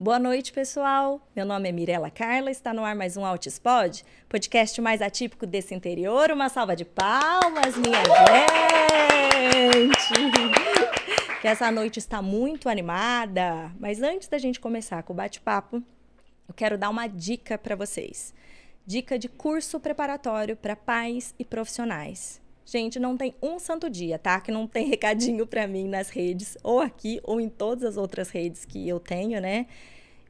[0.00, 1.20] Boa noite, pessoal.
[1.34, 5.74] Meu nome é Mirela Carla, está no ar mais um Altispod, podcast mais atípico desse
[5.74, 6.30] interior.
[6.30, 8.04] Uma salva de palmas, minha
[9.58, 10.14] gente!
[11.40, 13.72] Que essa noite está muito animada.
[13.80, 15.82] Mas antes da gente começar com o bate-papo,
[16.46, 18.32] eu quero dar uma dica para vocês.
[18.86, 22.40] Dica de curso preparatório para pais e profissionais.
[22.70, 24.38] Gente, não tem um santo dia, tá?
[24.40, 28.28] Que não tem recadinho para mim nas redes, ou aqui, ou em todas as outras
[28.28, 29.66] redes que eu tenho, né?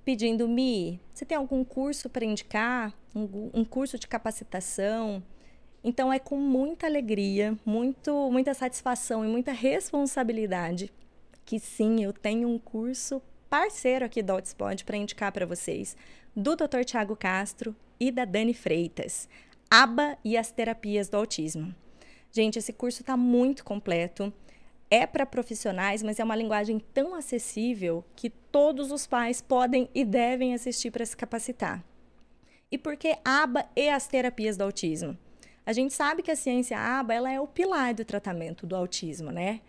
[0.05, 2.95] pedindo, Mi, você tem algum curso para indicar?
[3.15, 5.23] Um, um, curso de capacitação?
[5.85, 10.91] Então é com muita alegria, muito, muita satisfação e muita responsabilidade
[11.45, 15.97] que sim, eu tenho um curso parceiro aqui do Hotspot para indicar para vocês,
[16.37, 16.85] do Dr.
[16.87, 19.29] Tiago Castro e da Dani Freitas,
[19.71, 21.75] ABA e as terapias do autismo.
[22.39, 24.33] Gente, esse curso está muito completo
[24.89, 30.05] é para profissionais, mas é uma linguagem tão acessível que todos os pais podem e
[30.05, 31.83] devem assistir para se capacitar.
[32.71, 35.19] E por que ABA e as terapias do autismo?
[35.67, 39.33] A gente sabe que a ciência ABA ela é o pilar do tratamento do autismo,
[39.33, 39.61] né?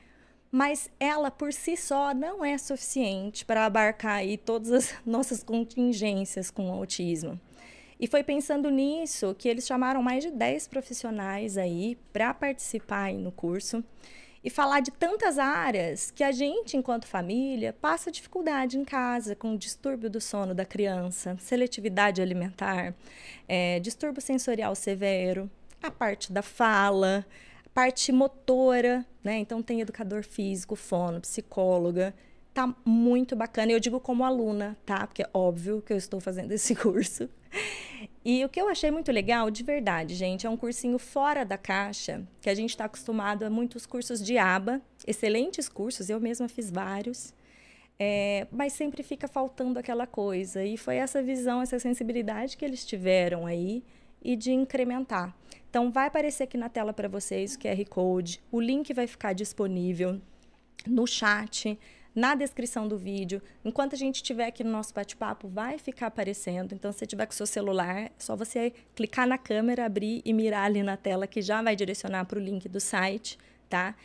[0.51, 6.51] Mas ela por si só não é suficiente para abarcar aí todas as nossas contingências
[6.51, 7.41] com o autismo.
[7.99, 13.17] E foi pensando nisso que eles chamaram mais de 10 profissionais aí para participar aí
[13.17, 13.83] no curso
[14.41, 19.57] e falar de tantas áreas que a gente, enquanto família, passa dificuldade em casa com
[19.57, 22.95] distúrbio do sono da criança, seletividade alimentar,
[23.47, 25.51] é, distúrbio sensorial severo,
[25.83, 27.25] a parte da fala,
[27.65, 29.37] a parte motora, né?
[29.39, 32.13] Então tem educador físico, fono, psicóloga.
[32.53, 33.71] Tá muito bacana.
[33.71, 35.05] Eu digo como aluna, tá?
[35.07, 37.29] Porque é óbvio que eu estou fazendo esse curso.
[38.23, 41.57] E o que eu achei muito legal, de verdade, gente, é um cursinho fora da
[41.57, 46.49] caixa, que a gente está acostumado a muitos cursos de aba, excelentes cursos, eu mesma
[46.49, 47.33] fiz vários,
[47.97, 50.63] é, mas sempre fica faltando aquela coisa.
[50.63, 53.83] E foi essa visão, essa sensibilidade que eles tiveram aí
[54.21, 55.35] e de incrementar.
[55.69, 59.33] Então, vai aparecer aqui na tela para vocês o QR Code, o link vai ficar
[59.33, 60.19] disponível
[60.85, 61.77] no chat
[62.13, 63.41] na descrição do vídeo.
[63.63, 66.73] Enquanto a gente estiver aqui no nosso bate-papo, vai ficar aparecendo.
[66.73, 70.21] Então, se você tiver com o seu celular, é só você clicar na câmera, abrir
[70.25, 73.37] e mirar ali na tela, que já vai direcionar para o link do site,
[73.69, 73.95] tá?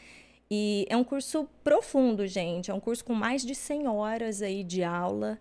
[0.50, 2.70] E é um curso profundo, gente.
[2.70, 5.38] É um curso com mais de 100 horas aí de aula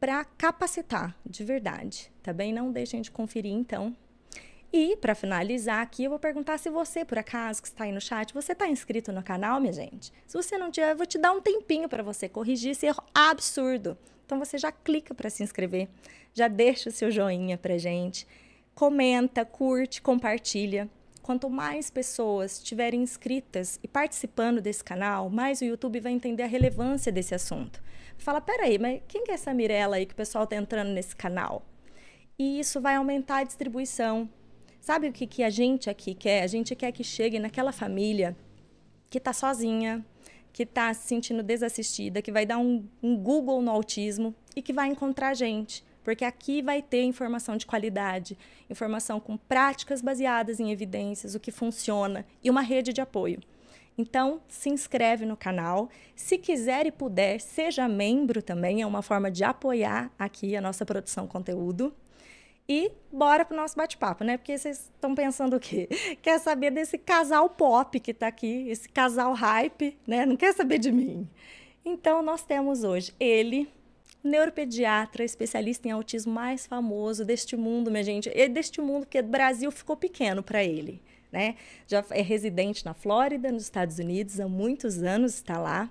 [0.00, 2.52] para capacitar, de verdade, tá bem?
[2.52, 3.94] Não deixem de conferir, então,
[4.72, 8.00] e, para finalizar aqui, eu vou perguntar se você, por acaso, que está aí no
[8.00, 10.12] chat, você está inscrito no canal, minha gente?
[10.26, 13.02] Se você não tiver, eu vou te dar um tempinho para você corrigir esse erro
[13.14, 13.96] absurdo.
[14.26, 15.88] Então, você já clica para se inscrever,
[16.34, 18.26] já deixa o seu joinha para gente,
[18.74, 20.88] comenta, curte, compartilha.
[21.22, 26.46] Quanto mais pessoas estiverem inscritas e participando desse canal, mais o YouTube vai entender a
[26.46, 27.82] relevância desse assunto.
[28.16, 31.14] Fala, peraí, mas quem que é essa Mirella aí que o pessoal está entrando nesse
[31.14, 31.64] canal?
[32.38, 34.28] E isso vai aumentar a distribuição,
[34.80, 36.42] Sabe o que, que a gente aqui quer?
[36.42, 38.36] A gente quer que chegue naquela família
[39.10, 40.04] que está sozinha,
[40.52, 44.72] que está se sentindo desassistida, que vai dar um, um Google no autismo e que
[44.72, 45.84] vai encontrar a gente.
[46.02, 48.38] Porque aqui vai ter informação de qualidade,
[48.70, 53.40] informação com práticas baseadas em evidências, o que funciona e uma rede de apoio.
[53.98, 55.90] Então, se inscreve no canal.
[56.14, 60.86] Se quiser e puder, seja membro também, é uma forma de apoiar aqui a nossa
[60.86, 61.92] produção conteúdo.
[62.70, 64.36] E bora pro nosso bate-papo, né?
[64.36, 65.88] Porque vocês estão pensando o quê?
[66.20, 70.26] Quer saber desse casal pop que está aqui, esse casal hype, né?
[70.26, 71.26] Não quer saber de mim.
[71.82, 73.72] Então, nós temos hoje ele,
[74.22, 78.30] neuropediatra, especialista em autismo mais famoso deste mundo, minha gente.
[78.34, 81.00] E deste mundo, porque o Brasil ficou pequeno para ele,
[81.32, 81.54] né?
[81.86, 85.90] Já é residente na Flórida, nos Estados Unidos, há muitos anos está lá.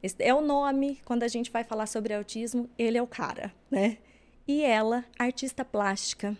[0.00, 3.52] Esse é o nome, quando a gente vai falar sobre autismo, ele é o cara,
[3.68, 3.98] né?
[4.48, 6.36] E ela, artista plástica,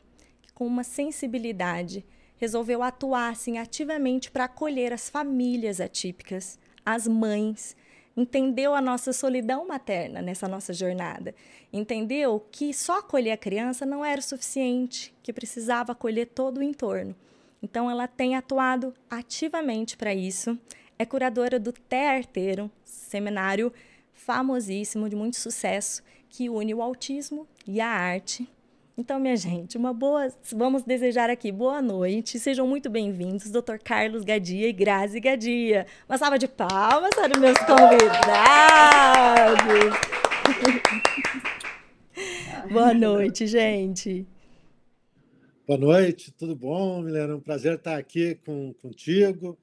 [0.54, 2.06] com uma sensibilidade,
[2.36, 7.76] resolveu atuar assim, ativamente para acolher as famílias atípicas, as mães,
[8.16, 11.34] entendeu a nossa solidão materna nessa nossa jornada,
[11.72, 16.62] entendeu que só acolher a criança não era o suficiente, que precisava acolher todo o
[16.62, 17.14] entorno.
[17.62, 20.56] Então, ela tem atuado ativamente para isso.
[20.98, 23.72] É curadora do Té Arteiro, seminário
[24.14, 26.02] famosíssimo, de muito sucesso,
[26.36, 28.46] que une o autismo e a arte.
[28.94, 30.28] Então, minha gente, uma boa.
[30.52, 32.38] Vamos desejar aqui boa noite.
[32.38, 33.78] Sejam muito bem-vindos, Dr.
[33.82, 35.86] Carlos Gadia e Grazi Gadia.
[36.06, 38.18] Uma salva de palmas para os meus convidados.
[42.70, 44.26] boa noite, gente.
[45.66, 47.32] Boa noite, tudo bom, Milena?
[47.32, 49.56] É um prazer estar aqui com, contigo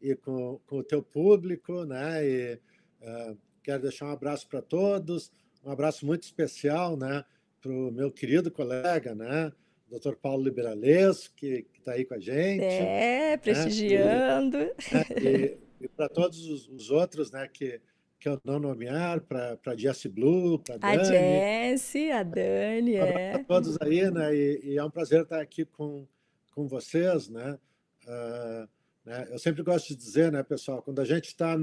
[0.00, 2.24] e com, com o teu público, né?
[2.24, 2.54] E,
[3.02, 5.32] uh, quero deixar um abraço para todos,
[5.64, 7.24] um abraço muito especial né,
[7.60, 9.52] para o meu querido colega, né,
[9.88, 10.14] Dr.
[10.14, 12.62] Paulo Liberales, que está aí com a gente.
[12.64, 14.58] É, prestigiando.
[14.92, 17.80] Né, e, e, e para todos os, os, outros né, que,
[18.18, 21.00] que eu não nomear, para a Jessie Blue, para a Dani.
[21.00, 23.32] A Jessie, a Dani, é.
[23.32, 26.06] Para todos aí, né, e, e, é um prazer estar aqui com,
[26.54, 27.58] com vocês, né.
[28.06, 28.68] Uh,
[29.04, 29.28] né?
[29.30, 31.56] Eu sempre gosto de dizer, né, pessoal, quando a gente está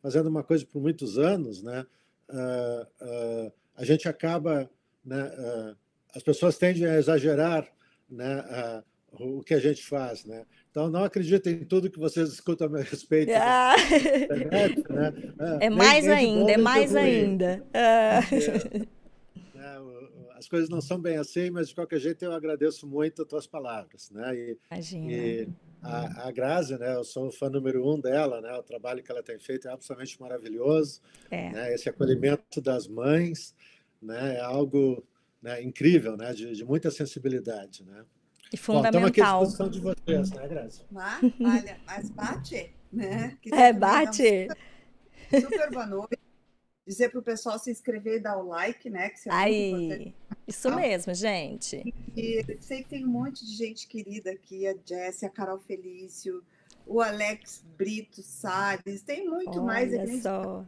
[0.00, 1.86] fazendo uma coisa por muitos anos, né,
[2.28, 4.70] uh, uh, a gente acaba,
[5.04, 5.76] né, uh,
[6.14, 7.68] as pessoas tendem a exagerar,
[8.10, 8.82] né,
[9.12, 10.44] o que a gente faz, né?
[10.70, 13.30] Então não acreditem em tudo que vocês escutam a meu respeito.
[13.36, 13.74] Ah.
[13.76, 15.12] Internet, né?
[15.60, 17.66] É mais nem, ainda, nem é mais ainda.
[17.74, 18.20] Ah.
[18.30, 19.78] É, né,
[20.34, 23.46] as coisas não são bem assim, mas de qualquer jeito eu agradeço muito as tuas
[23.46, 24.34] palavras, né?
[24.34, 25.12] E, Imagina.
[25.12, 25.48] E,
[25.82, 26.94] a, a Grazi, né?
[26.94, 28.52] Eu sou o fã número um dela, né?
[28.54, 31.00] O trabalho que ela tem feito é absolutamente maravilhoso.
[31.30, 31.50] É.
[31.50, 31.74] Né?
[31.74, 33.54] Esse acolhimento das mães,
[34.00, 34.36] né?
[34.36, 35.04] É algo
[35.42, 35.62] né?
[35.62, 36.32] incrível, né?
[36.32, 38.04] De, de muita sensibilidade, né?
[38.52, 39.00] E fundamental.
[39.00, 40.82] Bom, estamos aqui à disposição de vocês, né, Grazi?
[40.94, 43.36] Ah, olha, mas bate, né?
[43.40, 44.48] Que é, bate.
[45.30, 46.21] Super, super boa noite
[46.86, 49.10] dizer para o pessoal se inscrever e dar o like, né?
[49.10, 50.14] Que é Aí,
[50.46, 51.82] isso ah, mesmo, gente.
[52.16, 55.60] E, e sei que tem um monte de gente querida aqui, a Jessie, a Carol
[55.60, 56.42] Felício,
[56.86, 59.92] o Alex Brito Salles, tem muito Olha mais.
[59.92, 60.66] Olha só.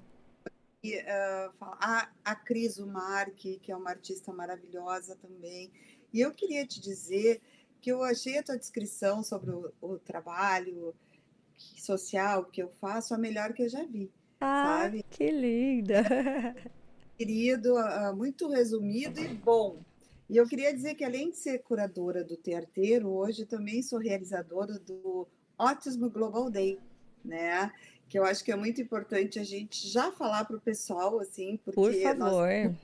[0.82, 5.72] E, uh, a, a Cris Umar, que, que é uma artista maravilhosa também.
[6.12, 7.40] E eu queria te dizer
[7.80, 10.94] que eu achei a tua descrição sobre o, o trabalho
[11.56, 14.10] social que eu faço a melhor que eu já vi.
[14.40, 15.04] Ah, sabe?
[15.08, 16.02] que linda!
[17.16, 19.78] Querido, ah, muito resumido e bom.
[20.28, 24.78] E eu queria dizer que, além de ser curadora do Tearteiro, hoje também sou realizadora
[24.78, 26.78] do Autismo Global Day,
[27.24, 27.70] né?
[28.08, 31.58] Que eu acho que é muito importante a gente já falar para o pessoal, assim,
[31.64, 32.48] porque Por favor.
[32.48, 32.74] Nós,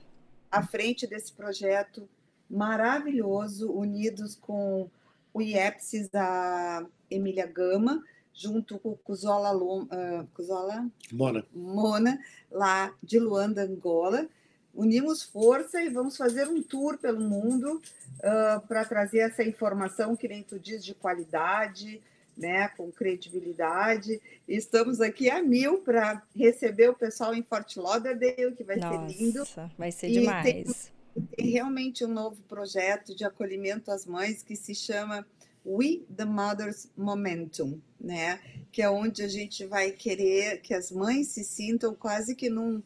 [0.51, 2.07] à frente desse projeto
[2.49, 4.89] maravilhoso, unidos com
[5.33, 11.45] o IEPSIS da Emília Gama, junto com o Cusola, uh, Cusola Mona.
[11.53, 12.19] Mona,
[12.49, 14.27] lá de Luanda, Angola.
[14.73, 17.81] Unimos força e vamos fazer um tour pelo mundo
[18.19, 22.01] uh, para trazer essa informação que nem tu diz de qualidade,
[22.37, 24.21] né, com credibilidade.
[24.47, 29.17] Estamos aqui a mil para receber o pessoal em Fort Lauderdale, que vai Nossa, ser
[29.17, 29.43] lindo.
[29.77, 30.43] Vai ser demais.
[30.43, 35.27] Tem, tem realmente um novo projeto de acolhimento às mães que se chama
[35.65, 38.39] We the Mothers Momentum, né?
[38.71, 42.81] Que é onde a gente vai querer que as mães se sintam quase que num.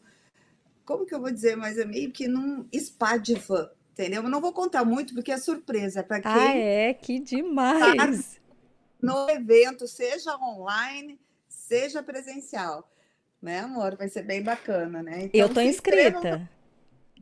[0.84, 4.22] Como que eu vou dizer, mas é meio que num spa de van, entendeu?
[4.22, 6.30] Eu não vou contar muito porque é surpresa para quem.
[6.30, 6.94] Ah, é?
[6.94, 7.96] Que demais!
[7.96, 8.46] Tá
[9.00, 11.18] no evento, seja online,
[11.48, 12.90] seja presencial.
[13.40, 13.96] Né, amor?
[13.96, 15.24] Vai ser bem bacana, né?
[15.24, 16.48] Então, eu tô inscrita.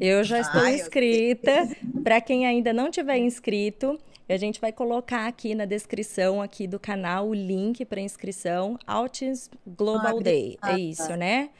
[0.00, 1.68] Eu já estou ah, inscrita.
[2.02, 4.00] Para quem ainda não tiver inscrito,
[4.32, 9.52] a gente vai colocar aqui na descrição aqui do canal o link para inscrição Autism
[9.66, 10.58] Global ah, Day.
[10.64, 11.50] É isso, né?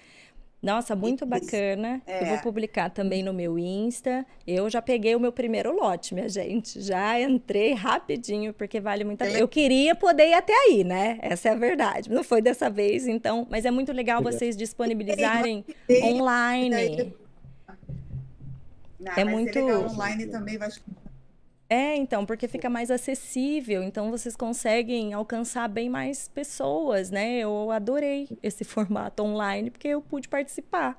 [0.65, 2.01] Nossa, muito bacana.
[2.07, 2.23] É.
[2.23, 4.25] Eu vou publicar também no meu Insta.
[4.47, 6.81] Eu já peguei o meu primeiro lote, minha gente.
[6.81, 9.39] Já entrei rapidinho, porque vale muito a pena.
[9.39, 11.19] Eu queria poder ir até aí, né?
[11.21, 12.11] Essa é a verdade.
[12.11, 13.47] Não foi dessa vez, então.
[13.51, 15.67] Mas é muito legal vocês disponibilizarem
[16.03, 17.15] online.
[18.99, 19.59] Não, é muito.
[19.59, 20.71] online também vai
[21.75, 27.41] é, então, porque fica mais acessível, então vocês conseguem alcançar bem mais pessoas, né?
[27.41, 30.97] Eu adorei esse formato online porque eu pude participar.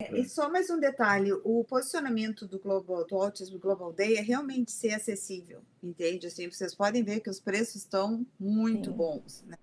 [0.00, 4.20] É, e só mais um detalhe, o posicionamento do Global, do Autism Global Day é
[4.20, 6.26] realmente ser acessível, entende?
[6.26, 8.96] Assim, vocês podem ver que os preços estão muito Sim.
[8.96, 9.56] bons, né?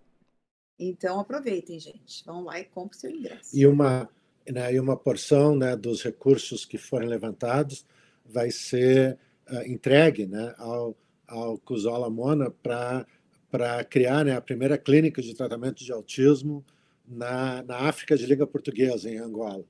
[0.80, 2.24] Então aproveitem, gente.
[2.24, 3.50] Vão lá e comprem seu ingresso.
[3.53, 4.10] E uma,
[4.50, 7.86] né, e uma porção né, dos recursos que forem levantados
[8.25, 9.20] vai ser
[9.65, 10.95] entregue né, ao,
[11.27, 16.65] ao Cusola Mona para criar né, a primeira clínica de tratamento de autismo
[17.07, 19.63] na, na África de língua portuguesa, em Angola.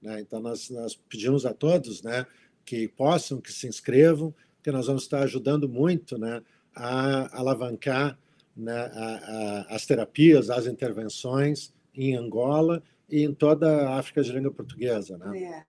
[0.00, 0.20] Né?
[0.20, 2.26] Então, nós, nós pedimos a todos né,
[2.64, 6.42] que possam, que se inscrevam, que nós vamos estar ajudando muito né,
[6.74, 8.18] a alavancar
[8.56, 14.32] né, a, a, as terapias, as intervenções em Angola e em toda a África de
[14.32, 15.18] língua portuguesa.
[15.18, 15.42] Né?
[15.42, 15.64] É.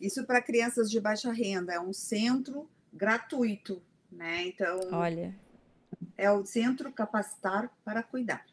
[0.00, 1.72] Isso para crianças de baixa renda.
[1.72, 4.46] É um centro gratuito, né?
[4.46, 5.34] Então, olha,
[6.16, 8.44] é o Centro Capacitar para Cuidar.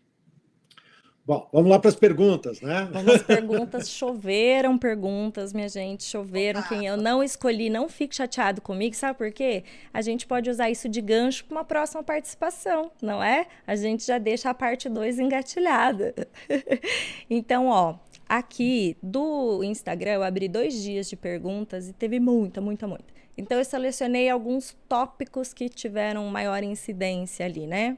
[1.26, 2.90] Bom, vamos lá para as perguntas, né?
[2.92, 3.90] Vamos às perguntas.
[3.90, 6.04] Choveram perguntas, minha gente.
[6.04, 6.62] Choveram.
[6.64, 8.94] Quem eu não escolhi, não fique chateado comigo.
[8.94, 9.64] Sabe por quê?
[9.94, 13.48] A gente pode usar isso de gancho para uma próxima participação, não é?
[13.66, 16.14] A gente já deixa a parte 2 engatilhada.
[17.30, 17.96] então, ó,
[18.28, 23.06] Aqui do Instagram, eu abri dois dias de perguntas e teve muita, muita, muita.
[23.38, 27.98] Então, eu selecionei alguns tópicos que tiveram maior incidência ali, né?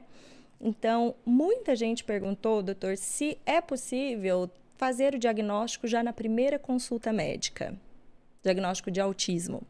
[0.60, 7.12] Então, muita gente perguntou, doutor, se é possível fazer o diagnóstico já na primeira consulta
[7.12, 7.74] médica,
[8.42, 9.62] diagnóstico de autismo.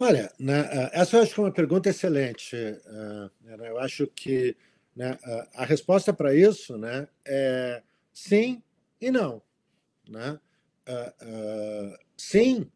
[0.00, 2.54] Olha, né, eh, essa eu acho que é uma pergunta excelente.
[2.54, 4.56] Eh, né, eu acho que
[4.94, 5.18] né,
[5.54, 8.62] a resposta para isso né, é sim
[9.00, 9.42] e não.
[10.08, 10.40] Né?
[12.16, 12.68] Sim,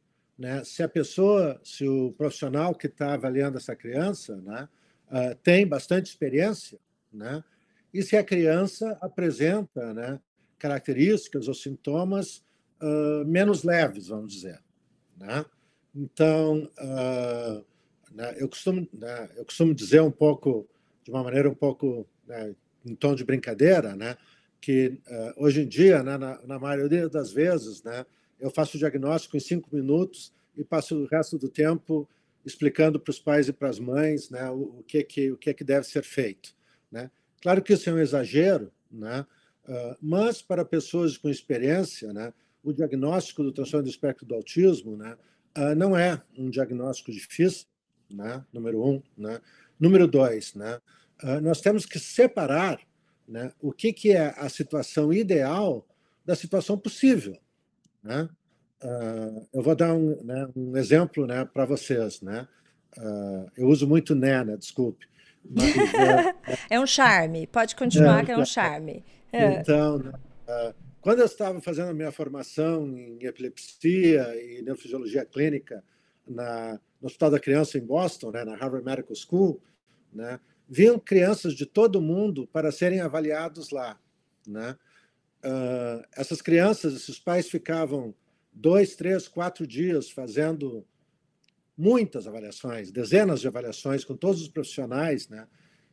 [0.42, 4.68] né, se a pessoa, se o profissional que está avaliando essa criança né,
[5.40, 6.80] tem bastante experiência,
[7.12, 7.44] né,
[7.94, 10.18] e se a criança apresenta né,
[10.58, 12.42] características ou sintomas
[12.80, 14.60] uh, menos leves, vamos dizer.
[15.16, 15.44] Né?
[15.94, 17.64] Então, uh,
[18.12, 20.66] né, eu, costumo, né, eu costumo dizer um pouco,
[21.04, 22.52] de uma maneira um pouco né,
[22.84, 24.16] em tom de brincadeira, né,
[24.60, 28.04] que uh, hoje em dia, né, na, na, maioria das vezes, né,
[28.42, 32.08] eu faço o diagnóstico em cinco minutos e passo o resto do tempo
[32.44, 35.54] explicando para os pais e para as mães né, o, o, que, que, o que,
[35.54, 36.54] que deve ser feito.
[36.90, 37.08] Né?
[37.40, 39.24] Claro que isso é um exagero, né?
[39.64, 42.34] Uh, mas para pessoas com experiência, né,
[42.64, 45.16] o diagnóstico do transtorno do espectro do autismo né,
[45.56, 47.66] uh, não é um diagnóstico difícil,
[48.10, 49.00] né, número um.
[49.16, 49.40] Né?
[49.78, 50.80] Número dois, né,
[51.22, 52.80] uh, nós temos que separar
[53.26, 55.86] né, o que, que é a situação ideal
[56.24, 57.38] da situação possível.
[58.02, 58.28] Né?
[59.52, 62.20] eu vou dar um, né, um exemplo né, para vocês.
[62.20, 62.48] Né?
[63.56, 65.06] eu uso muito Nena, desculpe.
[65.48, 66.34] Mas, é,
[66.76, 69.04] é, um charme, pode continuar é, que é um charme.
[69.32, 69.60] É.
[69.60, 70.12] Então, né,
[71.00, 75.82] quando eu estava fazendo a minha formação em epilepsia e neurofisiologia clínica
[76.26, 79.60] na, no Hospital da Criança em Boston, né, na Harvard Medical School,
[80.12, 83.98] né, vinham crianças de todo mundo para serem avaliados lá.
[84.46, 84.76] Né?
[85.44, 88.14] Uh, essas crianças, esses pais ficavam
[88.52, 90.86] dois, três, quatro dias fazendo
[91.76, 95.48] muitas avaliações, dezenas de avaliações com todos os profissionais, né?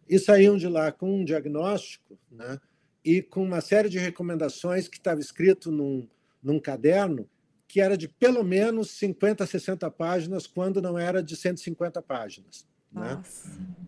[0.07, 2.59] E saíam de lá com um diagnóstico, né?
[3.03, 6.07] E com uma série de recomendações que estava escrito num,
[6.43, 7.29] num caderno
[7.69, 12.67] que era de pelo menos 50, 60 páginas, quando não era de 150 páginas.
[12.91, 13.21] Né?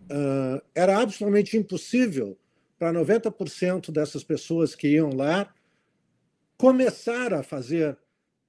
[0.04, 2.38] Uh, era absolutamente impossível
[2.82, 5.54] para 90% dessas pessoas que iam lá
[6.56, 7.96] começar a fazer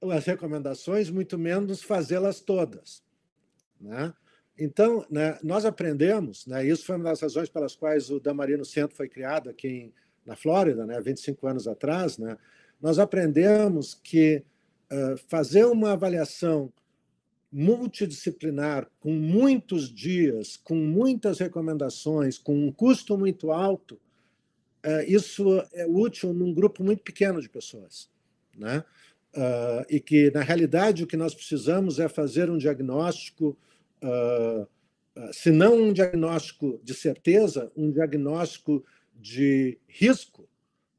[0.01, 3.03] as recomendações, muito menos fazê-las todas.
[3.79, 4.11] Né?
[4.57, 8.97] Então, né, nós aprendemos, né, isso foi uma das razões pelas quais o Damarino Centro
[8.97, 9.93] foi criado aqui em,
[10.25, 12.35] na Flórida, né, 25 anos atrás, né,
[12.81, 14.43] nós aprendemos que
[14.91, 16.73] uh, fazer uma avaliação
[17.51, 24.01] multidisciplinar, com muitos dias, com muitas recomendações, com um custo muito alto,
[25.07, 28.09] isso é útil num grupo muito pequeno de pessoas.
[28.57, 28.83] Né?
[29.35, 33.57] Uh, e que, na realidade, o que nós precisamos é fazer um diagnóstico
[34.03, 34.67] uh,
[35.31, 38.83] se não um diagnóstico de certeza, um diagnóstico
[39.15, 40.49] de risco,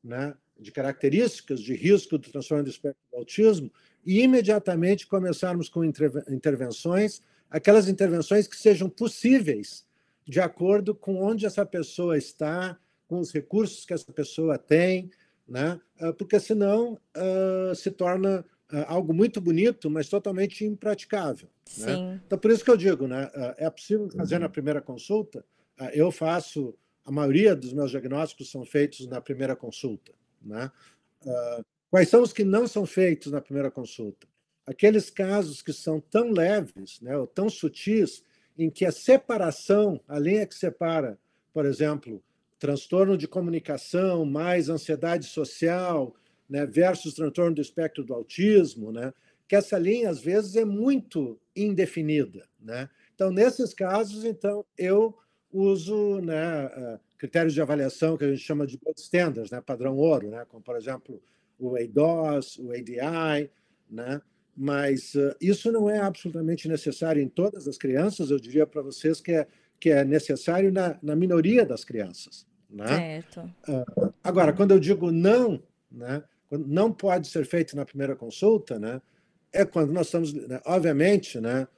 [0.02, 3.70] né, de características de risco do transtorno do espectro do autismo,
[4.06, 9.84] e imediatamente começarmos com intervenções, aquelas intervenções que sejam possíveis
[10.26, 12.78] de acordo com onde essa pessoa está,
[13.14, 15.08] com os recursos que essa pessoa tem,
[15.46, 15.80] né?
[16.18, 21.48] porque senão uh, se torna uh, algo muito bonito, mas totalmente impraticável.
[21.78, 22.20] Né?
[22.26, 23.26] Então, por isso que eu digo, né?
[23.26, 25.44] Uh, é possível fazer na primeira consulta.
[25.80, 30.12] Uh, eu faço, a maioria dos meus diagnósticos são feitos na primeira consulta.
[30.42, 30.70] Né?
[31.90, 34.26] quais são os que não são feitos na primeira consulta?
[34.66, 38.22] Aqueles casos que são tão leves, né, ou tão sutis,
[38.58, 41.18] em que a separação, a linha que separa,
[41.50, 42.22] por exemplo,
[42.64, 46.14] transtorno de comunicação mais ansiedade social,
[46.48, 49.12] né, versus transtorno do espectro do autismo, né,
[49.46, 52.88] que essa linha às vezes é muito indefinida, né?
[53.14, 55.14] Então, nesses casos, então eu
[55.52, 60.30] uso, né, critérios de avaliação que a gente chama de gold standards, né, padrão ouro,
[60.30, 61.22] né, como por exemplo
[61.58, 63.50] o ADOS, o ADI,
[63.90, 64.22] né?
[64.56, 68.30] Mas uh, isso não é absolutamente necessário em todas as crianças.
[68.30, 69.46] Eu diria para vocês que é
[69.84, 73.22] que é necessário na, na minoria das crianças, né?
[73.22, 73.40] Certo.
[73.68, 79.00] Uh, agora, quando eu digo não, né, não pode ser feito na primeira consulta, né,
[79.52, 81.68] é quando nós estamos, né, obviamente, né,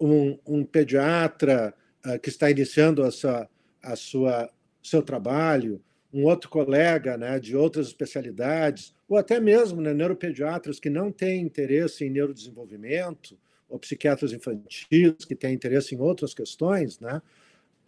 [0.00, 1.74] um, um pediatra
[2.06, 3.48] uh, que está iniciando a sua,
[3.82, 4.50] a sua
[4.82, 5.82] seu trabalho,
[6.12, 11.42] um outro colega né, de outras especialidades, ou até mesmo né, neuropediatras que não têm
[11.42, 17.20] interesse em neurodesenvolvimento, ou psiquiatras infantis que têm interesse em outras questões, né,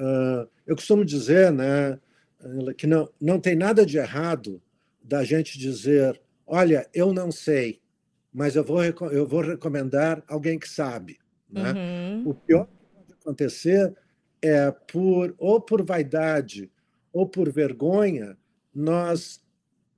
[0.00, 1.98] uh, eu costumo dizer né,
[2.76, 4.60] que não, não tem nada de errado
[5.02, 7.80] da gente dizer: olha, eu não sei,
[8.32, 11.18] mas eu vou, eu vou recomendar alguém que sabe.
[11.50, 11.72] Né?
[11.72, 12.30] Uhum.
[12.30, 13.94] O pior que pode acontecer
[14.40, 16.70] é por ou por vaidade
[17.12, 18.36] ou por vergonha
[18.74, 19.40] nós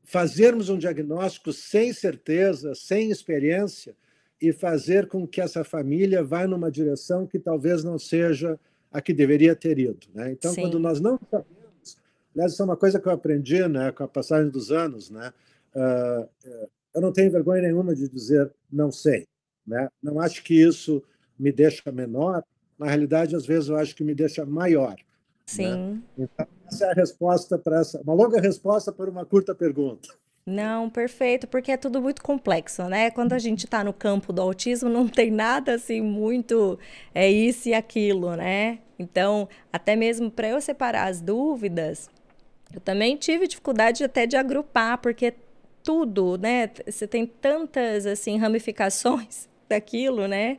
[0.02, 3.96] fazermos um diagnóstico sem certeza, sem experiência
[4.40, 8.58] e fazer com que essa família vá numa direção que talvez não seja
[8.92, 10.06] a que deveria ter ido.
[10.12, 10.32] Né?
[10.32, 10.62] Então, Sim.
[10.62, 11.63] quando nós não sabemos,
[12.34, 15.32] aliás, isso é uma coisa que eu aprendi né, com a passagem dos anos, né?
[15.74, 16.28] Uh,
[16.94, 19.26] eu não tenho vergonha nenhuma de dizer não sei.
[19.66, 19.88] Né?
[20.02, 21.02] Não acho que isso
[21.38, 22.44] me deixa menor,
[22.78, 24.90] na realidade, às vezes eu acho que me deixa maior.
[24.90, 24.96] Né?
[25.46, 25.74] Sim.
[25.74, 26.02] Né?
[26.18, 30.08] Então, essa é a resposta para essa, uma longa resposta para uma curta pergunta.
[30.46, 33.10] Não, perfeito, porque é tudo muito complexo, né?
[33.10, 36.78] Quando a gente está no campo do autismo, não tem nada assim muito
[37.14, 38.80] é isso e aquilo, né?
[38.98, 42.10] Então, até mesmo para eu separar as dúvidas,
[42.72, 45.34] eu também tive dificuldade até de agrupar, porque
[45.82, 46.70] tudo, né?
[46.86, 50.58] Você tem tantas assim ramificações daquilo, né?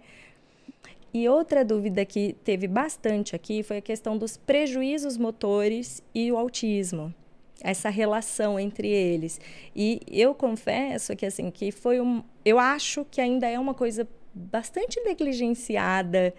[1.14, 6.38] E outra dúvida que teve bastante aqui foi a questão dos prejuízos motores e o
[6.38, 7.14] autismo
[7.62, 9.40] essa relação entre eles.
[9.76, 14.08] E eu confesso que assim que foi um, eu acho que ainda é uma coisa
[14.34, 16.34] bastante negligenciada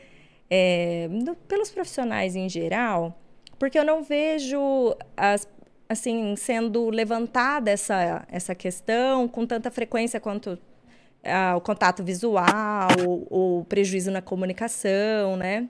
[0.51, 3.19] é, no, pelos profissionais em geral,
[3.59, 5.49] porque eu não vejo as,
[5.89, 10.59] assim sendo levantada essa essa questão com tanta frequência quanto
[11.25, 15.69] ah, o contato visual, o, o prejuízo na comunicação, né?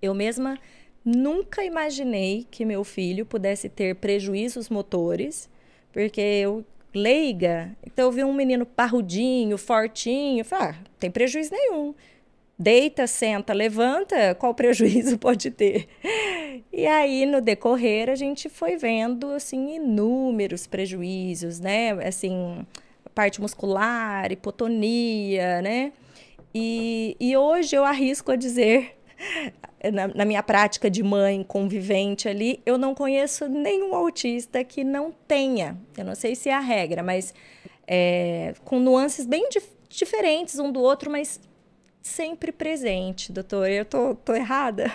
[0.00, 0.58] Eu mesma
[1.04, 5.50] Nunca imaginei que meu filho pudesse ter prejuízos motores,
[5.92, 11.94] porque eu leiga, então eu vi um menino parrudinho, fortinho, falei, ah, tem prejuízo nenhum.
[12.58, 15.88] Deita, senta, levanta, qual prejuízo pode ter?
[16.72, 21.90] E aí, no decorrer, a gente foi vendo, assim, inúmeros prejuízos, né?
[22.06, 22.64] Assim,
[23.14, 25.92] parte muscular, hipotonia, né?
[26.54, 28.96] E, e hoje eu arrisco a dizer
[29.92, 35.12] na, na, minha prática de mãe convivente ali, eu não conheço nenhum autista que não
[35.26, 35.76] tenha.
[35.98, 37.34] Eu não sei se é a regra, mas
[37.86, 41.40] é, com nuances bem dif diferentes um do outro, mas
[42.04, 43.68] sempre presente, doutor.
[43.68, 44.92] Eu tô, tô errada?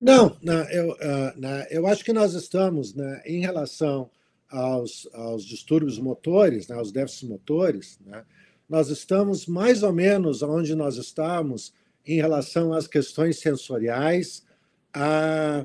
[0.00, 4.10] Não, não eu, uh, não, eu acho que nós estamos, né, em relação
[4.48, 8.24] aos, aos distúrbios motores, né, aos déficits motores, né,
[8.68, 11.72] nós estamos mais ou menos onde nós estamos
[12.04, 14.44] em relação às questões sensoriais
[14.92, 15.64] há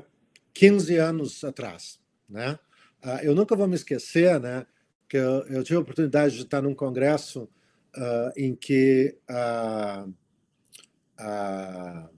[0.54, 1.98] 15 anos atrás.
[2.28, 2.58] Né?
[3.02, 4.66] Ah, eu nunca vou me esquecer né,
[5.08, 7.48] que eu, eu tive a oportunidade de estar num congresso
[7.96, 10.06] uh, em que a,
[11.18, 12.08] a,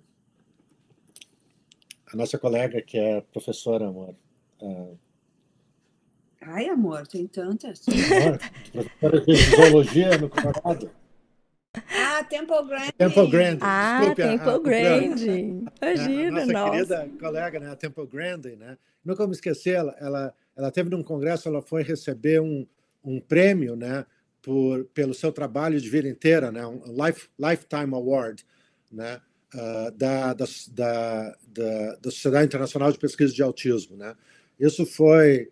[2.12, 4.14] a, nossa colega, que é professora, amor,
[4.60, 4.98] uh,
[6.46, 7.86] Ai, amor, tem tantas.
[7.88, 8.38] Amor,
[9.00, 10.90] professora de zoologia no Colorado.
[11.90, 12.92] Ah, Temple Grande.
[12.92, 13.58] Temple Grande.
[13.62, 15.30] Ah, Desculpe, Temple a, a, Grande.
[15.82, 16.70] Imagina, a nossa nossa.
[16.70, 18.78] querida colega, né, a Temple Grande, né?
[19.04, 22.66] Nunca me esqueci, ela, ela, ela teve num congresso, ela foi receber um,
[23.02, 24.04] um prêmio, né,
[24.44, 28.44] por, pelo seu trabalho de vida inteira, né, um life, Lifetime Award,
[28.92, 29.18] né,
[29.54, 31.36] uh, da, da, da,
[31.96, 34.14] da, Sociedade Internacional de Pesquisa de Autismo, né.
[34.60, 35.50] Isso foi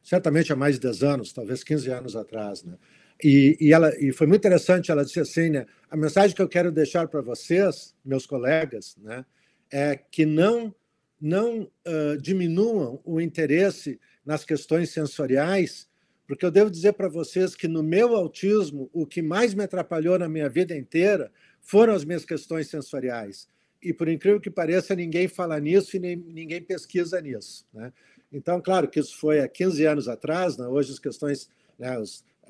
[0.00, 2.74] certamente há mais de 10 anos, talvez 15 anos atrás, né?
[3.22, 6.48] E, e, ela, e foi muito interessante, ela disse assim, né, a mensagem que eu
[6.48, 9.26] quero deixar para vocês, meus colegas, né,
[9.70, 10.74] é que não,
[11.20, 15.89] não uh, diminuam o interesse nas questões sensoriais,
[16.30, 20.16] porque eu devo dizer para vocês que no meu autismo, o que mais me atrapalhou
[20.16, 21.28] na minha vida inteira
[21.60, 23.48] foram as minhas questões sensoriais.
[23.82, 27.66] E, por incrível que pareça, ninguém fala nisso e nem, ninguém pesquisa nisso.
[27.74, 27.92] Né?
[28.32, 30.68] Então, claro que isso foi há 15 anos atrás, né?
[30.68, 32.00] hoje as questões, né,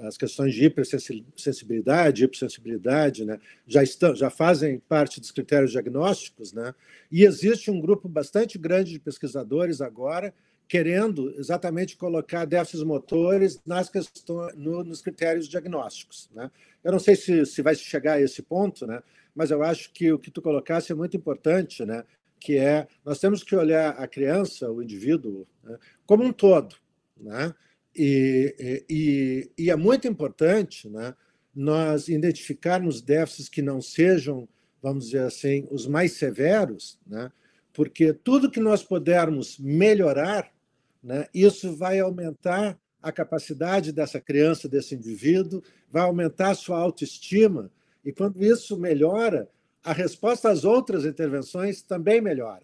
[0.00, 6.74] as questões de hipersensibilidade, hipersensibilidade, né, já estão, já fazem parte dos critérios diagnósticos, né,
[7.10, 10.34] e existe um grupo bastante grande de pesquisadores agora
[10.70, 16.48] querendo exatamente colocar déficits motores nas questões, no, nos critérios diagnósticos, né.
[16.84, 19.02] Eu não sei se, se vai chegar a esse ponto, né,
[19.34, 22.04] mas eu acho que o que tu colocasse é muito importante, né,
[22.38, 26.76] que é nós temos que olhar a criança, o indivíduo, né, como um todo,
[27.16, 27.52] né?
[27.94, 31.12] E, e, e, é muito importante né,
[31.52, 34.48] nós identificarmos déficits que não sejam,
[34.80, 37.32] vamos dizer assim, os mais severos, né,
[37.72, 40.48] porque tudo que nós pudermos melhorar,
[41.02, 47.70] né, isso vai aumentar a capacidade dessa criança, desse indivíduo, vai aumentar a sua autoestima,
[48.04, 49.48] e quando isso melhora,
[49.82, 52.62] a resposta às outras intervenções também melhora.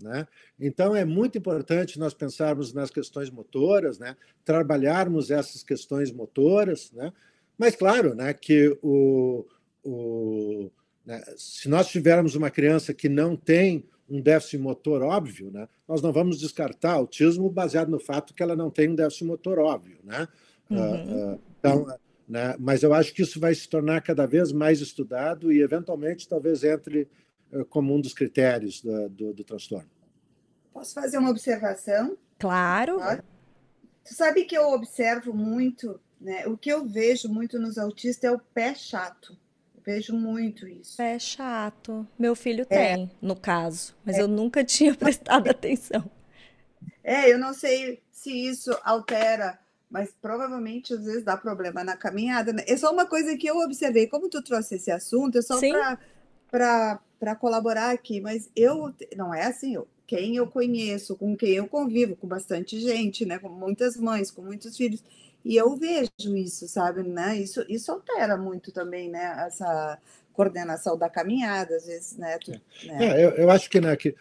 [0.00, 0.26] Né?
[0.60, 4.16] Então, é muito importante nós pensarmos nas questões motoras, né?
[4.44, 7.12] trabalharmos essas questões motoras, né?
[7.56, 9.44] mas, claro, né, que o,
[9.82, 10.70] o,
[11.04, 16.00] né, se nós tivermos uma criança que não tem um déficit motor óbvio, né, nós
[16.00, 19.98] não vamos descartar autismo baseado no fato que ela não tem um déficit motor óbvio.
[20.02, 20.26] Né?
[20.70, 21.34] Uhum.
[21.34, 21.86] Uh, então,
[22.28, 26.28] né, mas eu acho que isso vai se tornar cada vez mais estudado e, eventualmente,
[26.28, 27.08] talvez entre
[27.70, 29.88] como um dos critérios do, do, do transtorno.
[30.72, 32.16] Posso fazer uma observação?
[32.38, 33.00] Claro.
[34.04, 36.46] Tu sabe que eu observo muito, né?
[36.46, 39.36] O que eu vejo muito nos autistas é o pé chato.
[39.88, 40.98] Vejo muito isso.
[40.98, 42.06] Pé chato.
[42.18, 42.96] Meu filho é.
[42.96, 44.20] tem, no caso, mas é.
[44.20, 46.04] eu nunca tinha prestado atenção.
[47.02, 52.52] É, eu não sei se isso altera, mas provavelmente às vezes dá problema na caminhada.
[52.52, 52.64] Né?
[52.68, 54.06] É só uma coisa que eu observei.
[54.06, 55.58] Como tu trouxe esse assunto, é só
[56.50, 61.54] para para colaborar aqui, mas eu não é assim, eu, quem eu conheço, com quem
[61.54, 65.02] eu convivo, com bastante gente, né, com muitas mães, com muitos filhos,
[65.48, 67.38] e eu vejo isso, sabe, né?
[67.38, 69.98] Isso isso altera muito também, né, essa
[70.34, 72.38] coordenação da caminhada, às vezes, né?
[72.38, 72.60] Tu, né?
[73.06, 74.14] É, eu, eu, acho que, né, que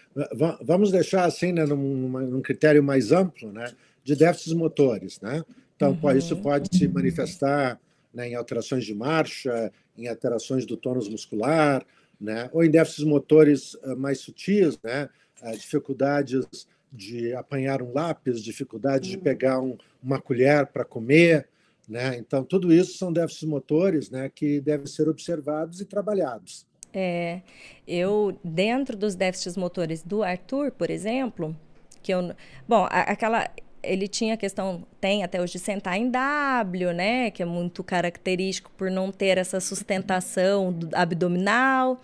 [0.62, 3.74] vamos deixar assim, né, num, num critério mais amplo, né,
[4.06, 5.44] de déficits motores, né?
[5.76, 6.18] Então, uhum.
[6.18, 7.78] isso pode se manifestar
[8.14, 11.86] né, em alterações de marcha, em alterações do tônus muscular,
[12.20, 12.50] né?
[12.54, 15.10] ou em déficits motores uh, mais sutis, né?
[15.42, 19.22] Uh, dificuldades de apanhar um lápis, dificuldade de hum.
[19.22, 21.48] pegar um, uma colher para comer.
[21.88, 22.18] Né?
[22.18, 26.66] Então, tudo isso são déficits motores né, que devem ser observados e trabalhados.
[26.94, 27.42] É,
[27.88, 31.56] eu, dentro dos déficits motores do Arthur, por exemplo,
[32.02, 32.34] que eu.
[32.68, 33.50] Bom, a, aquela
[33.84, 37.32] ele tinha a questão, tem até hoje, de sentar em W, né?
[37.32, 42.02] Que é muito característico por não ter essa sustentação abdominal.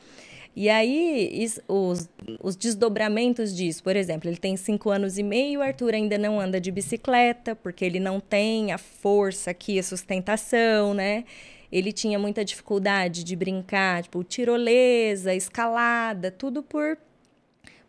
[0.55, 2.09] E aí, os,
[2.41, 6.39] os desdobramentos disso, por exemplo, ele tem cinco anos e meio, o Arthur ainda não
[6.39, 11.25] anda de bicicleta, porque ele não tem a força aqui, a sustentação, né?
[11.71, 16.99] Ele tinha muita dificuldade de brincar, tipo, tirolesa, escalada, tudo por,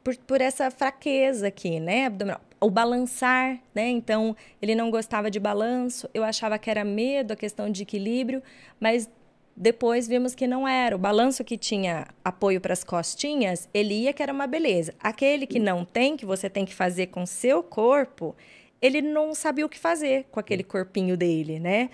[0.02, 2.06] por, por essa fraqueza aqui, né?
[2.06, 3.90] Abdominal o balançar, né?
[3.90, 8.42] Então, ele não gostava de balanço, eu achava que era medo, a questão de equilíbrio,
[8.80, 9.08] mas
[9.56, 10.96] depois vimos que não era.
[10.96, 14.94] O balanço que tinha apoio para as costinhas, ele ia que era uma beleza.
[14.98, 18.34] Aquele que não tem, que você tem que fazer com seu corpo,
[18.82, 21.90] ele não sabia o que fazer com aquele corpinho dele, né?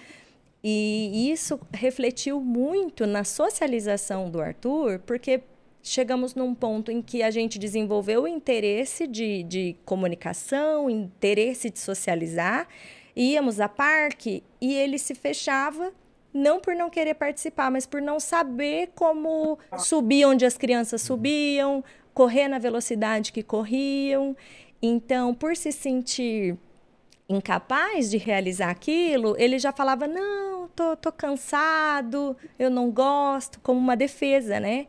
[0.63, 5.43] E isso refletiu muito na socialização do Arthur, porque
[5.83, 11.79] chegamos num ponto em que a gente desenvolveu o interesse de, de comunicação, interesse de
[11.79, 12.69] socializar,
[13.17, 15.93] íamos a parque e ele se fechava
[16.33, 21.83] não por não querer participar, mas por não saber como subir onde as crianças subiam,
[22.15, 24.37] correr na velocidade que corriam.
[24.83, 26.57] Então, por se sentir
[27.29, 33.79] incapaz de realizar aquilo, ele já falava: "Não, tô, tô cansado, eu não gosto", como
[33.79, 34.87] uma defesa, né?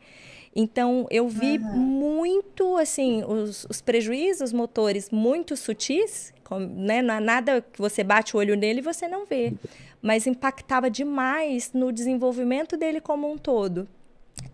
[0.56, 1.78] Então, eu vi uhum.
[1.78, 7.02] muito, assim, os, os, prejuízos motores muito sutis, com, né?
[7.02, 9.54] Nada que você bate o olho nele e você não vê.
[10.02, 13.88] Mas impactava demais no desenvolvimento dele como um todo.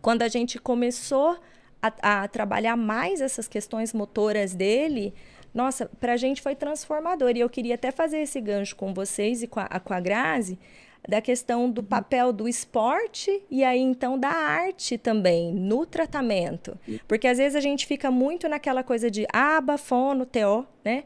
[0.02, 1.40] Quando a gente começou
[1.82, 5.14] a, a trabalhar mais essas questões motoras dele,
[5.54, 7.32] nossa, para a gente foi transformador.
[7.36, 10.60] E eu queria até fazer esse gancho com vocês e com a, com a Grazi,
[11.08, 16.78] da questão do papel do esporte e aí então da arte também no tratamento.
[17.08, 21.04] Porque às vezes a gente fica muito naquela coisa de aba, fono, TO, né?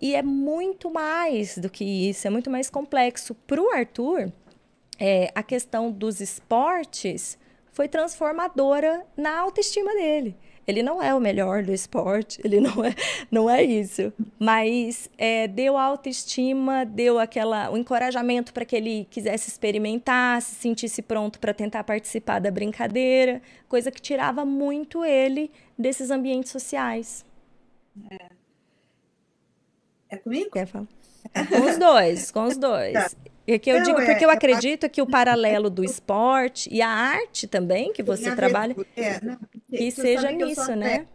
[0.00, 3.34] E é muito mais do que isso, é muito mais complexo.
[3.46, 4.32] Para o Arthur,
[4.98, 7.38] é, a questão dos esportes
[7.72, 10.36] foi transformadora na autoestima dele.
[10.66, 12.94] Ele não é o melhor do esporte, ele não é,
[13.30, 14.12] não é isso.
[14.38, 21.02] Mas é, deu autoestima, deu aquela, o encorajamento para que ele quisesse experimentar, se sentisse
[21.02, 27.24] pronto para tentar participar da brincadeira, coisa que tirava muito ele desses ambientes sociais.
[28.10, 28.28] É,
[30.10, 30.50] é comigo?
[30.50, 30.86] Quer falar?
[31.32, 32.92] É com os dois, com os dois.
[32.92, 33.10] Tá.
[33.46, 36.80] É que eu não, digo é, porque eu acredito que o paralelo do esporte e
[36.80, 41.06] a arte também que você trabalha é, não, que seja nisso, né?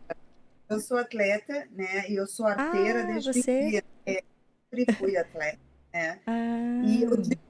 [0.69, 2.07] Eu sou atleta, né?
[2.07, 3.69] E eu sou arteira ah, desde você...
[3.71, 4.23] que é,
[4.69, 5.59] sempre fui atleta,
[5.93, 6.19] né?
[6.27, 6.83] Ah.
[6.85, 7.41] E eu digo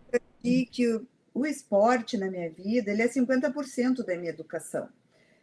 [0.71, 4.87] que o, o esporte na minha vida, ele é 50% da minha educação,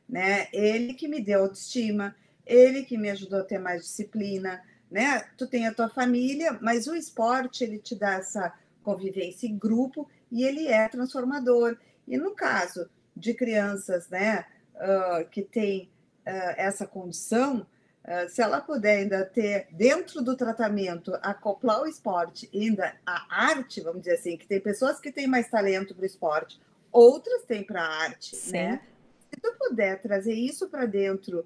[0.09, 0.49] né?
[0.51, 5.25] Ele que me deu autoestima, ele que me ajudou a ter mais disciplina, né?
[5.37, 8.55] Tu tem a tua família, mas o esporte ele te dá essa
[8.87, 11.77] convivência em grupo e ele é transformador.
[12.07, 14.47] E no caso de crianças né,
[14.77, 15.91] uh, que têm
[16.25, 17.67] uh, essa condição,
[18.07, 23.81] Uh, se ela puder ainda ter, dentro do tratamento, acoplar o esporte ainda a arte,
[23.81, 26.61] vamos dizer assim, que tem pessoas que têm mais talento para o esporte,
[26.93, 28.53] outras têm para a arte, Sim.
[28.53, 28.81] né?
[29.29, 31.45] Se tu puder trazer isso para dentro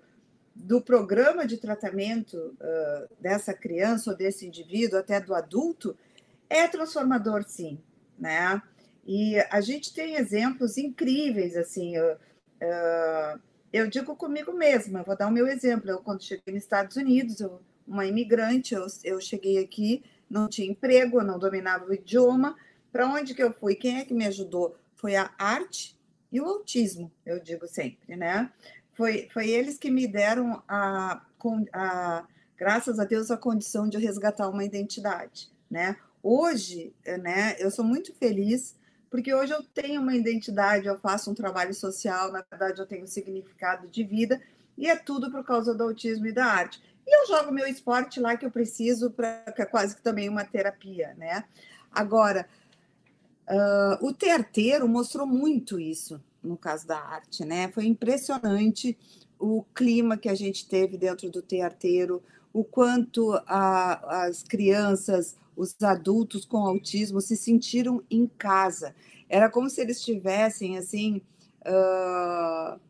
[0.54, 2.54] do programa de tratamento
[3.18, 5.96] dessa criança ou desse indivíduo, até do adulto,
[6.50, 7.80] é transformador, sim,
[8.18, 8.60] né?
[9.06, 13.40] E a gente tem exemplos incríveis, assim, uh, uh,
[13.72, 15.90] eu digo comigo mesma, vou dar o meu exemplo.
[15.90, 20.70] Eu, quando cheguei nos Estados Unidos, eu, uma imigrante, eu, eu cheguei aqui, não tinha
[20.70, 22.56] emprego, não dominava o idioma.
[22.92, 23.76] Para onde que eu fui?
[23.76, 24.76] Quem é que me ajudou?
[24.96, 25.96] Foi a arte
[26.32, 28.52] e o autismo, eu digo sempre, né?
[28.94, 31.22] Foi, foi eles que me deram a,
[31.72, 35.96] a, graças a Deus, a condição de resgatar uma identidade, né?
[36.22, 38.74] Hoje, né, eu sou muito feliz
[39.10, 43.02] porque hoje eu tenho uma identidade, eu faço um trabalho social, na verdade eu tenho
[43.02, 44.40] um significado de vida,
[44.78, 46.80] e é tudo por causa do autismo e da arte.
[47.04, 50.28] E eu jogo meu esporte lá que eu preciso, para que é quase que também
[50.28, 51.44] uma terapia, né?
[51.90, 52.48] Agora,
[53.48, 57.68] uh, o tearteiro mostrou muito isso no caso da arte, né?
[57.72, 58.96] Foi impressionante
[59.40, 65.76] o clima que a gente teve dentro do tearteiro, o quanto a, as crianças, os
[65.82, 68.94] adultos com autismo se sentiram em casa.
[69.28, 71.20] Era como se eles estivessem assim
[71.66, 72.80] uh,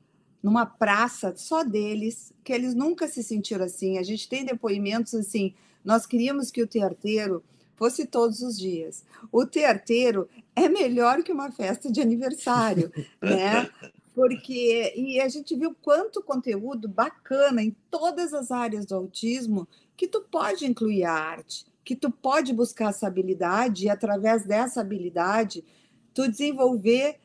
[0.40, 3.98] numa praça só deles, que eles nunca se sentiram assim.
[3.98, 5.52] A gente tem depoimentos assim.
[5.85, 7.42] Nós queríamos que o tearteiro
[7.74, 9.04] fosse todos os dias.
[9.33, 13.68] O tearteiro é melhor que uma festa de aniversário, né?
[14.14, 20.06] Porque e a gente viu quanto conteúdo bacana em todas as áreas do autismo que
[20.06, 25.64] tu pode incluir a arte que tu pode buscar essa habilidade e através dessa habilidade
[26.12, 27.16] tu desenvolver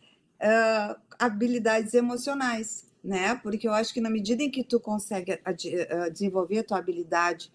[0.42, 3.36] uh, habilidades emocionais, né?
[3.36, 5.40] Porque eu acho que na medida em que tu consegue
[6.12, 7.52] desenvolver a tua habilidade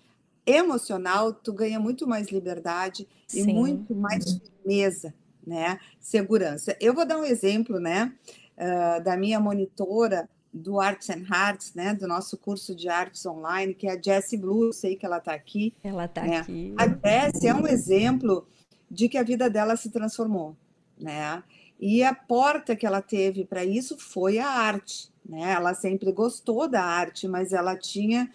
[0.47, 3.51] emocional, tu ganha muito mais liberdade Sim.
[3.51, 5.15] e muito mais firmeza,
[5.47, 5.79] né?
[6.01, 6.77] Segurança.
[6.81, 8.13] Eu vou dar um exemplo, né?
[8.57, 13.73] Uh, da minha monitora do Arts and Hearts, né, do nosso curso de artes online,
[13.73, 15.73] que é a Jessie Blue, sei que ela está aqui.
[15.83, 16.39] Ela está né?
[16.39, 16.75] aqui.
[16.77, 18.47] A Jessie é um exemplo
[18.91, 20.57] de que a vida dela se transformou,
[20.99, 21.43] né?
[21.79, 25.53] E a porta que ela teve para isso foi a arte, né?
[25.53, 28.29] Ela sempre gostou da arte, mas ela tinha,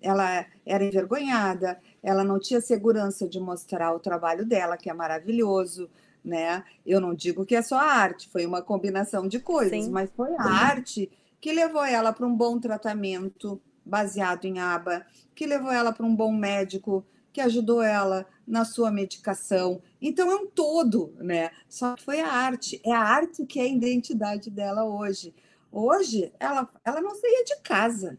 [0.00, 5.88] ela era envergonhada, ela não tinha segurança de mostrar o trabalho dela, que é maravilhoso,
[6.22, 6.62] né?
[6.84, 9.90] Eu não digo que é só a arte, foi uma combinação de coisas, Sim.
[9.90, 11.10] mas foi a arte
[11.42, 16.14] que levou ela para um bom tratamento baseado em aba, que levou ela para um
[16.14, 19.82] bom médico, que ajudou ela na sua medicação.
[20.00, 21.50] Então é um todo, né?
[21.68, 25.34] Só que foi a arte, é a arte que é a identidade dela hoje.
[25.72, 28.16] Hoje ela, ela não saía de casa,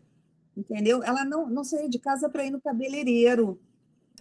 [0.58, 1.02] entendeu?
[1.02, 3.58] Ela não, não saía de casa para ir no cabeleireiro.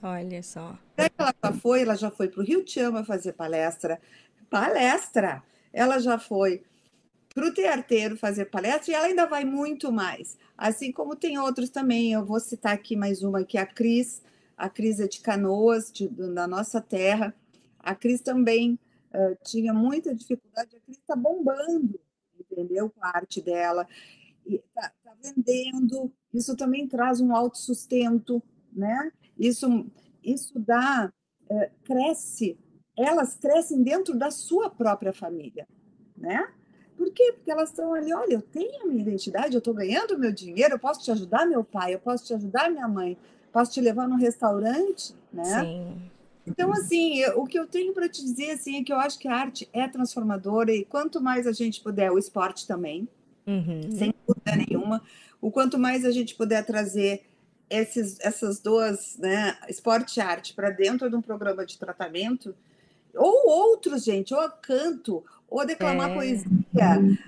[0.01, 0.79] Olha só.
[0.97, 4.01] ela já foi, ela já foi para o Rio Tiama fazer palestra.
[4.49, 5.43] Palestra!
[5.73, 6.63] Ela já foi
[7.33, 10.37] para o tearteiro fazer palestra e ela ainda vai muito mais.
[10.57, 12.13] Assim como tem outros também.
[12.13, 14.23] Eu vou citar aqui mais uma, que é a Cris.
[14.57, 17.35] A Cris é de Canoas, de, da nossa terra.
[17.79, 18.79] A Cris também
[19.15, 20.77] uh, tinha muita dificuldade.
[20.77, 21.99] A Cris está bombando,
[22.39, 22.91] entendeu?
[22.91, 23.87] Com a arte dela.
[24.47, 26.13] Está tá vendendo.
[26.33, 28.43] Isso também traz um autossustento,
[28.73, 29.11] né?
[29.39, 29.87] Isso,
[30.23, 31.13] isso dá,
[31.51, 32.59] uh, cresce.
[32.97, 35.67] Elas crescem dentro da sua própria família,
[36.17, 36.47] né?
[36.97, 37.33] Por quê?
[37.35, 40.75] Porque elas estão ali, olha, eu tenho a minha identidade, eu estou ganhando meu dinheiro,
[40.75, 43.17] eu posso te ajudar, meu pai, eu posso te ajudar, minha mãe,
[43.53, 45.61] posso te levar num restaurante, né?
[45.61, 46.11] Sim.
[46.47, 49.19] Então, assim, eu, o que eu tenho para te dizer assim, é que eu acho
[49.19, 53.09] que a arte é transformadora e quanto mais a gente puder, o esporte também,
[53.47, 53.91] uhum.
[53.93, 55.03] sem dúvida nenhuma,
[55.41, 57.23] o quanto mais a gente puder trazer
[57.71, 62.55] esses, essas duas, né, esporte e arte, para dentro de um programa de tratamento,
[63.15, 66.15] ou outros, gente, ou canto, ou declamar é.
[66.15, 66.47] poesia,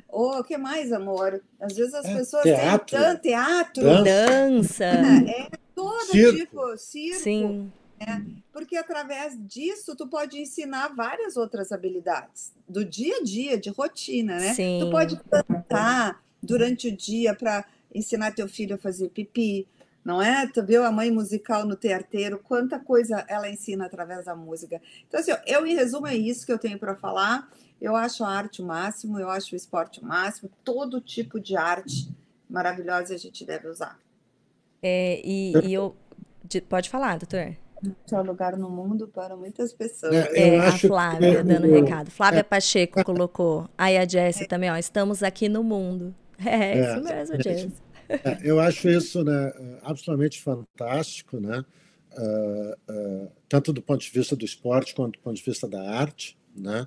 [0.08, 1.42] ou o que mais, amor?
[1.60, 2.96] Às vezes as é, pessoas teatro.
[2.96, 6.38] têm teatro, dança, é todo circo.
[6.38, 7.20] tipo, circo.
[7.20, 7.72] Sim.
[8.00, 8.26] Né?
[8.52, 14.38] Porque através disso tu pode ensinar várias outras habilidades do dia a dia, de rotina,
[14.38, 14.54] né?
[14.54, 14.78] Sim.
[14.80, 19.66] Tu pode cantar durante o dia para ensinar teu filho a fazer pipi,
[20.04, 20.46] não é?
[20.46, 24.80] Tu viu a mãe musical no tearteiro, quanta coisa ela ensina através da música.
[25.08, 27.48] Então, assim, eu, em resumo, é isso que eu tenho para falar.
[27.80, 31.56] Eu acho a arte o máximo, eu acho o esporte o máximo, todo tipo de
[31.56, 32.08] arte
[32.48, 33.98] maravilhosa a gente deve usar.
[34.82, 35.96] É, e, e eu.
[36.68, 37.38] Pode falar, doutor.
[37.40, 37.56] É
[38.22, 40.14] lugar no mundo para muitas pessoas.
[40.14, 42.10] É, é a Flávia dando recado.
[42.10, 42.42] Flávia é.
[42.42, 43.68] Pacheco colocou.
[43.76, 44.76] Aí a Jessie também, ó.
[44.76, 46.14] Estamos aqui no mundo.
[46.44, 47.72] É, isso mesmo, Jessie.
[48.22, 51.64] É, eu acho isso né, absolutamente fantástico, né?
[52.16, 55.82] Uh, uh, tanto do ponto de vista do esporte quanto do ponto de vista da
[55.90, 56.86] arte, né?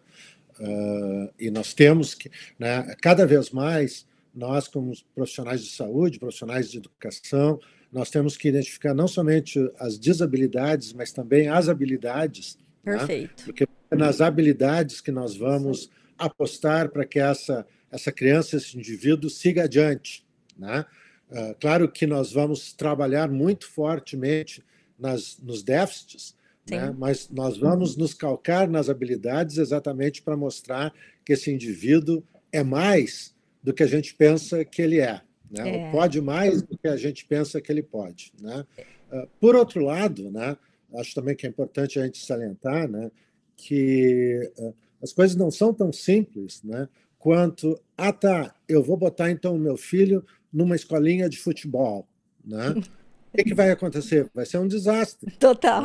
[0.60, 6.72] Uh, e nós temos que, né, cada vez mais, nós como profissionais de saúde, profissionais
[6.72, 7.60] de educação,
[7.92, 12.58] nós temos que identificar não somente as desabilidades, mas também as habilidades.
[12.84, 12.98] Né?
[12.98, 13.30] Perfeito.
[13.40, 13.46] Né?
[13.46, 19.30] Porque é nas habilidades que nós vamos apostar para que essa, essa criança, esse indivíduo
[19.30, 20.26] siga adiante.
[20.58, 20.86] Né?
[21.30, 24.64] Uh, claro que nós vamos trabalhar muito fortemente
[24.98, 26.36] nas, nos déficits,
[26.70, 26.94] né?
[26.98, 30.94] mas nós vamos nos calcar nas habilidades exatamente para mostrar
[31.26, 35.22] que esse indivíduo é mais do que a gente pensa que ele é.
[35.50, 35.88] Né?
[35.88, 35.92] É.
[35.92, 38.34] pode mais do que a gente pensa que ele pode.
[38.42, 38.66] Né?
[39.12, 40.58] Uh, por outro lado, né,
[40.96, 43.10] acho também que é importante a gente salientar né,
[43.56, 49.32] que uh, as coisas não são tão simples né, quanto, ah tá, eu vou botar
[49.32, 52.08] então o meu filho numa escolinha de futebol.
[52.44, 52.76] Né?
[53.34, 54.28] O que, que vai acontecer?
[54.34, 55.30] Vai ser um desastre.
[55.38, 55.84] Total.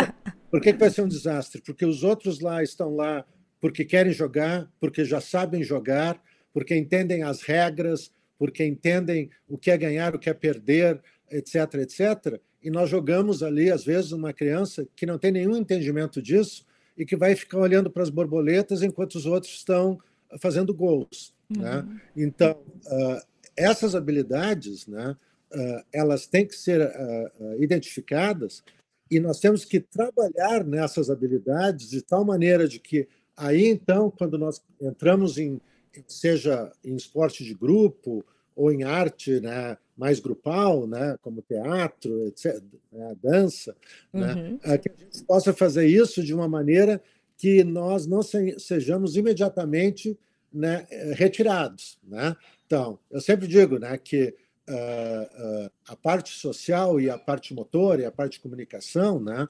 [0.50, 1.60] Por que, que vai ser um desastre?
[1.60, 3.26] Porque os outros lá estão lá
[3.60, 6.22] porque querem jogar, porque já sabem jogar,
[6.52, 11.74] porque entendem as regras, porque entendem o que é ganhar, o que é perder, etc,
[11.74, 12.40] etc.
[12.62, 16.64] E nós jogamos ali, às vezes, uma criança que não tem nenhum entendimento disso
[16.96, 19.98] e que vai ficar olhando para as borboletas enquanto os outros estão
[20.40, 21.34] fazendo gols.
[21.50, 21.76] Né?
[21.76, 21.82] Uhum.
[21.82, 22.00] Né?
[22.16, 22.52] Então,
[22.86, 25.16] uh, essas habilidades, né,
[25.52, 28.62] uh, elas têm que ser uh, identificadas
[29.10, 34.38] e nós temos que trabalhar nessas habilidades de tal maneira de que aí então, quando
[34.38, 35.60] nós entramos em
[36.08, 38.24] seja em esporte de grupo
[38.56, 42.60] ou em arte né, mais grupal, né, como teatro, etc.,
[42.92, 43.76] né, dança,
[44.12, 44.58] né, uhum.
[44.64, 47.02] né, que a gente possa fazer isso de uma maneira
[47.36, 50.18] que nós não sejamos imediatamente
[50.52, 51.98] né, retirados.
[52.02, 52.36] Né?
[52.66, 54.34] Então, eu sempre digo né, que
[54.68, 59.46] uh, uh, a parte social e a parte motor e a parte de comunicação né,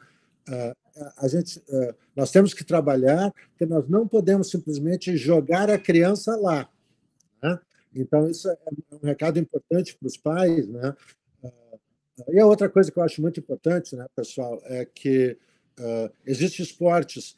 [0.49, 0.77] uh,
[1.17, 1.61] a gente,
[2.15, 6.69] nós temos que trabalhar, porque nós não podemos simplesmente jogar a criança lá.
[7.43, 7.59] Né?
[7.93, 8.57] Então, isso é
[8.93, 10.69] um recado importante para os pais.
[10.69, 10.95] Né?
[12.29, 15.37] E a outra coisa que eu acho muito importante, né, pessoal, é que
[16.25, 17.35] existem esportes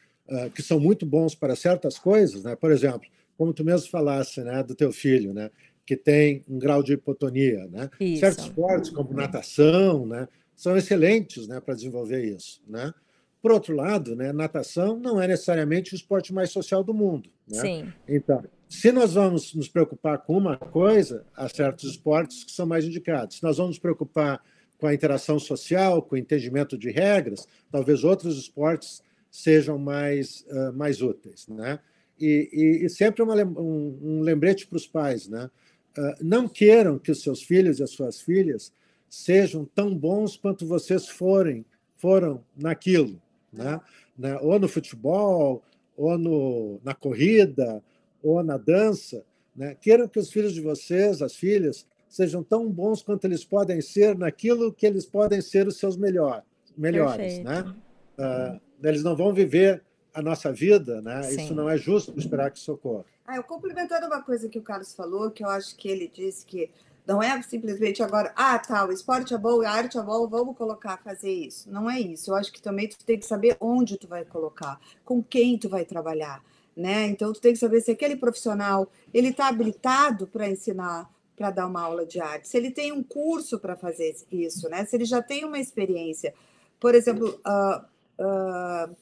[0.54, 2.44] que são muito bons para certas coisas.
[2.44, 2.54] Né?
[2.56, 5.50] Por exemplo, como tu mesmo falasse né, do teu filho, né,
[5.84, 7.66] que tem um grau de hipotonia.
[7.68, 7.88] Né?
[8.18, 12.62] Certos esportes, como natação, né, são excelentes né, para desenvolver isso.
[12.66, 12.92] Né?
[13.40, 17.30] Por outro lado, né, natação não é necessariamente o esporte mais social do mundo.
[17.48, 17.60] Né?
[17.60, 17.92] Sim.
[18.08, 22.84] Então, se nós vamos nos preocupar com uma coisa, há certos esportes que são mais
[22.84, 23.36] indicados.
[23.36, 24.42] Se nós vamos nos preocupar
[24.78, 30.72] com a interação social, com o entendimento de regras, talvez outros esportes sejam mais, uh,
[30.72, 31.46] mais úteis.
[31.46, 31.78] Né?
[32.20, 35.28] E, e, e sempre uma, um, um, lembrete para os pais.
[35.28, 35.50] Né?
[35.96, 38.72] Uh, não queiram que os seus filhos e as suas filhas
[39.08, 41.64] sejam tão bons quanto vocês forem,
[41.96, 43.20] foram naquilo
[43.56, 43.80] né?
[44.16, 44.38] né?
[44.40, 45.62] ou no futebol,
[45.96, 47.82] ou no, na corrida,
[48.22, 49.24] ou na dança.
[49.54, 49.76] Né?
[49.80, 54.16] Queiram que os filhos de vocês, as filhas, sejam tão bons quanto eles podem ser
[54.16, 56.44] naquilo que eles podem ser os seus melhor,
[56.76, 57.38] melhores.
[57.40, 57.74] Né?
[58.18, 59.82] Uh, eles não vão viver
[60.16, 61.22] a nossa vida, né?
[61.24, 61.44] Sim.
[61.44, 63.04] Isso não é justo esperar que socorra.
[63.26, 66.46] Ah, eu complementando uma coisa que o Carlos falou, que eu acho que ele disse
[66.46, 66.70] que
[67.06, 70.56] não é simplesmente agora, ah, tá, o esporte é bom, a arte é bom, vamos
[70.56, 71.70] colocar, fazer isso.
[71.70, 72.30] Não é isso.
[72.30, 75.68] Eu acho que também tu tem que saber onde tu vai colocar, com quem tu
[75.68, 76.42] vai trabalhar,
[76.74, 77.06] né?
[77.08, 81.66] Então tu tem que saber se aquele profissional, ele está habilitado para ensinar, para dar
[81.66, 84.86] uma aula de arte, se ele tem um curso para fazer isso, né?
[84.86, 86.32] Se ele já tem uma experiência.
[86.80, 87.84] Por exemplo, uh,
[88.24, 88.96] uh,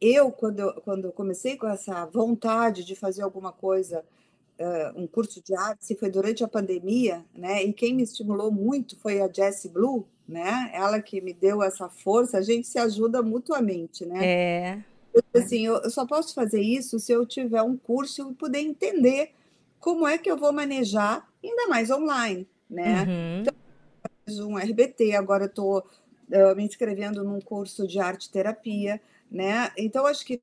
[0.00, 4.04] eu, quando, eu, quando comecei com essa vontade de fazer alguma coisa
[4.58, 7.62] uh, um curso de arte foi durante a pandemia, né?
[7.62, 10.70] E quem me estimulou muito foi a Jessie Blue, né?
[10.72, 12.38] Ela que me deu essa força.
[12.38, 14.18] A gente se ajuda mutuamente, né?
[14.22, 14.84] É.
[15.14, 18.60] Eu, assim, eu, eu só posso fazer isso se eu tiver um curso e poder
[18.60, 19.32] entender
[19.80, 23.04] como é que eu vou manejar, ainda mais online, né?
[23.04, 23.40] Uhum.
[23.40, 29.00] Então, um RBT, agora eu estou uh, me inscrevendo num curso de arte terapia,
[29.30, 29.70] né?
[29.76, 30.40] Então, acho que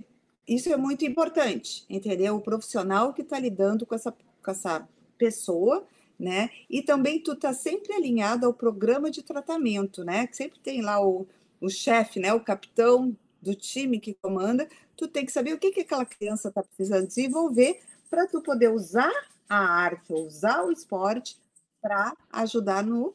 [0.48, 2.36] isso é muito importante, entendeu?
[2.36, 5.86] O profissional que está lidando com essa, com essa pessoa,
[6.20, 6.50] né?
[6.70, 10.28] E também tu tá sempre alinhado ao programa de tratamento, né?
[10.28, 11.28] Que sempre tem lá o,
[11.60, 12.34] o chefe, né?
[12.34, 14.68] O capitão do time que comanda.
[14.96, 17.80] Tu tem que saber o que, que aquela criança está precisando desenvolver
[18.10, 19.12] para tu poder usar
[19.50, 21.38] a arte, usar o esporte
[21.82, 23.14] para ajudar no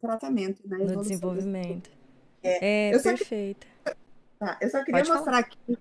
[0.00, 0.78] tratamento, né?
[0.78, 1.90] No desenvolvimento.
[2.42, 3.66] É, é eu perfeito.
[4.40, 5.38] Tá, eu só queria Pode mostrar falar.
[5.38, 5.78] aqui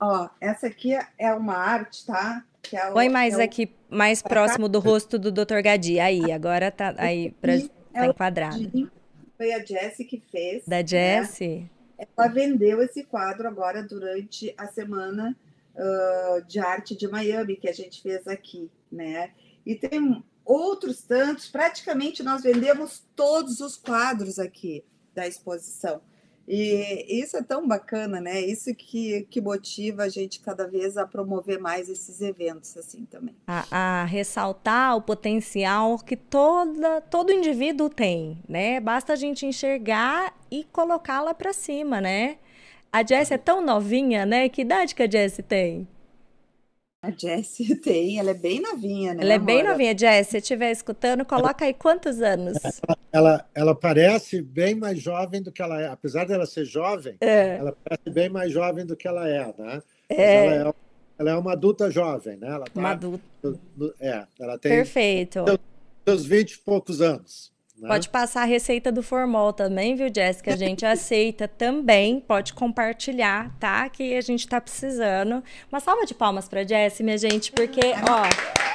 [0.00, 2.42] Ó, essa aqui é uma arte, tá?
[2.62, 3.44] Que é o, Põe mais é o...
[3.44, 5.60] aqui, mais próximo do rosto do Dr.
[5.62, 6.00] Gadi.
[6.00, 6.94] Aí, agora tá.
[6.96, 7.52] Aí, pra...
[7.92, 8.58] tá enquadrada.
[9.36, 10.66] Foi a Jessie que fez.
[10.66, 11.70] Da Jessie?
[11.98, 12.06] Né?
[12.16, 15.36] Ela vendeu esse quadro agora durante a semana
[15.74, 19.32] uh, de arte de Miami que a gente fez aqui, né?
[19.66, 24.82] E tem outros tantos, praticamente nós vendemos todos os quadros aqui
[25.14, 26.00] da exposição.
[26.52, 28.40] E isso é tão bacana, né?
[28.40, 33.36] Isso que, que motiva a gente cada vez a promover mais esses eventos assim também.
[33.46, 38.80] A, a ressaltar o potencial que toda, todo indivíduo tem, né?
[38.80, 42.38] Basta a gente enxergar e colocá-la para cima, né?
[42.92, 44.48] A Jessie é tão novinha, né?
[44.48, 45.86] Que idade que a Jessie tem?
[47.02, 49.22] A Jessie tem, ela é bem novinha, né?
[49.22, 50.32] Ela é bem novinha, Jessie.
[50.32, 52.58] Se estiver escutando, coloca aí quantos anos.
[52.62, 55.88] Ela, ela, ela, parece bem mais jovem do que ela é.
[55.88, 57.56] Apesar dela ser jovem, é.
[57.56, 59.82] ela parece bem mais jovem do que ela é, né?
[60.10, 60.46] É.
[60.46, 60.74] Ela é,
[61.18, 62.48] ela é uma adulta jovem, né?
[62.48, 63.24] Ela tá, uma adulta.
[63.98, 64.72] É, ela tem.
[64.72, 65.44] Perfeito.
[66.06, 67.50] Seus, vinte e poucos anos.
[67.80, 67.88] Né?
[67.88, 70.52] Pode passar a receita do formol também, viu, Jéssica?
[70.52, 72.20] A gente aceita também.
[72.20, 73.88] Pode compartilhar, tá?
[73.88, 75.42] Que a gente tá precisando.
[75.72, 78.28] Uma salva de palmas para Jéssica, minha gente, porque, ó,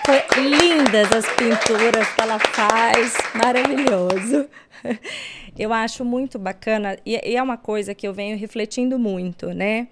[0.05, 3.13] foi lindas as pinturas que ela faz.
[3.35, 4.49] Maravilhoso.
[5.57, 9.87] Eu acho muito bacana e é uma coisa que eu venho refletindo muito, né?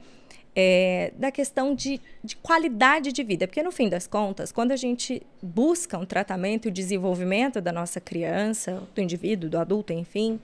[0.55, 3.47] É, da questão de, de, qualidade de vida.
[3.47, 7.71] Porque, no fim das contas, quando a gente busca um tratamento e o desenvolvimento da
[7.71, 10.39] nossa criança, do indivíduo, do adulto, enfim,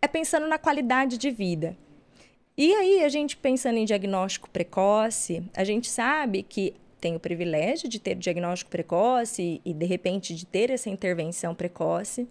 [0.00, 1.76] é pensando na qualidade de vida.
[2.56, 7.88] E aí, a gente pensando em diagnóstico precoce, a gente sabe que tem o privilégio
[7.88, 12.28] de ter diagnóstico precoce e, de repente, de ter essa intervenção precoce,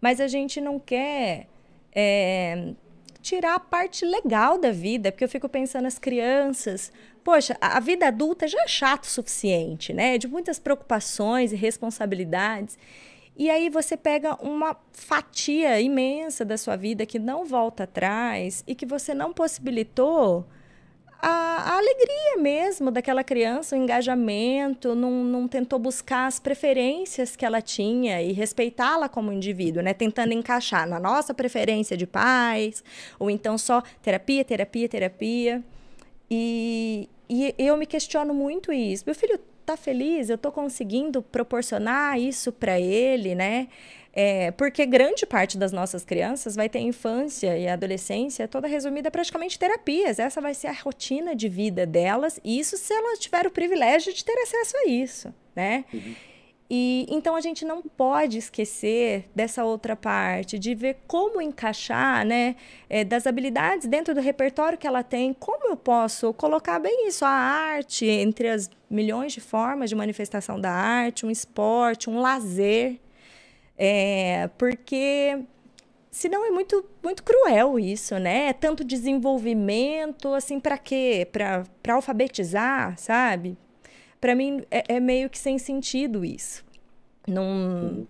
[0.00, 1.46] mas a gente não quer.
[1.94, 2.72] É,
[3.28, 6.90] tirar a parte legal da vida, porque eu fico pensando nas crianças.
[7.22, 10.16] Poxa, a vida adulta já é chato o suficiente, né?
[10.16, 12.78] De muitas preocupações e responsabilidades.
[13.36, 18.74] E aí você pega uma fatia imensa da sua vida que não volta atrás e
[18.74, 20.46] que você não possibilitou
[21.20, 27.44] a, a, alegria mesmo daquela criança, o engajamento, não, não tentou buscar as preferências que
[27.44, 29.92] ela tinha e respeitá-la como indivíduo, né?
[29.92, 32.84] Tentando encaixar na nossa preferência de pais,
[33.18, 35.64] ou então só terapia, terapia, terapia.
[36.30, 39.02] E, e eu me questiono muito isso.
[39.04, 40.30] Meu filho tá feliz?
[40.30, 43.68] Eu estou conseguindo proporcionar isso para ele, né?
[44.12, 49.58] É, porque grande parte das nossas crianças vai ter infância e adolescência toda resumida praticamente
[49.58, 50.18] terapias.
[50.18, 54.12] Essa vai ser a rotina de vida delas, e isso se elas tiverem o privilégio
[54.12, 55.84] de ter acesso a isso, né?
[55.92, 56.14] Uhum.
[56.70, 62.56] E então a gente não pode esquecer dessa outra parte, de ver como encaixar, né,
[62.90, 67.24] é, das habilidades dentro do repertório que ela tem, como eu posso colocar bem isso,
[67.24, 73.00] a arte entre as milhões de formas de manifestação da arte, um esporte, um lazer,
[73.78, 75.38] é, porque
[76.10, 78.48] senão é muito muito cruel isso, né?
[78.48, 81.26] É tanto desenvolvimento, assim, para quê?
[81.30, 81.64] Para
[81.94, 83.56] alfabetizar, sabe?
[84.20, 86.64] Para mim é, é, meio que sem sentido isso.
[87.26, 88.06] Não,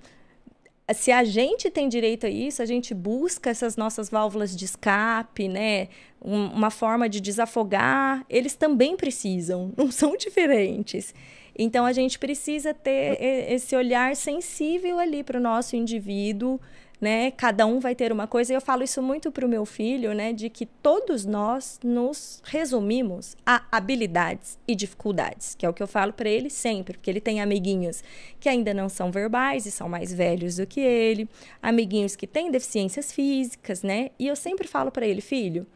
[0.94, 5.48] se a gente tem direito a isso, a gente busca essas nossas válvulas de escape,
[5.48, 5.88] né?
[6.22, 8.24] Um, uma forma de desafogar.
[8.28, 11.14] Eles também precisam, não são diferentes.
[11.59, 16.61] Então a gente precisa ter esse olhar sensível ali para o nosso indivíduo,
[17.00, 17.30] né?
[17.32, 18.52] Cada um vai ter uma coisa.
[18.52, 20.32] E eu falo isso muito para o meu filho, né?
[20.32, 25.88] De que todos nós nos resumimos a habilidades e dificuldades, que é o que eu
[25.88, 28.02] falo para ele sempre, porque ele tem amiguinhos
[28.38, 31.28] que ainda não são verbais e são mais velhos do que ele,
[31.62, 34.11] amiguinhos que têm deficiências físicas, né?
[34.18, 35.66] E eu sempre falo para ele, filho,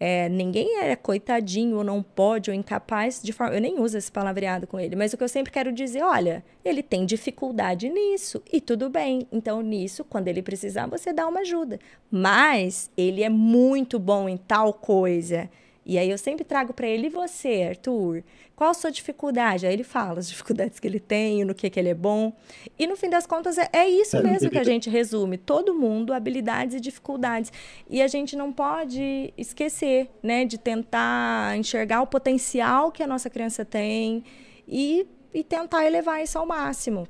[0.00, 3.54] é, ninguém é coitadinho ou não pode ou incapaz de forma.
[3.54, 6.44] Eu nem uso esse palavreado com ele, mas o que eu sempre quero dizer, olha,
[6.64, 9.26] ele tem dificuldade nisso e tudo bem.
[9.32, 11.80] Então, nisso, quando ele precisar, você dá uma ajuda.
[12.10, 15.50] Mas ele é muito bom em tal coisa.
[15.88, 18.22] E aí eu sempre trago para ele, e você, Arthur?
[18.54, 19.66] Qual a sua dificuldade?
[19.66, 22.36] Aí ele fala as dificuldades que ele tem, no que, que ele é bom.
[22.78, 25.38] E no fim das contas, é, é isso é, mesmo que a gente resume.
[25.38, 27.50] Todo mundo, habilidades e dificuldades.
[27.88, 33.30] E a gente não pode esquecer, né, de tentar enxergar o potencial que a nossa
[33.30, 34.22] criança tem
[34.68, 37.08] e, e tentar elevar isso ao máximo.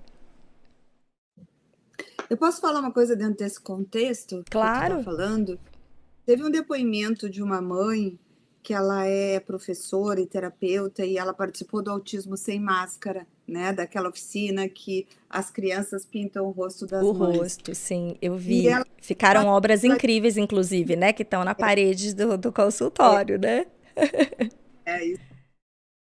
[2.31, 4.45] Eu posso falar uma coisa dentro desse contexto?
[4.49, 4.99] Claro.
[4.99, 5.59] Que tá falando?
[6.25, 8.17] Teve um depoimento de uma mãe
[8.69, 13.73] que ela é professora e terapeuta e ela participou do Autismo Sem Máscara, né?
[13.73, 17.39] Daquela oficina que as crianças pintam o rosto das o mães.
[17.39, 18.69] O rosto, sim, eu vi.
[18.69, 21.15] Ela, Ficaram ela, obras incríveis, inclusive, né?
[21.15, 21.55] Que estão na é.
[21.55, 23.39] parede do, do consultório, é.
[23.39, 23.67] né?
[24.85, 25.23] É isso.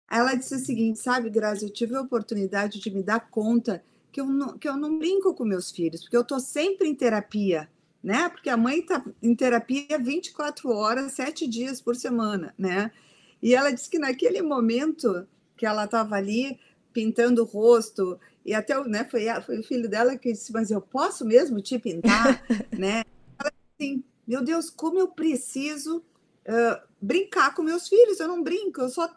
[0.09, 4.19] Ela disse o seguinte, sabe, Grazi, eu tive a oportunidade de me dar conta que
[4.19, 7.69] eu não, que eu não brinco com meus filhos, porque eu estou sempre em terapia,
[8.05, 8.29] né?
[8.29, 12.91] Porque a mãe está em terapia 24 horas, sete dias por semana, né?
[13.41, 15.27] E ela disse que naquele momento
[15.57, 16.59] que ela estava ali
[16.93, 20.79] pintando o rosto, e até né, foi, foi o filho dela que disse, mas eu
[20.79, 22.45] posso mesmo te pintar,
[22.77, 23.03] né?
[23.39, 28.43] Ela disse assim, meu Deus, como eu preciso uh, brincar com meus filhos, eu não
[28.43, 29.11] brinco, eu só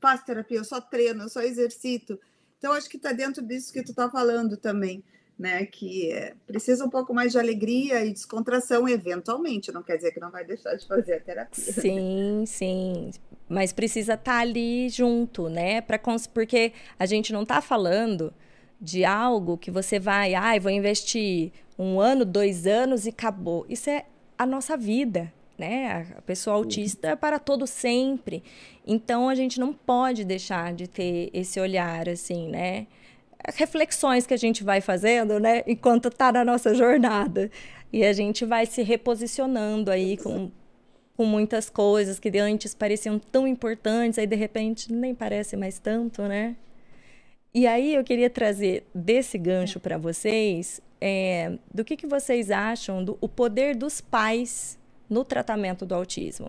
[0.00, 2.18] faço terapia, eu só treino, eu só exercito.
[2.56, 5.04] Então, acho que está dentro disso que tu está falando também,
[5.38, 5.66] né?
[5.66, 10.20] Que é, precisa um pouco mais de alegria e descontração, eventualmente, não quer dizer que
[10.20, 11.72] não vai deixar de fazer a terapia.
[11.72, 13.10] Sim, sim.
[13.48, 15.80] Mas precisa estar tá ali junto, né?
[15.80, 15.98] Pra,
[16.32, 18.32] porque a gente não está falando
[18.80, 23.66] de algo que você vai, ai, ah, vou investir um ano, dois anos e acabou.
[23.68, 24.04] Isso é
[24.38, 26.06] a nossa vida, né?
[26.16, 28.42] A pessoa autista é para todo sempre.
[28.86, 32.86] Então a gente não pode deixar de ter esse olhar assim, né?
[33.52, 37.50] Reflexões que a gente vai fazendo, né, enquanto está na nossa jornada.
[37.92, 40.50] E a gente vai se reposicionando aí com,
[41.16, 46.22] com muitas coisas que antes pareciam tão importantes, aí de repente nem parece mais tanto,
[46.22, 46.56] né?
[47.52, 53.04] E aí eu queria trazer desse gancho para vocês é, do que, que vocês acham
[53.04, 54.78] do o poder dos pais
[55.08, 56.48] no tratamento do autismo?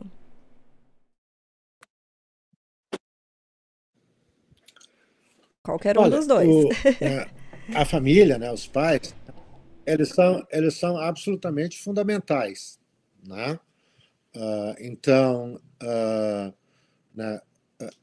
[5.65, 6.47] Qualquer um Olha, dos dois.
[6.47, 6.69] O,
[7.03, 7.27] é,
[7.73, 9.15] a família, né, os pais,
[9.85, 12.79] eles são, eles são absolutamente fundamentais.
[13.27, 13.59] Né?
[14.35, 16.53] Uh, então, uh,
[17.15, 17.41] né,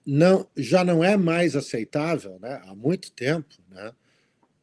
[0.05, 3.93] não, já não é mais aceitável, né, há muito tempo, né,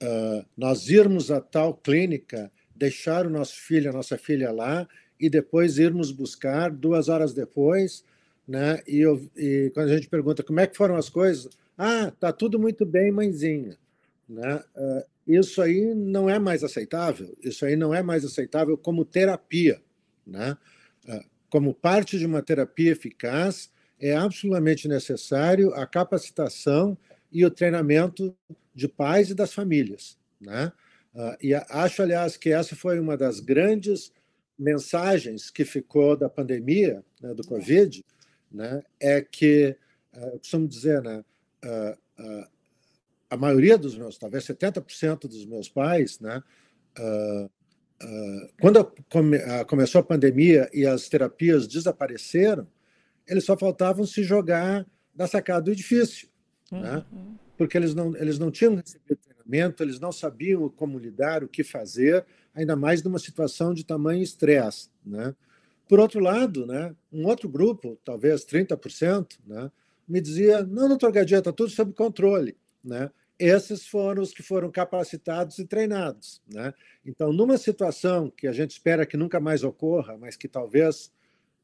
[0.03, 4.85] uh, nós irmos a tal clínica, deixar o nosso filho, a nossa filha lá
[5.17, 8.03] e depois irmos buscar duas horas depois,
[8.47, 8.81] né?
[8.87, 11.49] E, eu, e quando a gente pergunta como é que foram as coisas,
[11.81, 13.77] ah, tá tudo muito bem, mãezinha,
[14.27, 14.61] né?
[14.75, 17.37] Uh, isso aí não é mais aceitável.
[17.41, 19.81] Isso aí não é mais aceitável como terapia,
[20.27, 20.57] né?
[21.07, 26.97] Uh, como parte de uma terapia eficaz, é absolutamente necessário a capacitação
[27.31, 28.35] e o treinamento
[28.75, 30.73] de pais e das famílias, né?
[31.15, 34.11] Uh, e acho, aliás, que essa foi uma das grandes
[34.57, 38.05] mensagens que ficou da pandemia, né, do Covid,
[38.51, 39.77] né, é que,
[40.13, 41.23] eu costumo dizer, né,
[41.65, 42.47] uh,
[43.29, 46.43] a maioria dos meus, talvez 70% dos meus pais, né,
[48.59, 49.37] quando come,
[49.67, 52.67] começou a pandemia e as terapias desapareceram,
[53.27, 56.27] eles só faltavam se jogar da sacada do edifício,
[56.71, 57.25] né, uhum.
[57.25, 61.47] né, porque eles não, eles não tinham recebido treinamento, eles não sabiam como lidar, o
[61.47, 64.89] que fazer, ainda mais numa situação de tamanho estresse.
[65.05, 65.35] Né?
[65.87, 69.71] Por outro lado, né, um outro grupo, talvez 30%, né,
[70.09, 72.57] me dizia: não, doutor Gadia, está tudo sob controle.
[72.83, 73.11] Né?
[73.37, 76.41] Esses foram os que foram capacitados e treinados.
[76.51, 76.73] Né?
[77.05, 81.11] Então, numa situação que a gente espera que nunca mais ocorra, mas que talvez,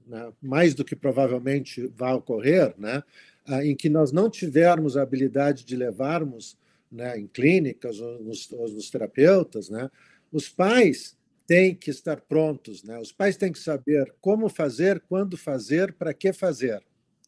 [0.07, 3.03] né, mais do que provavelmente vá ocorrer, né,
[3.45, 6.57] ah, em que nós não tivermos a habilidade de levarmos
[6.91, 9.89] né, em clínicas ou nos, ou nos terapeutas, né,
[10.31, 12.99] os pais têm que estar prontos, né?
[12.99, 16.83] Os pais têm que saber como fazer, quando fazer, para que fazer,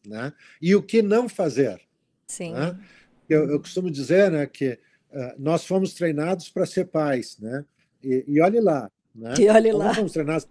[0.06, 0.32] né?
[0.60, 1.80] E o que não fazer.
[2.26, 2.52] Sim.
[2.52, 2.78] Né?
[3.28, 4.78] Eu, eu, costumo dizer, né, que
[5.12, 7.64] uh, nós fomos treinados para ser pais, né?
[8.02, 9.34] E, e olhe lá, né?
[9.38, 9.94] E olhe lá.
[9.94, 10.48] fomos treinados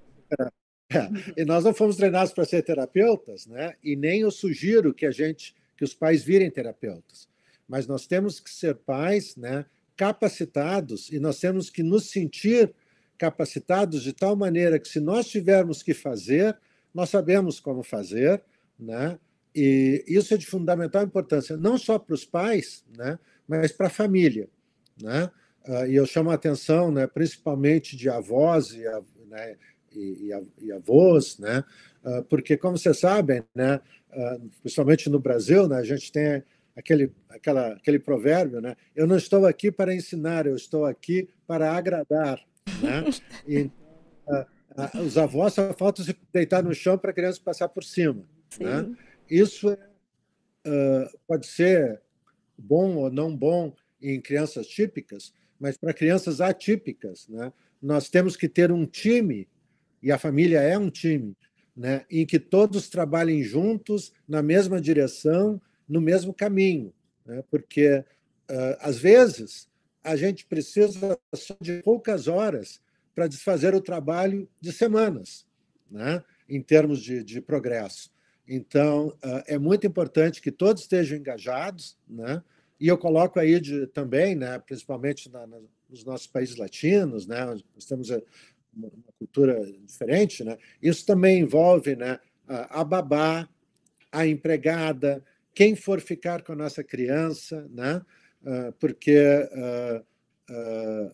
[0.90, 3.74] é, e nós não fomos treinados para ser terapeutas, né?
[3.84, 7.28] E nem eu sugiro que a gente, que os pais virem terapeutas,
[7.68, 9.66] mas nós temos que ser pais, né?
[9.98, 12.72] capacitados e nós temos que nos sentir
[13.18, 16.56] capacitados de tal maneira que, se nós tivermos que fazer,
[16.94, 18.44] nós sabemos como fazer,
[18.80, 19.20] né?
[19.60, 23.18] E isso é de fundamental importância, não só para os pais, né?
[23.48, 24.48] Mas para a família,
[25.02, 25.32] né?
[25.68, 27.08] Uh, e eu chamo a atenção, né?
[27.08, 28.84] Principalmente de avós e,
[29.28, 29.56] né?
[29.96, 30.30] e,
[30.62, 31.64] e, avós, né?
[32.06, 33.82] Uh, porque, como vocês sabem, né?
[34.12, 35.78] Uh, principalmente no Brasil, né?
[35.78, 36.44] A gente tem
[36.76, 38.76] aquele, aquela, aquele provérbio, né?
[38.96, 42.40] Eu não estou aqui para ensinar, eu estou aqui para agradar,
[42.80, 43.06] né?
[43.48, 43.72] E,
[44.30, 44.46] a,
[44.78, 48.24] a, os avós só faltam se deitar no chão para a criança passar por cima,
[48.60, 48.88] né?
[49.30, 49.74] Isso é,
[50.68, 52.02] uh, pode ser
[52.58, 57.52] bom ou não bom em crianças típicas, mas para crianças atípicas, né?
[57.82, 59.48] Nós temos que ter um time
[60.02, 61.36] e a família é um time,
[61.76, 62.06] né?
[62.10, 66.94] Em que todos trabalhem juntos na mesma direção no mesmo caminho,
[67.26, 67.44] né?
[67.50, 69.70] porque uh, às vezes
[70.04, 72.82] a gente precisa só de poucas horas
[73.16, 75.46] para desfazer o trabalho de semanas,
[75.90, 76.24] né?
[76.50, 78.12] em termos de, de progresso.
[78.48, 82.42] Então, uh, é muito importante que todos estejam engajados, né?
[82.80, 85.58] e eu coloco aí de, também, né, principalmente na, na,
[85.90, 88.10] nos nossos países latinos, né, nós temos
[88.72, 90.56] uma cultura diferente, né?
[90.80, 93.50] Isso também envolve, né, a babá,
[94.12, 95.24] a empregada,
[95.56, 98.04] quem for ficar com a nossa criança, né?
[98.46, 100.00] Ah, porque uh,
[100.54, 101.12] uh,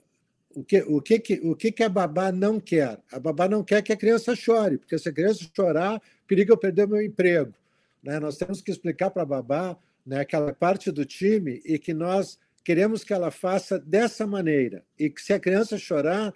[0.55, 2.99] o, que, o, que, que, o que, que a babá não quer?
[3.11, 6.57] A babá não quer que a criança chore, porque se a criança chorar, periga eu
[6.57, 7.53] perder meu emprego.
[8.01, 8.19] Né?
[8.19, 12.37] Nós temos que explicar para a babá né, aquela parte do time e que nós
[12.63, 14.83] queremos que ela faça dessa maneira.
[14.97, 16.33] E que se a criança chorar,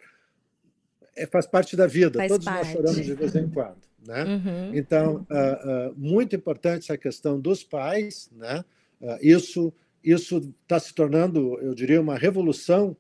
[1.15, 2.20] é, faz parte da vida.
[2.20, 2.65] Faz Todos parte.
[2.65, 3.78] nós choramos de vez em quando.
[4.05, 4.24] Né?
[4.24, 4.76] Uhum.
[4.76, 8.30] Então, uh, uh, muito importante essa questão dos pais.
[8.34, 8.63] Né?
[9.01, 9.74] Uh, isso
[10.07, 12.95] isso está se tornando, eu diria, uma revolução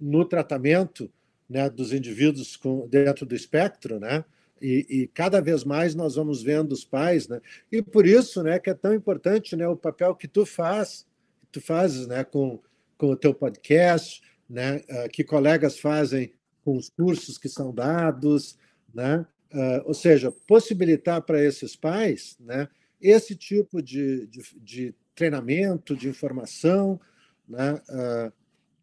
[0.00, 1.10] no tratamento
[1.48, 4.24] né, dos indivíduos com, dentro do espectro, né?
[4.60, 7.40] E, e, cada vez mais nós vamos vendo os pais, né?
[7.70, 11.06] E por isso, né, que é tão importante, né, o papel que tu faz,
[11.52, 12.60] tu fazes, né, com,
[12.96, 16.32] com o teu podcast, né, uh, que colegas fazem
[16.64, 18.58] com os cursos que são dados,
[18.92, 19.24] né?
[19.52, 22.68] Uh, ou seja, possibilitar para esses pais, né,
[23.00, 27.00] esse tipo de, de, de treinamento, de informação.
[27.48, 27.80] Né?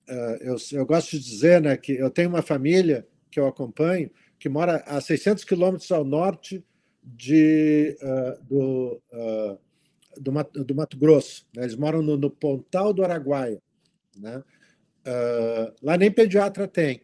[0.07, 3.47] Uh, uh, eu, eu gosto de dizer né, que eu tenho uma família que eu
[3.47, 6.63] acompanho que mora a 600 quilômetros ao norte
[7.03, 9.01] de, uh, do,
[10.17, 11.47] do Mato, do, Mato, Grosso.
[11.55, 11.63] Né?
[11.63, 13.61] Eles moram no, no, Pontal do Araguaia.
[14.17, 14.43] Né?
[15.83, 17.01] lá nem pediatra tem,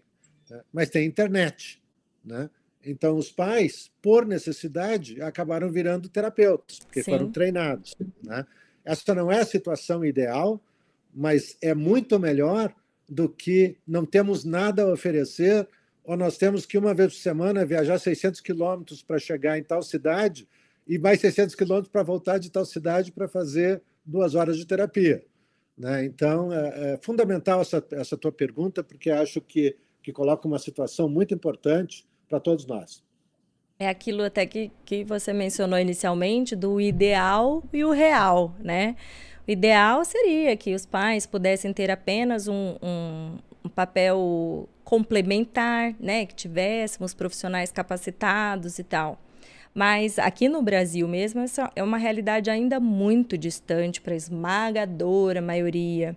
[0.49, 0.61] né?
[0.73, 1.81] mas tem internet.
[2.23, 2.49] Né?
[2.83, 7.11] Então, os pais, por necessidade, acabaram virando terapeutas, porque Sim.
[7.11, 7.95] foram treinados.
[8.23, 8.45] Né?
[8.83, 10.59] Essa não é a situação ideal,
[11.13, 12.73] mas é muito melhor
[13.11, 15.67] do que não temos nada a oferecer
[16.01, 19.83] ou nós temos que uma vez por semana viajar 600 quilômetros para chegar em tal
[19.83, 20.47] cidade
[20.87, 25.21] e mais 600 quilômetros para voltar de tal cidade para fazer duas horas de terapia.
[25.77, 26.05] Né?
[26.05, 31.09] Então, é, é, fundamental essa, essa tua pergunta, porque acho que, que coloca uma situação
[31.09, 33.03] muito importante para todos nós.
[33.77, 38.95] É aquilo até que, que você mencionou inicialmente do ideal e o real, né?
[39.47, 46.25] O ideal seria que os pais pudessem ter apenas um, um, um papel complementar, né?
[46.25, 49.19] Que tivéssemos profissionais capacitados e tal.
[49.73, 55.41] Mas aqui no Brasil mesmo, essa é uma realidade ainda muito distante para a esmagadora
[55.41, 56.15] maioria.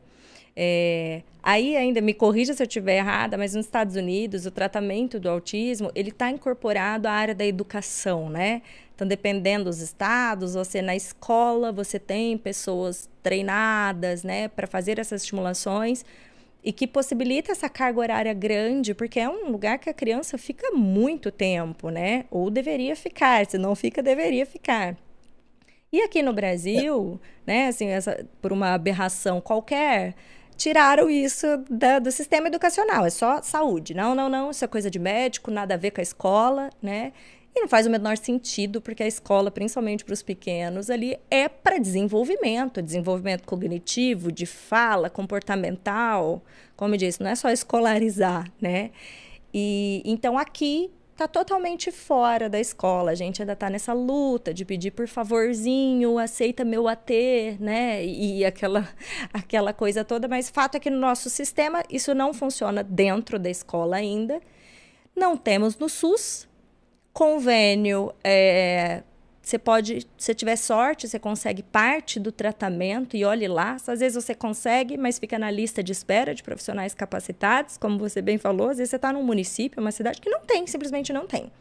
[0.57, 5.18] É, aí ainda me corrija se eu estiver errada, mas nos Estados Unidos o tratamento
[5.18, 8.62] do autismo ele está incorporado à área da educação, né?
[8.95, 15.22] Então, dependendo dos estados, você na escola você tem pessoas treinadas, né, para fazer essas
[15.22, 16.05] estimulações
[16.62, 20.70] e que possibilita essa carga horária grande, porque é um lugar que a criança fica
[20.70, 22.24] muito tempo, né?
[22.30, 24.97] Ou deveria ficar, se não fica, deveria ficar.
[25.92, 30.14] E aqui no Brasil, né, assim, essa, por uma aberração qualquer,
[30.57, 33.05] tiraram isso da, do sistema educacional.
[33.05, 33.95] É só saúde.
[33.95, 34.51] Não, não, não.
[34.51, 37.12] Isso é coisa de médico, nada a ver com a escola, né?
[37.57, 41.48] E não faz o menor sentido, porque a escola, principalmente para os pequenos, ali é
[41.48, 46.42] para desenvolvimento, desenvolvimento cognitivo, de fala, comportamental.
[46.76, 48.90] Como eu disse, não é só escolarizar, né?
[49.52, 53.12] E então aqui tá totalmente fora da escola.
[53.12, 57.12] A gente ainda tá nessa luta de pedir por favorzinho, aceita meu AT,
[57.61, 58.05] né?
[58.05, 58.88] E aquela
[59.32, 63.48] aquela coisa toda, mas fato é que no nosso sistema isso não funciona dentro da
[63.48, 64.40] escola ainda.
[65.14, 66.48] Não temos no SUS
[67.15, 69.03] convênio é,
[69.41, 73.77] você pode, se tiver sorte, você consegue parte do tratamento e olhe lá.
[73.87, 78.21] Às vezes você consegue, mas fica na lista de espera de profissionais capacitados, como você
[78.21, 78.71] bem falou.
[78.71, 81.53] Às vezes você está num município, uma cidade que não tem, simplesmente não tem.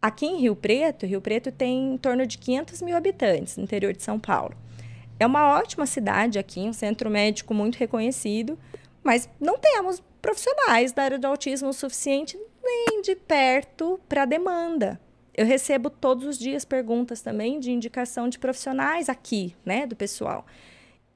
[0.00, 3.92] Aqui em Rio Preto, Rio Preto tem em torno de 500 mil habitantes, no interior
[3.92, 4.56] de São Paulo.
[5.20, 8.58] É uma ótima cidade aqui, um centro médico muito reconhecido,
[9.04, 14.26] mas não temos profissionais da área do autismo o suficiente nem de perto para a
[14.26, 15.00] demanda
[15.34, 20.46] eu recebo todos os dias perguntas também de indicação de profissionais aqui, né, do pessoal.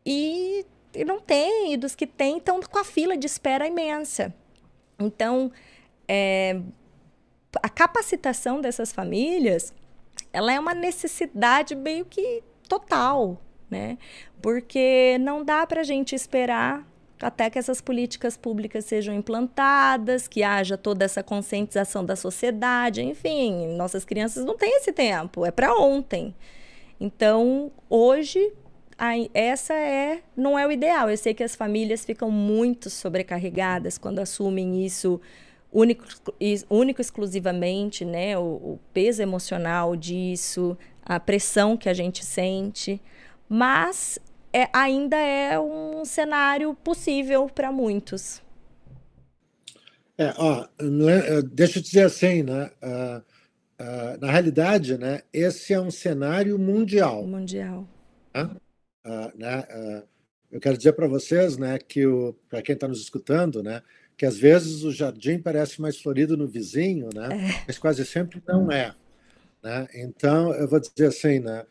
[0.05, 4.34] E, e não tem, e dos que tem estão com a fila de espera imensa.
[4.99, 5.53] Então,
[6.09, 6.59] é,
[7.62, 9.74] a capacitação dessas famílias,
[10.32, 13.40] ela é uma necessidade meio que total,
[13.70, 13.99] né?
[14.40, 16.86] Porque não dá para a gente esperar
[17.21, 23.75] até que essas políticas públicas sejam implantadas, que haja toda essa conscientização da sociedade, enfim,
[23.77, 26.35] nossas crianças não têm esse tempo, é para ontem.
[27.01, 28.53] Então, hoje
[29.35, 31.11] essa é não é o ideal.
[31.11, 35.21] Eu sei que as famílias ficam muito sobrecarregadas quando assumem isso
[35.73, 36.05] único,
[36.71, 38.39] único exclusivamente, né?
[38.39, 43.01] O, o peso emocional disso, a pressão que a gente sente.
[43.49, 44.19] Mas
[44.57, 48.40] é, ainda é um cenário possível para muitos.
[50.16, 52.70] É, ó, é, deixa eu dizer assim, né?
[52.82, 53.18] Uh,
[53.82, 57.26] uh, na realidade, né, esse é um cenário mundial.
[57.26, 57.86] Mundial.
[58.34, 58.50] Né?
[59.04, 60.02] Uh, né
[60.50, 62.04] eu quero dizer para vocês, né, que
[62.48, 63.82] para quem está nos escutando, né,
[64.16, 67.64] que às vezes o jardim parece mais florido no vizinho, né, é.
[67.66, 68.94] mas quase sempre não é.
[69.62, 69.86] Né?
[69.96, 71.66] Então, eu vou dizer assim, né,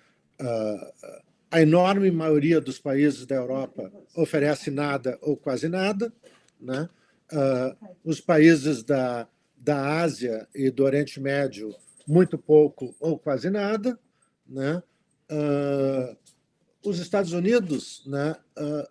[1.55, 6.11] a enorme maioria dos países da Europa oferece nada ou quase nada,
[6.59, 6.89] né?
[7.31, 9.25] Uh, os países da,
[9.55, 11.73] da Ásia e do Oriente Médio,
[12.05, 13.97] muito pouco ou quase nada.
[14.45, 14.83] Né?
[15.31, 16.17] Uh,
[16.83, 18.35] os Estados Unidos, né?
[18.57, 18.85] Uh,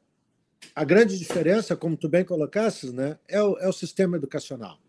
[0.75, 3.19] a grande diferença, como tu bem colocasses, né?
[3.29, 4.81] é, o, é o sistema educacional.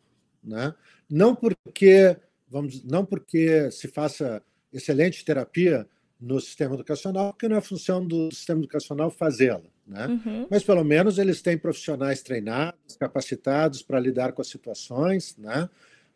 [0.41, 0.73] Né?
[1.09, 2.15] Não, porque,
[2.49, 5.85] vamos, não porque se faça excelente terapia
[6.19, 9.61] no sistema educacional, porque não é função do sistema educacional fazê-la.
[9.85, 10.07] Né?
[10.07, 10.47] Uhum.
[10.49, 15.35] Mas, pelo menos, eles têm profissionais treinados, capacitados para lidar com as situações.
[15.37, 15.69] Né?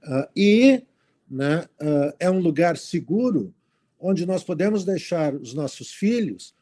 [0.03, 0.83] Uh, e
[1.29, 3.53] né, uh, é um lugar seguro
[3.99, 6.55] onde nós podemos deixar os nossos filhos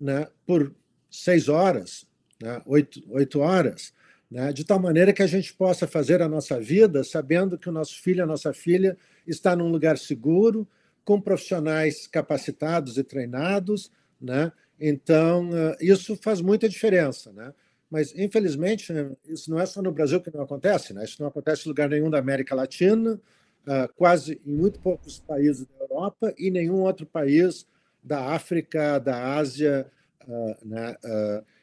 [0.00, 0.74] né, por
[1.10, 2.06] seis horas,
[2.40, 3.92] né, oito, oito horas,
[4.30, 7.72] né, de tal maneira que a gente possa fazer a nossa vida sabendo que o
[7.72, 10.66] nosso filho, a nossa filha, está num lugar seguro,
[11.06, 14.50] com profissionais capacitados e treinados, né?
[14.78, 17.54] Então, eh, isso faz muita diferença, né?
[17.88, 21.04] Mas, infelizmente, né, isso não é só no Brasil que não acontece, né?
[21.04, 23.20] Isso não acontece em lugar nenhum da América Latina,
[23.68, 27.66] ah, quase em muito poucos países da Europa e nenhum outro país
[28.02, 29.86] da África, da Ásia,
[30.28, 30.96] ah, né?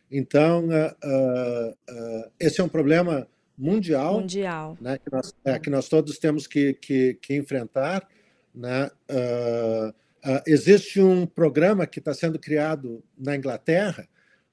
[0.09, 0.69] Então,
[2.39, 3.27] esse é um problema
[3.57, 4.77] mundial, mundial.
[4.79, 4.99] Né?
[4.99, 8.07] Que, nós, é, que nós todos temos que, que, que enfrentar.
[8.53, 8.89] Né?
[9.09, 14.07] Uh, uh, existe um programa que está sendo criado na Inglaterra,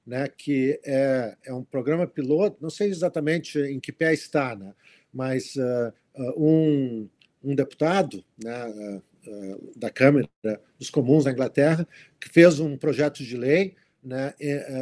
[0.05, 4.73] né, que é, é um programa piloto, não sei exatamente em que pé está, né,
[5.13, 5.93] mas uh,
[6.35, 7.07] um,
[7.43, 9.01] um deputado né,
[9.75, 10.27] da Câmara
[10.79, 11.87] dos Comuns da Inglaterra
[12.19, 14.33] que fez um projeto de lei né,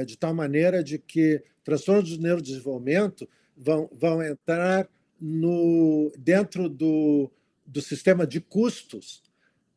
[0.08, 4.90] de tal maneira de que transtornos do neurodesenvolvimento vão, vão entrar
[5.20, 7.30] no, dentro do,
[7.70, 9.22] do sistema de custos,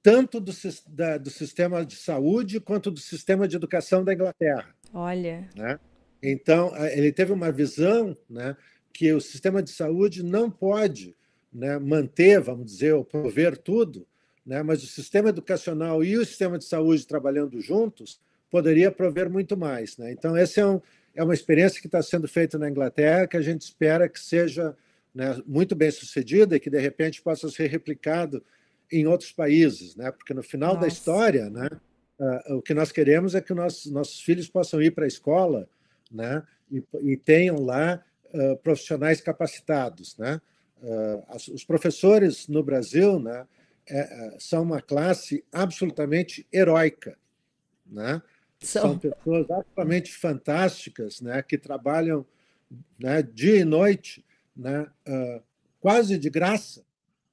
[0.02, 0.52] tanto do,
[0.88, 4.74] da, do sistema de saúde quanto do sistema de educação da Inglaterra.
[4.92, 5.48] Olha.
[5.54, 5.78] Né?
[6.22, 8.56] Então, ele teve uma visão né,
[8.92, 11.14] que o sistema de saúde não pode
[11.52, 14.06] né, manter, vamos dizer, ou prover tudo,
[14.44, 18.20] né, mas o sistema educacional e o sistema de saúde trabalhando juntos
[18.50, 19.96] poderia prover muito mais.
[19.98, 20.12] Né?
[20.12, 20.80] Então, essa é, um,
[21.14, 24.76] é uma experiência que está sendo feita na Inglaterra, que a gente espera que seja
[25.14, 28.42] né, muito bem sucedida e que de repente possa ser replicado
[28.90, 30.10] em outros países, né?
[30.10, 30.80] Porque no final Nossa.
[30.82, 31.68] da história, né,
[32.18, 35.68] uh, o que nós queremos é que nossos nossos filhos possam ir para a escola,
[36.10, 38.04] né, e, e tenham lá
[38.34, 40.40] uh, profissionais capacitados, né?
[40.82, 43.46] Uh, as, os professores no Brasil, né,
[43.88, 47.16] é, é, são uma classe absolutamente heróica,
[47.86, 48.22] né?
[48.60, 52.24] São, são pessoas absolutamente fantásticas, né, que trabalham
[52.98, 54.24] né, dia e noite
[54.56, 55.42] né, uh,
[55.80, 56.84] quase de graça,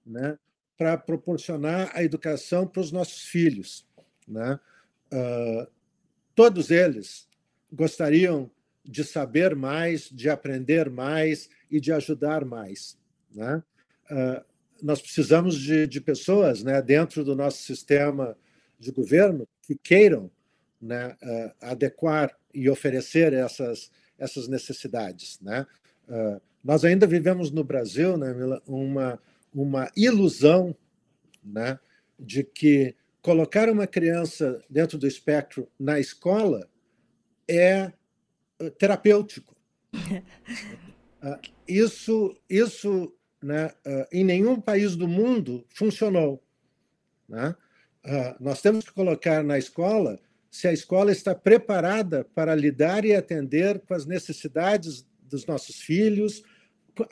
[0.06, 0.38] né,
[0.78, 3.86] para proporcionar a educação para os nossos filhos.
[4.28, 4.60] Né?
[5.12, 5.68] Uh,
[6.34, 7.28] todos eles
[7.72, 8.50] gostariam
[8.84, 12.98] de saber mais, de aprender mais e de ajudar mais.
[13.30, 13.62] Né?
[14.10, 14.44] Uh,
[14.82, 18.38] nós precisamos de, de, pessoas né, dentro do nosso sistema
[18.80, 20.32] de governo que queiram
[20.82, 21.18] né,
[21.60, 25.38] adequar e oferecer essas, essas necessidades.
[25.42, 25.68] Né?
[26.64, 28.34] Nós ainda vivemos no Brasil né,
[28.68, 29.20] uma,
[29.54, 30.76] uma ilusão
[31.44, 31.80] né,
[32.20, 36.70] de que colocar uma criança dentro do espectro na escola
[37.48, 37.92] é
[38.60, 39.56] eh, terapêutico.
[41.22, 41.38] Ah,
[41.68, 46.42] isso, isso né, ah, em nenhum país do mundo funcionou.
[47.28, 47.54] Né?
[48.06, 50.18] Ah, nós temos que colocar na escola
[50.50, 56.44] se a escola está preparada para lidar e atender com as necessidades dos nossos filhos,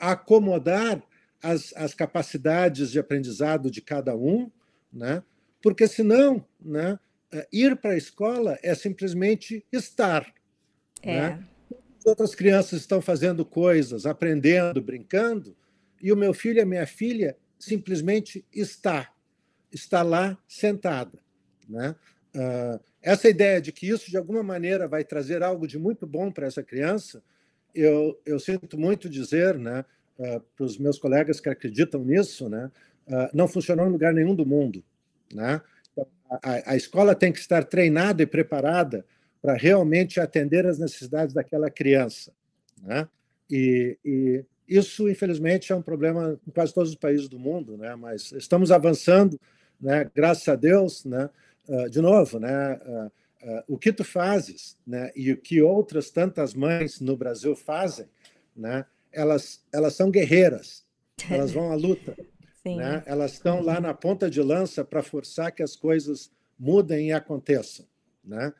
[0.00, 1.02] acomodar
[1.42, 4.50] as, as capacidades de aprendizado de cada um,
[4.92, 5.22] né?
[5.62, 6.98] porque senão né,
[7.32, 10.32] eh, ir para a escola é simplesmente estar.
[11.02, 11.14] É.
[11.14, 11.44] Né?
[11.98, 15.56] As outras crianças estão fazendo coisas, aprendendo, brincando,
[16.00, 19.12] e o meu filho e a minha filha simplesmente está,
[19.72, 21.18] está lá sentada.
[21.68, 21.94] Né?
[22.34, 26.30] Uh, essa ideia de que isso, de alguma maneira, vai trazer algo de muito bom
[26.30, 27.22] para essa criança,
[27.74, 29.84] eu, eu sinto muito dizer né,
[30.18, 32.70] uh, para os meus colegas que acreditam nisso, né,
[33.06, 34.82] uh, não funcionou em lugar nenhum do mundo.
[35.32, 35.60] Né?
[35.92, 39.04] Então, a, a escola tem que estar treinada e preparada
[39.40, 42.32] para realmente atender às necessidades daquela criança.
[42.82, 43.08] Né?
[43.50, 47.94] E, e, isso, infelizmente, é um problema em quase todos os países do mundo, né?
[47.94, 49.40] mas estamos avançando,
[49.80, 50.10] né?
[50.14, 51.04] graças a Deus.
[51.04, 51.30] Né?
[51.68, 52.80] Uh, de novo, né?
[52.86, 53.12] Uh,
[53.42, 55.10] uh, o que tu fazes né?
[55.14, 58.06] e o que outras tantas mães no Brasil fazem,
[58.54, 58.84] né?
[59.12, 60.84] elas, elas são guerreiras,
[61.30, 62.16] elas vão à luta.
[62.64, 63.02] Né?
[63.06, 67.86] Elas estão lá na ponta de lança para forçar que as coisas mudem e aconteçam.
[68.22, 68.52] Né?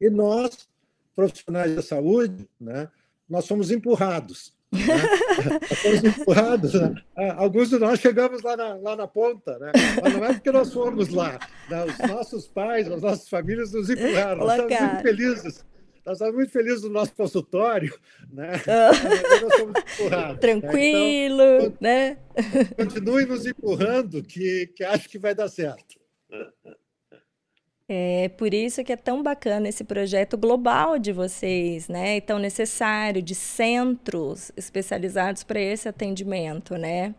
[0.00, 0.70] E nós,
[1.14, 2.88] profissionais da saúde, né?
[3.28, 4.54] nós somos empurrados.
[4.72, 4.80] Né?
[6.80, 7.02] Né?
[7.16, 9.72] Ah, alguns de nós chegamos lá na, lá na ponta, né?
[10.02, 11.38] mas não é porque nós fomos lá.
[11.68, 11.84] Né?
[11.84, 14.38] Os nossos pais, as nossas famílias nos empurraram.
[14.38, 15.64] Nós estamos muito felizes.
[16.04, 17.96] Nós estamos muito felizes no nosso consultório,
[18.32, 18.52] né?
[18.66, 18.90] Ah.
[19.40, 22.16] nós somos empurrados, Tranquilo, né?
[22.32, 22.64] Então, né?
[22.76, 26.00] Continue nos empurrando, que, que acho que vai dar certo.
[27.94, 32.16] É por isso que é tão bacana esse projeto global de vocês, né?
[32.16, 37.14] E tão necessário de centros especializados para esse atendimento, né?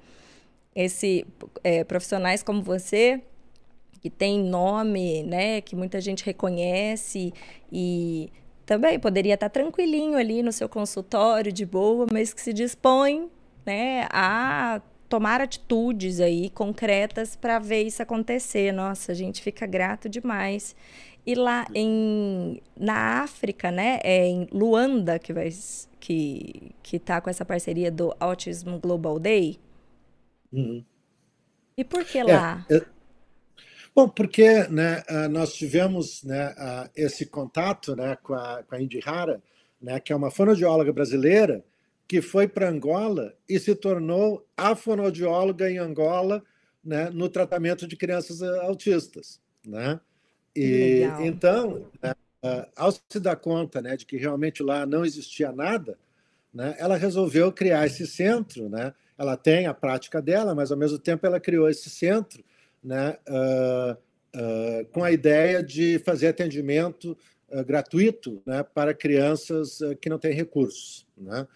[0.75, 1.27] Esse
[1.63, 3.21] é, profissionais como você
[4.01, 5.61] que tem nome, né?
[5.61, 7.31] Que muita gente reconhece
[7.71, 8.31] e
[8.65, 13.29] também poderia estar tranquilinho ali no seu consultório de boa, mas que se dispõe,
[13.63, 14.07] né?
[14.09, 14.81] A
[15.13, 18.71] tomar atitudes aí concretas para ver isso acontecer.
[18.71, 20.75] Nossa, a gente fica grato demais.
[21.23, 25.49] E lá em na África, né, é em Luanda que vai
[25.99, 29.59] que que tá com essa parceria do Autism Global Day.
[30.51, 30.83] Uhum.
[31.77, 32.65] E por que lá?
[32.67, 32.85] É, é...
[33.95, 36.55] Bom, porque né, nós tivemos né,
[36.95, 39.43] esse contato né, com a, com a Indihara,
[39.79, 41.63] né, que é uma fonoaudióloga brasileira,
[42.13, 46.43] que foi para Angola e se tornou a fonoaudióloga em Angola
[46.85, 49.41] né, no tratamento de crianças eh, autistas.
[49.65, 49.99] Né?
[50.55, 52.13] E então, né,
[52.75, 55.97] ao se dar conta né, de que realmente lá não existia nada,
[56.53, 58.69] né, ela resolveu criar esse centro.
[58.69, 58.93] Né?
[59.17, 62.45] Ela tem a prática dela, mas ao mesmo tempo ela criou esse centro
[62.83, 63.93] né, uh,
[64.39, 67.17] uh, com a ideia de fazer atendimento
[67.49, 71.07] uh, gratuito né, para crianças que não têm recursos.
[71.17, 71.47] Né?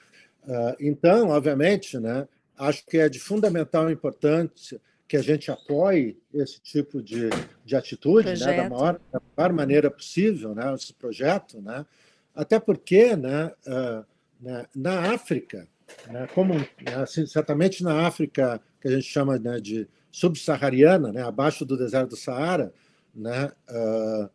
[0.48, 2.28] Ah, então, obviamente, né,
[2.58, 7.30] acho que é de fundamental importância que a gente apoie esse tipo de,
[7.66, 11.86] de atitude né, da, maior, da maior maneira possível, né, esse projeto, né,
[12.34, 14.06] até porque né, uh,
[14.39, 15.68] né, na África,
[16.08, 16.54] né, como
[17.02, 22.12] assim, certamente na África que a gente chama né, de subsaariana, né, abaixo do deserto
[22.12, 22.74] do Saara,
[23.14, 24.26] né, uh,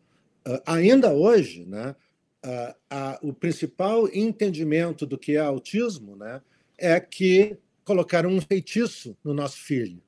[0.51, 1.95] uh, ainda hoje, né,
[3.21, 6.41] o principal entendimento do que é autismo né,
[6.77, 10.01] é que colocaram um feitiço no nosso filho,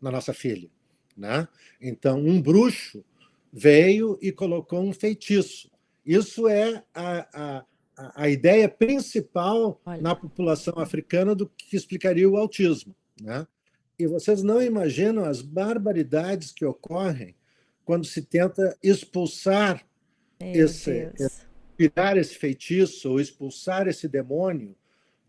[0.00, 0.70] na nossa filha.
[1.16, 1.46] Né?
[1.80, 3.04] Então, um bruxo
[3.52, 5.70] veio e colocou um feitiço.
[6.04, 7.64] Isso é a,
[7.96, 10.02] a, a ideia principal Olha.
[10.02, 12.94] na população africana do que explicaria o autismo.
[13.20, 13.46] Né?
[13.98, 17.36] E vocês não imaginam as barbaridades que ocorrem
[17.84, 19.86] quando se tenta expulsar
[20.40, 21.43] esse, esse,
[21.76, 24.74] tirar esse feitiço ou expulsar esse demônio,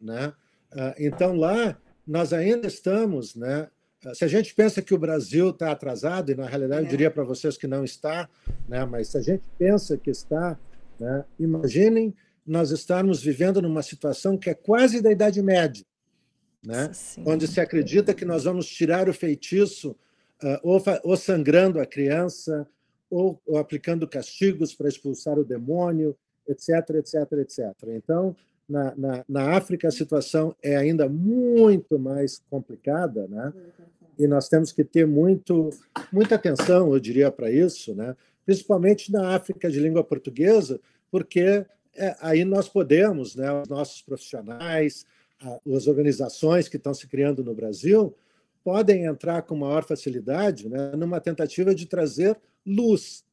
[0.02, 0.34] né?
[0.72, 3.68] Ah, então lá nós ainda estamos, né?
[4.06, 6.86] Ah, se a gente pensa que o Brasil está atrasado e na realidade é.
[6.86, 8.30] eu diria para vocês que não está,
[8.68, 8.86] né?
[8.86, 10.60] Mas se a gente pensa que está,
[11.00, 11.26] né?
[11.40, 12.14] Imaginem
[12.46, 15.84] nós estarmos vivendo numa situação que é quase da Idade Média,
[16.64, 16.92] né?
[17.26, 19.92] Onde se acredita que nós vamos tirar o feitiço
[20.44, 22.68] uh, ou, ou sangrando a criança
[23.10, 26.16] ou, ou aplicando castigos para expulsar o demônio,
[26.48, 27.74] etc, etc, etc.
[27.88, 28.36] Então,
[28.68, 33.54] na, na, na, África a situação é ainda muito mais complicada, né?
[34.18, 35.70] E nós temos que ter muito,
[36.12, 38.16] muita atenção, eu diria, para isso, né?
[38.46, 40.80] Principalmente na África de língua portuguesa,
[41.12, 41.66] porque
[41.96, 43.52] é, aí nós podemos, né?
[43.62, 45.06] Os nossos profissionais,
[45.74, 48.16] as organizações que estão se criando no Brasil
[48.64, 50.94] podem entrar com maior facilidade, né?
[50.96, 52.36] Numa tentativa de trazer
[52.66, 53.24] luz.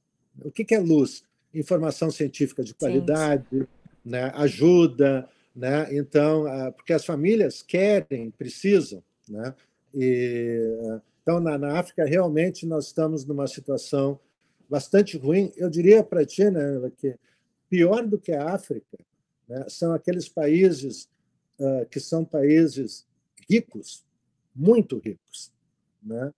[0.45, 1.25] O que, que é luz?
[1.55, 3.69] Informação científica de qualidade,
[4.05, 5.95] né, ajuda, né?
[5.95, 6.45] Então,
[6.77, 9.55] porque as famílias querem, precisam, né?
[9.95, 14.19] E, então, na, na África, realmente, nós estamos numa situação
[14.69, 15.53] bastante ruim.
[15.57, 17.15] Eu diria para ti, né, que
[17.69, 18.99] pior do que a África
[19.49, 21.09] né, são aqueles países
[21.59, 23.07] uh, que são países
[23.49, 24.05] ricos,
[24.55, 25.53] muito ricos,
[26.03, 26.33] né,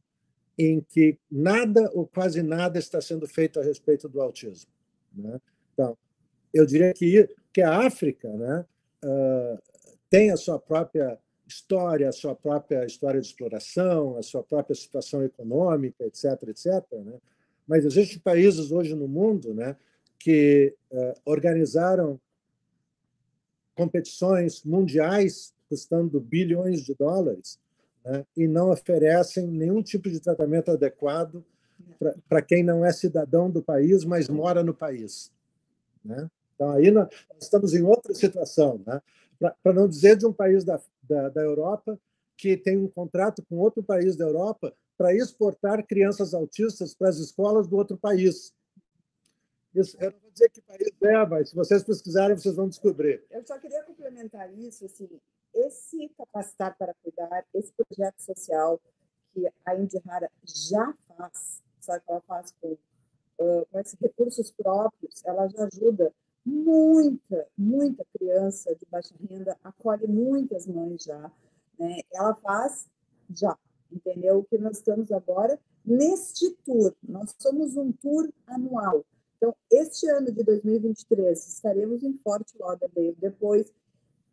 [0.59, 4.71] em que nada ou quase nada está sendo feito a respeito do autismo.
[5.17, 5.41] Né?
[5.73, 5.97] Então,
[6.53, 8.65] eu diria que, que a África né,
[9.05, 9.59] uh,
[10.09, 15.23] tem a sua própria história, a sua própria história de exploração, a sua própria situação
[15.23, 16.67] econômica, etc., etc.
[16.93, 17.19] Né?
[17.67, 19.77] Mas existem países hoje no mundo né,
[20.19, 22.21] que uh, organizaram
[23.75, 27.59] competições mundiais custando bilhões de dólares,
[28.05, 31.45] né, e não oferecem nenhum tipo de tratamento adequado
[32.29, 35.33] para quem não é cidadão do país, mas mora no país.
[36.05, 36.29] Né?
[36.55, 37.09] Então, aí nós
[37.41, 38.81] estamos em outra situação.
[38.87, 39.01] Né?
[39.63, 41.99] Para não dizer de um país da, da, da Europa
[42.37, 47.19] que tem um contrato com outro país da Europa para exportar crianças autistas para as
[47.19, 48.53] escolas do outro país.
[49.75, 53.25] Isso, eu não vou dizer que país é, mas se vocês pesquisarem, vocês vão descobrir.
[53.31, 55.09] Eu só queria complementar isso, assim,
[55.53, 58.81] esse capacitar para cuidar, esse projeto social
[59.33, 65.25] que a Indihara já faz, só que ela faz com, uh, com esses recursos próprios,
[65.25, 66.13] ela já ajuda
[66.45, 71.31] muita, muita criança de baixa renda, acolhe muitas mães já,
[71.79, 72.01] né?
[72.13, 72.87] Ela faz
[73.31, 73.57] já,
[73.91, 74.39] entendeu?
[74.39, 79.05] O que nós estamos agora neste tour, nós somos um tour anual.
[79.37, 83.73] Então, este ano de 2023, estaremos em Fort Lauderdale, depois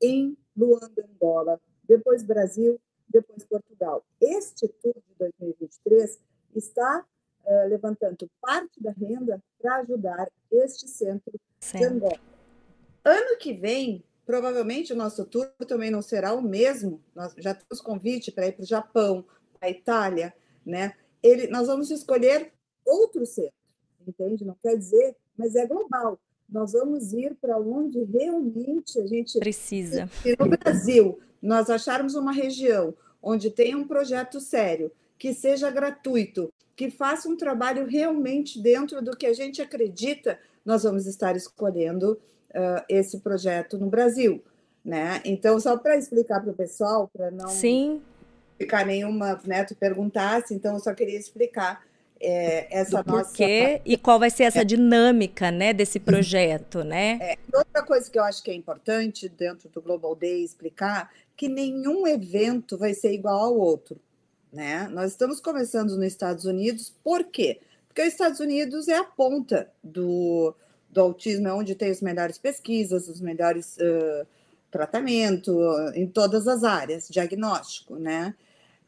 [0.01, 2.79] em Luanda, Angola, depois Brasil,
[3.09, 4.03] depois Portugal.
[4.19, 6.19] Este tour de 2023
[6.55, 7.05] está
[7.45, 12.19] uh, levantando parte da renda para ajudar este centro de Angola.
[13.03, 17.01] Ano que vem, provavelmente o nosso tour também não será o mesmo.
[17.15, 19.25] Nós já temos convite para ir para o Japão,
[19.59, 20.33] para a Itália,
[20.65, 20.93] né?
[21.21, 22.51] Ele, nós vamos escolher
[22.85, 23.53] outro centro,
[24.07, 24.45] entende?
[24.45, 26.19] Não quer dizer, mas é global.
[26.49, 30.07] Nós vamos ir para onde realmente a gente precisa.
[30.21, 34.91] Se no Brasil nós acharmos uma região onde tem um projeto sério,
[35.21, 40.81] que seja gratuito, que faça um trabalho realmente dentro do que a gente acredita, nós
[40.81, 42.19] vamos estar escolhendo
[42.49, 44.43] uh, esse projeto no Brasil.
[44.83, 45.21] Né?
[45.23, 48.01] Então, só para explicar para o pessoal, para não Sim.
[48.57, 51.85] ficar nenhuma, né, tu perguntasse, então eu só queria explicar
[52.19, 53.25] é, essa Do nossa.
[53.25, 54.65] porquê e qual vai ser essa é.
[54.65, 57.19] dinâmica né, desse projeto, né?
[57.21, 57.37] É.
[57.53, 62.07] Outra coisa que eu acho que é importante dentro do Global Day explicar que nenhum
[62.07, 64.01] evento vai ser igual ao outro.
[64.51, 64.87] Né?
[64.89, 67.61] Nós estamos começando nos Estados Unidos, por quê?
[67.87, 70.53] Porque os Estados Unidos é a ponta do,
[70.89, 74.27] do autismo, é onde tem as melhores pesquisas, os melhores uh,
[74.69, 75.57] tratamento
[75.93, 78.35] em todas as áreas, diagnóstico, né?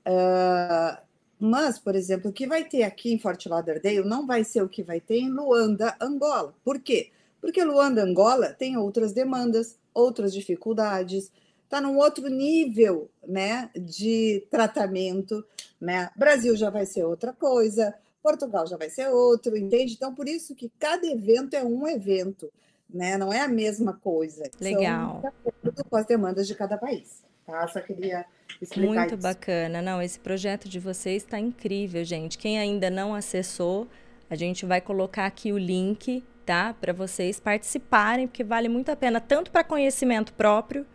[0.06, 1.02] Uh,
[1.40, 4.70] mas, por exemplo, o que vai ter aqui em Fort Lauderdale não vai ser o
[4.70, 6.54] que vai ter em Luanda, Angola.
[6.64, 7.12] Por quê?
[7.42, 11.30] Porque Luanda, Angola tem outras demandas, outras dificuldades,
[11.74, 15.44] está num outro nível né, de tratamento.
[15.82, 16.10] Né?
[16.16, 19.94] Brasil já vai ser outra coisa, Portugal já vai ser outro, entende?
[19.94, 22.50] Então, por isso que cada evento é um evento,
[22.90, 23.18] né?
[23.18, 24.44] Não é a mesma coisa.
[24.62, 25.20] Legal.
[25.22, 27.24] São de acordo com as demandas de cada país.
[27.46, 27.68] Tá?
[27.68, 28.24] Só queria
[28.62, 29.24] explicar Muito isso.
[29.24, 29.82] bacana.
[29.82, 32.38] Não, esse projeto de vocês está incrível, gente.
[32.38, 33.88] Quem ainda não acessou,
[34.30, 36.74] a gente vai colocar aqui o link, tá?
[36.80, 40.86] Para vocês participarem, porque vale muito a pena, tanto para conhecimento próprio,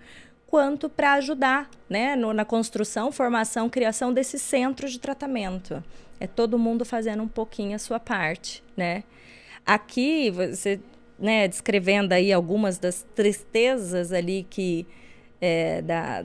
[0.49, 5.85] quanto para ajudar né, no, na construção, formação, criação desses centros de tratamento.
[6.19, 9.05] É todo mundo fazendo um pouquinho a sua parte, né?
[9.65, 10.81] Aqui, você
[11.19, 14.87] né, descrevendo aí algumas das tristezas ali que
[15.41, 16.25] é, da,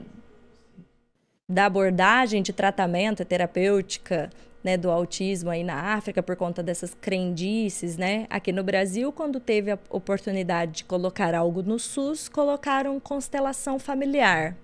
[1.48, 4.30] da abordagem de tratamento terapêutica
[4.64, 8.26] né, do autismo aí na África por conta dessas crendices, né?
[8.30, 14.56] Aqui no Brasil, quando teve a oportunidade de colocar algo no SUS, colocaram constelação familiar.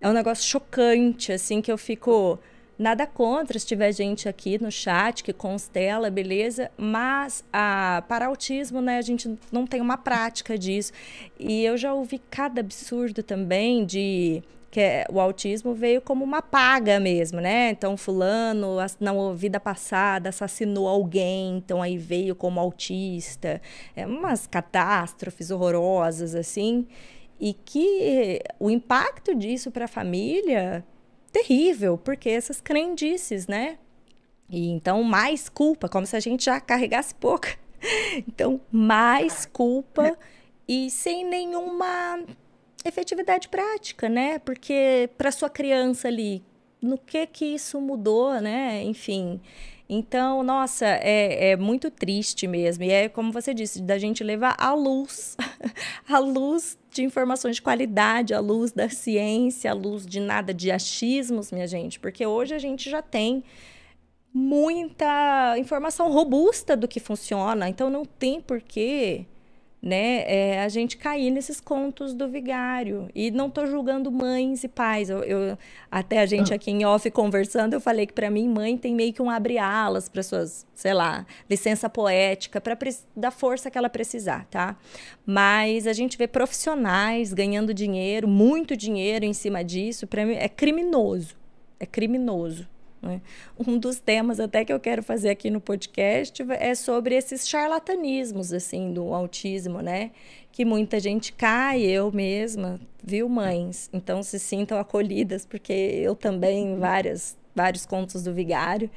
[0.00, 2.38] É um negócio chocante, assim, que eu fico
[2.78, 8.80] nada contra se tiver gente aqui no chat que constela, beleza, mas a, para autismo,
[8.80, 10.92] né, a gente não tem uma prática disso.
[11.38, 16.42] E eu já ouvi cada absurdo também de que é, o autismo veio como uma
[16.42, 17.70] paga mesmo, né?
[17.70, 23.62] Então, fulano, na vida passada, assassinou alguém, então aí veio como autista.
[23.96, 26.86] É umas catástrofes horrorosas, assim.
[27.40, 30.84] E que o impacto disso para a família,
[31.32, 33.78] terrível, porque essas crendices, né?
[34.50, 37.48] E então, mais culpa, como se a gente já carregasse pouca.
[38.26, 40.18] Então, mais culpa
[40.66, 42.24] e sem nenhuma
[42.88, 44.38] efetividade prática, né?
[44.38, 46.42] Porque para sua criança ali,
[46.80, 48.82] no que que isso mudou, né?
[48.84, 49.40] Enfim.
[49.88, 52.84] Então, nossa, é, é muito triste mesmo.
[52.84, 55.36] E é como você disse, da gente levar a luz,
[56.06, 60.70] a luz de informações de qualidade, a luz da ciência, a luz de nada de
[60.70, 61.98] achismos, minha gente.
[61.98, 63.42] Porque hoje a gente já tem
[64.32, 67.68] muita informação robusta do que funciona.
[67.68, 69.24] Então, não tem porquê
[69.80, 73.08] né, é a gente cair nesses contos do vigário.
[73.14, 75.08] E não estou julgando mães e pais.
[75.08, 75.58] Eu, eu,
[75.90, 79.12] até a gente aqui em off conversando, eu falei que para mim mãe tem meio
[79.12, 82.76] que um abre-alas para suas, sei lá, licença poética, para
[83.16, 84.76] dar força que ela precisar, tá?
[85.24, 90.48] Mas a gente vê profissionais ganhando dinheiro, muito dinheiro em cima disso, para mim é
[90.48, 91.36] criminoso.
[91.80, 92.68] É criminoso.
[93.00, 93.20] Né?
[93.58, 98.52] Um dos temas até que eu quero fazer aqui no podcast é sobre esses charlatanismos
[98.52, 100.10] assim do autismo, né?
[100.50, 103.88] Que muita gente cai, eu mesma, viu, mães?
[103.92, 108.90] Então se sintam acolhidas, porque eu também várias vários contos do vigário.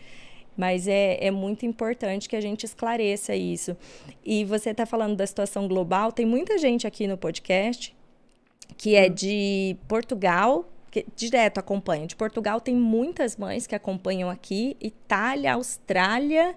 [0.55, 3.75] Mas é, é muito importante que a gente esclareça isso.
[4.23, 7.95] E você está falando da situação global, tem muita gente aqui no podcast
[8.77, 12.05] que é de Portugal, que direto acompanha.
[12.05, 16.55] De Portugal tem muitas mães que acompanham aqui, Itália, Austrália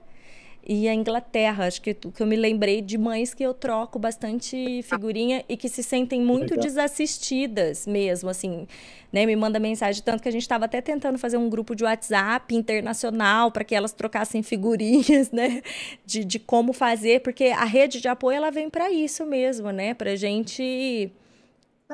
[0.67, 1.67] e a Inglaterra.
[1.67, 5.69] Acho que, que eu me lembrei de mães que eu troco bastante figurinha e que
[5.69, 6.65] se sentem muito Legal.
[6.65, 8.67] desassistidas mesmo, assim,
[9.13, 9.25] né?
[9.25, 12.55] Me manda mensagem tanto que a gente estava até tentando fazer um grupo de WhatsApp
[12.55, 15.63] internacional para que elas trocassem figurinhas, né?
[16.05, 19.95] De, de como fazer, porque a rede de apoio ela vem para isso mesmo, né?
[19.95, 21.13] Para gente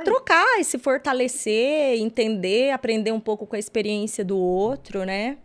[0.04, 5.38] trocar e se fortalecer, entender, aprender um pouco com a experiência do outro, né?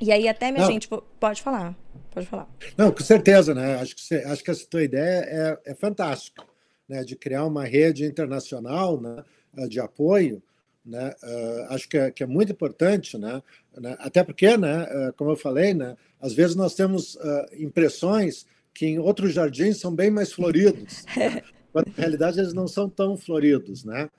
[0.00, 0.72] E aí até, minha Não.
[0.72, 1.76] gente, pode falar.
[2.10, 2.48] Pode falar.
[2.76, 3.80] Não, com certeza, né?
[3.80, 6.44] Acho que, acho que essa tua ideia é, é fantástica,
[6.88, 7.02] né?
[7.04, 9.24] De criar uma rede internacional né?
[9.68, 10.42] de apoio,
[10.84, 11.14] né?
[11.22, 13.42] Uh, acho que é, que é, muito importante, né?
[13.76, 13.96] né?
[13.98, 14.84] Até porque, né?
[14.84, 15.96] Uh, como eu falei, né?
[16.20, 21.04] Às vezes nós temos uh, impressões que em outros jardins são bem mais floridos.
[21.16, 21.42] Né?
[21.72, 23.84] quando na realidade eles não são tão floridos.
[23.84, 24.10] Né?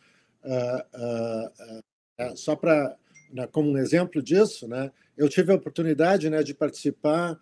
[0.43, 2.95] Uh, uh, uh, só para,
[3.32, 7.39] né, como um exemplo disso, né, eu tive a oportunidade né, de participar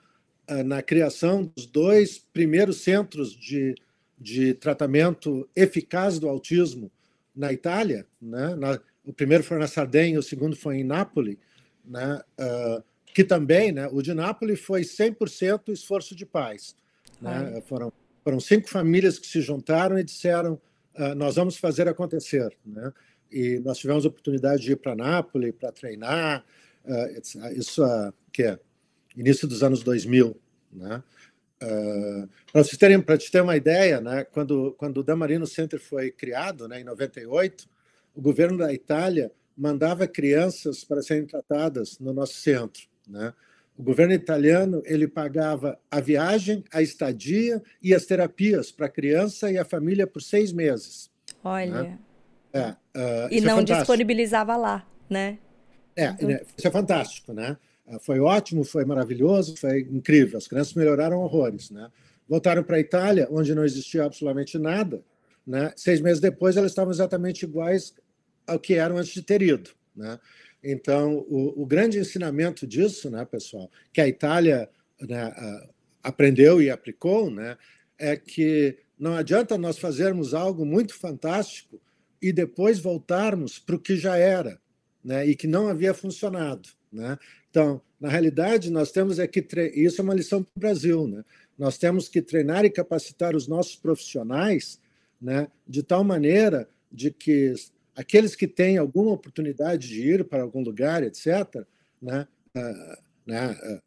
[0.65, 3.75] na criação dos dois primeiros centros de,
[4.17, 6.89] de tratamento eficaz do autismo
[7.35, 8.05] na Itália.
[8.21, 8.55] Né?
[8.55, 11.35] Na, o primeiro foi na Sardenha, o segundo foi em Nápoles,
[11.83, 12.21] né?
[13.13, 16.77] que também, né, o de Nápoles foi 100% esforço de paz.
[17.21, 17.61] Né?
[17.67, 17.91] Foram
[18.27, 20.59] foram cinco famílias que se juntaram e disseram:
[20.99, 22.53] uh, nós vamos fazer acontecer.
[22.65, 22.91] Né?
[23.31, 26.43] E nós tivemos a oportunidade de ir para Nápoles para treinar,
[26.83, 28.59] uh, isso uh, que é
[29.15, 30.37] início dos anos 2000.
[30.73, 31.01] Né?
[31.63, 35.79] Uh, para vocês terem para te ter uma ideia, né, quando quando o Damarino Center
[35.79, 37.65] foi criado, né, em 98,
[38.13, 43.33] o governo da Itália mandava crianças para serem tratadas no nosso centro, né?
[43.77, 49.51] O governo italiano ele pagava a viagem, a estadia e as terapias para a criança
[49.51, 51.11] e a família por seis meses.
[51.43, 51.83] Olha.
[51.83, 51.99] Né?
[52.53, 52.75] É, uh,
[53.29, 55.37] e é não é disponibilizava lá, né?
[55.95, 56.39] É, uhum.
[56.57, 57.57] isso é fantástico, né?
[57.87, 60.37] Ah, foi ótimo, foi maravilhoso, foi incrível.
[60.37, 61.89] As crianças melhoraram horrores, né?
[62.27, 65.01] Voltaram para a Itália, onde não existia absolutamente nada.
[65.45, 65.71] Né?
[65.77, 67.93] Seis meses depois, elas estavam exatamente iguais
[68.45, 69.69] ao que eram antes de ter ido.
[69.95, 70.19] Né?
[70.69, 75.33] Então, o, o, grande ensinamento disso, né, pessoal, que a Itália né,
[76.03, 77.57] aprendeu e aplicou, né,
[77.97, 81.79] é que não adianta nós fazermos algo muito fantástico
[82.21, 84.59] e depois voltarmos para o que já era,
[85.01, 87.17] né, e que não havia funcionado, né?
[87.49, 89.69] Então, na realidade, nós temos é que tre...
[89.69, 91.23] isso é uma lição para o Brasil, né?
[91.57, 94.81] Nós temos que treinar e capacitar os nossos profissionais,
[95.19, 97.53] né, de tal maneira de que
[97.97, 101.65] aqueles que têm alguma oportunidade de ir para algum lugar, etc.,
[101.99, 103.81] né, uh, né, uh,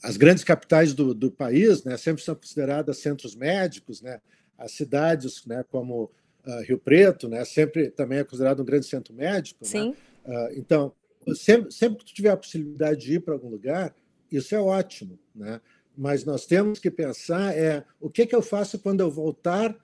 [0.00, 4.20] as grandes capitais do, do país né, sempre são consideradas centros médicos, né,
[4.56, 6.12] as cidades né, como
[6.46, 9.64] uh, Rio Preto né, sempre também é considerado um grande centro médico.
[9.64, 9.68] Né.
[9.68, 9.94] Sim.
[10.24, 10.52] Né?
[10.54, 10.92] então,
[11.34, 13.94] sempre, sempre que tu tiver a possibilidade de ir para algum lugar,
[14.30, 15.60] isso é ótimo, né?
[15.96, 19.74] mas nós temos que pensar é o que, que eu faço quando eu voltar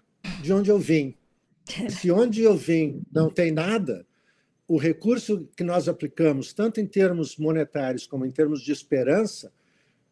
[0.40, 1.16] de onde eu vim,
[1.88, 4.06] se onde eu vim não tem nada,
[4.66, 9.52] o recurso que nós aplicamos, tanto em termos monetários como em termos de esperança,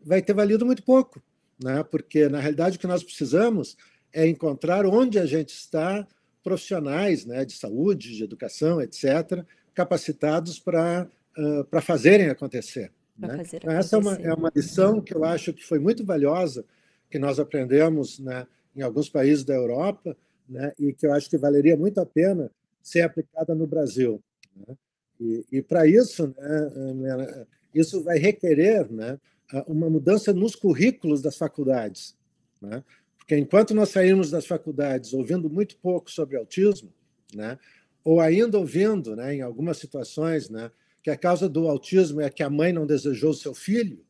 [0.00, 1.22] vai ter valido muito pouco,
[1.62, 1.82] né?
[1.82, 3.76] porque, na realidade, o que nós precisamos
[4.12, 6.06] é encontrar onde a gente está
[6.42, 11.08] profissionais né, de saúde, de educação, etc., capacitados para
[11.38, 12.92] uh, fazerem acontecer.
[13.16, 13.38] Né?
[13.38, 16.64] Fazer então, essa é uma, é uma lição que eu acho que foi muito valiosa,
[17.08, 20.16] que nós aprendemos né, em alguns países da Europa,
[20.48, 22.50] né, e que eu acho que valeria muito a pena
[22.82, 24.22] ser aplicada no Brasil.
[24.56, 24.76] Né?
[25.20, 29.18] E, e para isso, né, isso vai requerer né,
[29.66, 32.16] uma mudança nos currículos das faculdades.
[32.60, 32.82] Né?
[33.16, 36.92] Porque enquanto nós saímos das faculdades ouvindo muito pouco sobre autismo,
[37.34, 37.58] né,
[38.04, 40.70] ou ainda ouvindo, né, em algumas situações, né,
[41.02, 44.04] que a causa do autismo é que a mãe não desejou seu filho,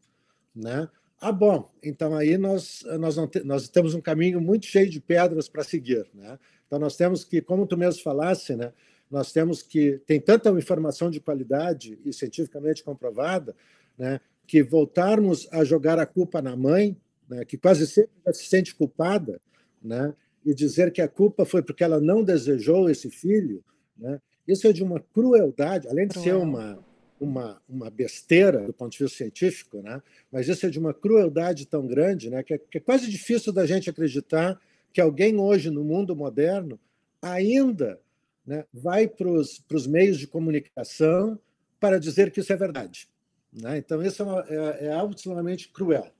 [0.54, 0.88] né,
[1.24, 5.00] ah, bom, então aí nós, nós, não te, nós temos um caminho muito cheio de
[5.00, 6.04] pedras para seguir.
[6.12, 6.36] Né?
[6.66, 8.72] Então nós temos que, como tu mesmo falasse, né,
[9.08, 10.00] nós temos que.
[10.04, 13.54] Tem tanta informação de qualidade e cientificamente comprovada,
[13.96, 16.96] né, que voltarmos a jogar a culpa na mãe,
[17.28, 19.40] né, que quase sempre se sente culpada,
[19.80, 20.12] né,
[20.44, 23.62] e dizer que a culpa foi porque ela não desejou esse filho,
[23.96, 26.84] né, isso é de uma crueldade, além de ser uma
[27.22, 30.02] uma, uma besteira do ponto de vista científico, né?
[30.30, 32.42] mas isso é de uma crueldade tão grande né?
[32.42, 34.60] que, é, que é quase difícil da gente acreditar
[34.92, 36.78] que alguém hoje, no mundo moderno,
[37.20, 38.00] ainda
[38.44, 41.38] né, vai para os meios de comunicação
[41.78, 43.08] para dizer que isso é verdade.
[43.52, 43.78] Né?
[43.78, 46.10] Então, isso é, uma, é, é absolutamente cruel.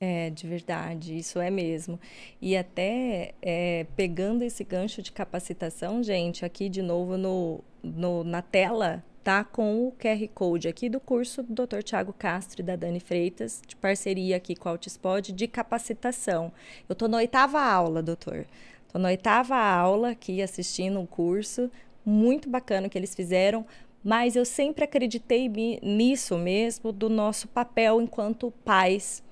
[0.00, 1.98] É, de verdade, isso é mesmo.
[2.40, 8.40] E até é, pegando esse gancho de capacitação, gente, aqui de novo no, no, na
[8.40, 11.82] tela tá com o QR Code aqui do curso do Dr.
[11.82, 16.52] Tiago Castro e da Dani Freitas, de parceria aqui com a Altispod, de capacitação.
[16.88, 18.46] Eu tô na oitava aula, doutor.
[18.92, 21.70] Tô na oitava aula aqui assistindo um curso
[22.04, 23.66] muito bacana que eles fizeram,
[24.02, 25.48] mas eu sempre acreditei
[25.82, 29.22] nisso mesmo, do nosso papel enquanto pais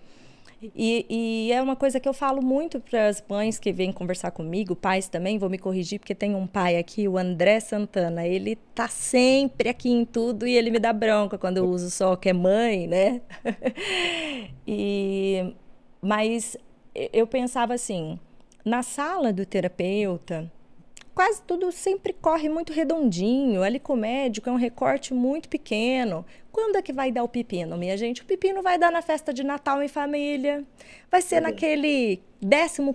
[0.75, 1.07] e,
[1.49, 4.75] e, é uma coisa que eu falo muito para as mães que vêm conversar comigo,
[4.75, 8.89] pais também, vou me corrigir, porque tem um pai aqui, o André Santana, ele tá
[8.89, 12.33] sempre aqui em tudo e ele me dá bronca quando eu uso só que é
[12.33, 13.21] mãe, né?
[14.67, 15.55] e,
[16.01, 16.57] mas
[17.13, 18.19] eu pensava assim,
[18.65, 20.51] na sala do terapeuta,
[21.17, 23.63] quase tudo sempre corre muito redondinho.
[23.63, 26.27] Ali com o médico é um recorte muito pequeno.
[26.53, 28.21] Quando é que vai dar o pepino, minha gente?
[28.21, 30.63] O pepino vai dar na festa de Natal em família.
[31.11, 32.21] Vai ser naquele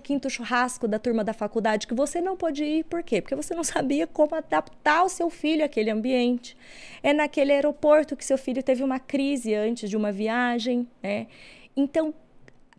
[0.03, 2.84] 15 churrasco da turma da faculdade que você não pode ir.
[2.84, 3.23] Por quê?
[3.23, 6.56] Porque você não sabia como adaptar o seu filho àquele ambiente.
[7.02, 11.26] É naquele aeroporto que seu filho teve uma crise antes de uma viagem, né?
[11.76, 12.14] Então,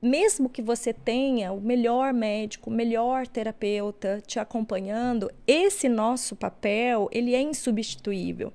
[0.02, 7.08] mesmo que você tenha o melhor médico, o melhor terapeuta te acompanhando, esse nosso papel,
[7.12, 8.52] ele é insubstituível.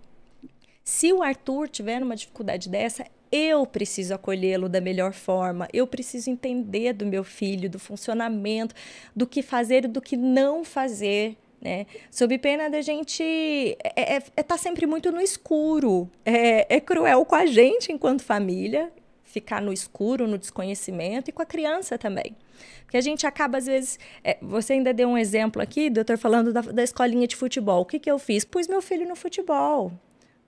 [0.83, 6.29] Se o Arthur tiver uma dificuldade dessa, eu preciso acolhê-lo da melhor forma, eu preciso
[6.29, 8.75] entender do meu filho, do funcionamento,
[9.15, 11.37] do que fazer e do que não fazer.
[11.61, 11.87] Né?
[12.11, 17.25] Sob pena da gente é, é, é tá sempre muito no escuro, é, é cruel
[17.25, 18.91] com a gente enquanto família,
[19.27, 22.35] ficar no escuro, no desconhecimento, e com a criança também.
[22.83, 23.99] Porque a gente acaba, às vezes.
[24.23, 27.81] É, você ainda deu um exemplo aqui, doutor, falando da, da escolinha de futebol.
[27.81, 28.43] O que, que eu fiz?
[28.45, 29.91] Pus meu filho no futebol.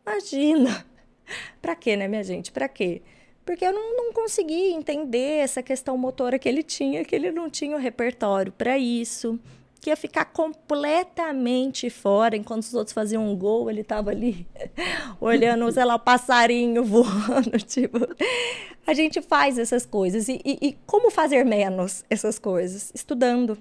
[0.05, 0.85] Imagina!
[1.61, 2.51] Para quê, né, minha gente?
[2.51, 3.01] Para quê?
[3.45, 7.49] Porque eu não, não consegui entender essa questão motora que ele tinha, que ele não
[7.49, 9.39] tinha o repertório para isso
[9.79, 14.45] que ia ficar completamente fora, enquanto os outros faziam um gol, ele estava ali
[15.21, 17.97] olhando, sei lá, o passarinho voando, tipo.
[18.85, 20.27] A gente faz essas coisas.
[20.27, 22.91] E, e, e como fazer menos essas coisas?
[22.93, 23.57] Estudando.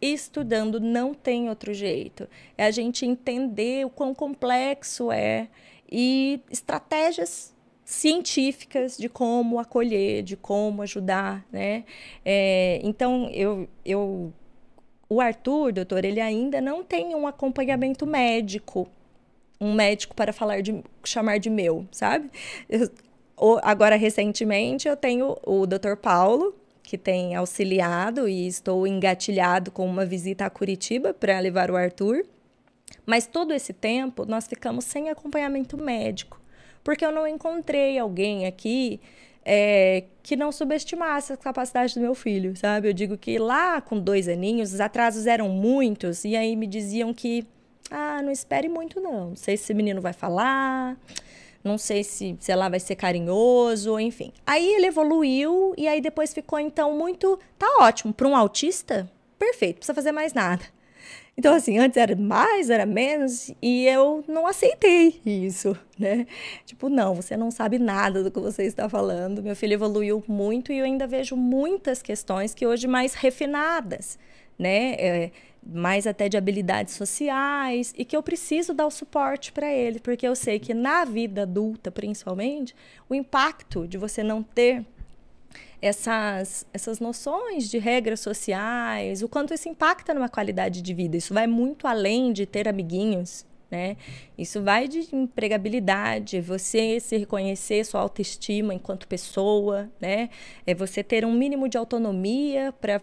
[0.00, 2.28] Estudando não tem outro jeito.
[2.56, 5.48] É a gente entender o quão complexo é
[5.90, 7.54] e estratégias
[7.84, 11.84] científicas de como acolher, de como ajudar, né?
[12.22, 14.30] É, então, eu, eu
[15.08, 18.88] o Arthur, doutor, ele ainda não tem um acompanhamento médico,
[19.60, 22.30] um médico para falar de chamar de meu, sabe?
[22.68, 22.90] Eu,
[23.62, 30.04] agora recentemente eu tenho o doutor Paulo, que tem auxiliado e estou engatilhado com uma
[30.04, 32.24] visita a Curitiba para levar o Arthur.
[33.04, 36.40] Mas todo esse tempo nós ficamos sem acompanhamento médico,
[36.82, 39.00] porque eu não encontrei alguém aqui
[39.50, 42.86] é, que não subestimasse a capacidade do meu filho, sabe?
[42.86, 47.14] Eu digo que lá com dois aninhos, os atrasos eram muitos, e aí me diziam
[47.14, 47.46] que,
[47.90, 50.98] ah, não espere muito não, não sei se esse menino vai falar,
[51.64, 54.34] não sei se, se ela vai ser carinhoso, enfim.
[54.46, 59.76] Aí ele evoluiu, e aí depois ficou então muito, tá ótimo, para um autista, perfeito,
[59.76, 60.62] não precisa fazer mais nada.
[61.38, 66.26] Então, assim, antes era mais, era menos, e eu não aceitei isso, né?
[66.66, 69.40] Tipo, não, você não sabe nada do que você está falando.
[69.40, 74.18] Meu filho evoluiu muito e eu ainda vejo muitas questões que hoje mais refinadas,
[74.58, 74.94] né?
[74.94, 75.30] É,
[75.64, 80.26] mais até de habilidades sociais e que eu preciso dar o suporte para ele, porque
[80.26, 82.74] eu sei que na vida adulta, principalmente,
[83.08, 84.84] o impacto de você não ter
[85.80, 91.16] essas, essas noções de regras sociais, o quanto isso impacta numa qualidade de vida.
[91.16, 93.96] Isso vai muito além de ter amiguinhos, né?
[94.36, 100.30] Isso vai de empregabilidade, você se reconhecer sua autoestima enquanto pessoa, né?
[100.66, 103.00] É você ter um mínimo de autonomia para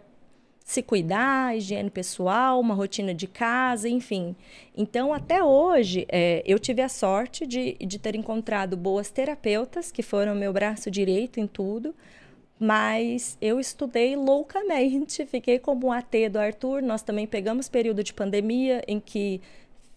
[0.65, 4.35] se cuidar, higiene pessoal, uma rotina de casa, enfim.
[4.75, 10.01] Então, até hoje, é, eu tive a sorte de, de ter encontrado boas terapeutas, que
[10.01, 11.93] foram meu braço direito em tudo,
[12.59, 16.81] mas eu estudei loucamente, fiquei como um AT do Arthur.
[16.81, 19.41] Nós também pegamos período de pandemia em que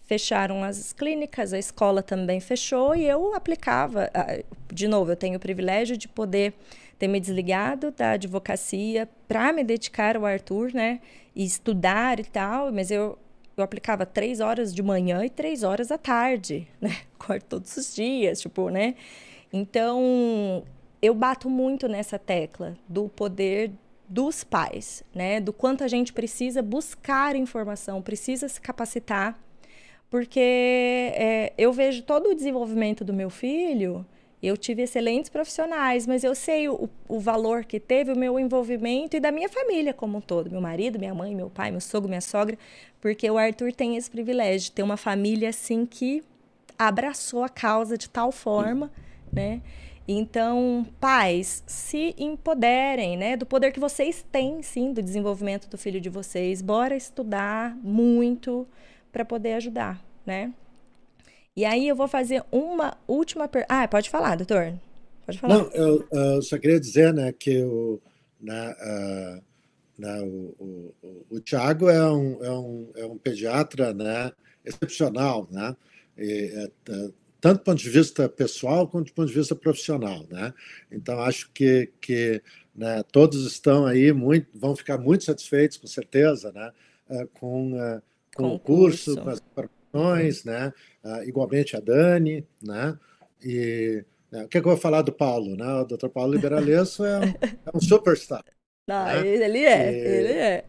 [0.09, 4.09] fecharam as clínicas, a escola também fechou e eu aplicava.
[4.11, 4.39] Ah,
[4.73, 6.53] de novo, eu tenho o privilégio de poder
[6.97, 10.99] ter me desligado da advocacia para me dedicar ao Arthur, né?
[11.35, 13.17] E estudar e tal, mas eu,
[13.55, 16.97] eu aplicava três horas de manhã e três horas à tarde, né?
[17.47, 18.95] Todos os dias, tipo, né?
[19.53, 20.63] Então,
[21.01, 23.71] eu bato muito nessa tecla do poder
[24.07, 25.39] dos pais, né?
[25.39, 29.39] Do quanto a gente precisa buscar informação, precisa se capacitar,
[30.09, 34.05] porque é, eu vejo todo o desenvolvimento do meu filho.
[34.41, 39.17] Eu tive excelentes profissionais, mas eu sei o, o valor que teve o meu envolvimento
[39.17, 42.07] e da minha família como um todo, meu marido, minha mãe, meu pai, meu sogro,
[42.07, 42.57] minha sogra,
[43.01, 46.23] porque o Arthur tem esse privilégio de ter uma família assim que
[46.77, 48.89] abraçou a causa de tal forma,
[49.31, 49.61] né?
[50.11, 56.01] Então, pais, se empoderem, né, do poder que vocês têm, sim, do desenvolvimento do filho
[56.01, 56.63] de vocês.
[56.63, 58.67] Bora estudar muito
[59.11, 60.51] para poder ajudar, né?
[61.55, 63.71] E aí eu vou fazer uma última pergunta.
[63.71, 64.73] Ah, pode falar, doutor.
[65.27, 65.59] Pode falar.
[65.59, 68.01] Não, eu, eu só queria dizer, né, que o,
[68.41, 69.43] na, uh,
[69.95, 74.31] na, o, o, o Tiago é um, é, um, é um pediatra, né,
[74.65, 75.77] excepcional, né?
[76.17, 77.09] E, é, é
[77.41, 80.53] tanto do ponto de vista pessoal quanto do ponto de vista profissional, né?
[80.91, 82.41] Então acho que, que
[82.75, 86.71] né, todos estão aí muito, vão ficar muito satisfeitos, com certeza, né?
[87.09, 88.01] Eh, com, eh,
[88.35, 90.73] com, o curso, com as informações, né?
[91.03, 92.97] Uh, igualmente a Dani, né?
[93.43, 95.65] E né, o que, é que eu vou falar do Paulo, né?
[95.65, 96.09] O Dr.
[96.09, 97.23] Paulo Liberalesso é, um,
[97.65, 98.43] é um superstar.
[98.87, 99.27] Não, né?
[99.27, 100.65] ele é, e ele é.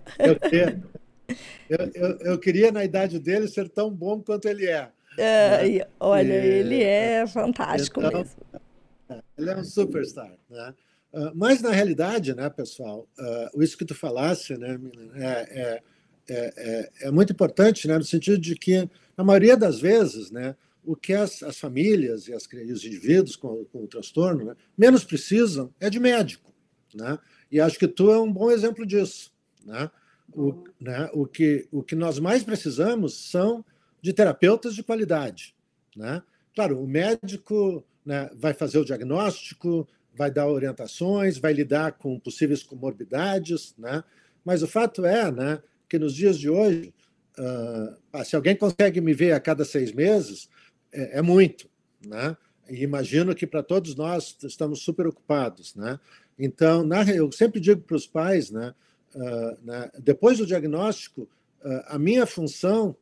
[1.69, 4.91] Eu, eu, eu queria, na idade dele, ser tão bom quanto ele é.
[5.19, 9.23] É, olha, e, ele é fantástico então, mesmo.
[9.37, 10.74] Ele é um superstar, né?
[11.12, 14.78] Uh, mas na realidade, né, pessoal, uh, isso que tu falasse, né,
[15.16, 15.82] é, é,
[16.28, 20.55] é, é, muito importante, né, no sentido de que na maioria das vezes, né,
[20.85, 24.57] o que as, as famílias e, as, e os indivíduos com, com o transtorno né,
[24.78, 26.53] menos precisam é de médico,
[26.95, 27.19] né?
[27.51, 29.32] E acho que tu é um bom exemplo disso,
[29.65, 29.91] né?
[30.32, 33.65] O, né, o, que, o que nós mais precisamos são
[34.01, 35.55] de terapeutas de qualidade.
[35.97, 36.23] Né?
[36.55, 42.63] Claro, o médico né, vai fazer o diagnóstico, vai dar orientações, vai lidar com possíveis
[42.63, 44.03] comorbidades, né?
[44.45, 46.93] mas o fato é né, que nos dias de hoje,
[47.39, 50.49] uh, se alguém consegue me ver a cada seis meses,
[50.93, 51.69] é, é muito.
[52.05, 52.37] Né?
[52.69, 55.75] E imagino que para todos nós estamos super ocupados.
[55.75, 55.99] Né?
[56.39, 58.75] Então, na, eu sempre digo para os pais, né,
[59.15, 61.23] uh, né, depois do diagnóstico,
[61.63, 62.97] uh, a minha função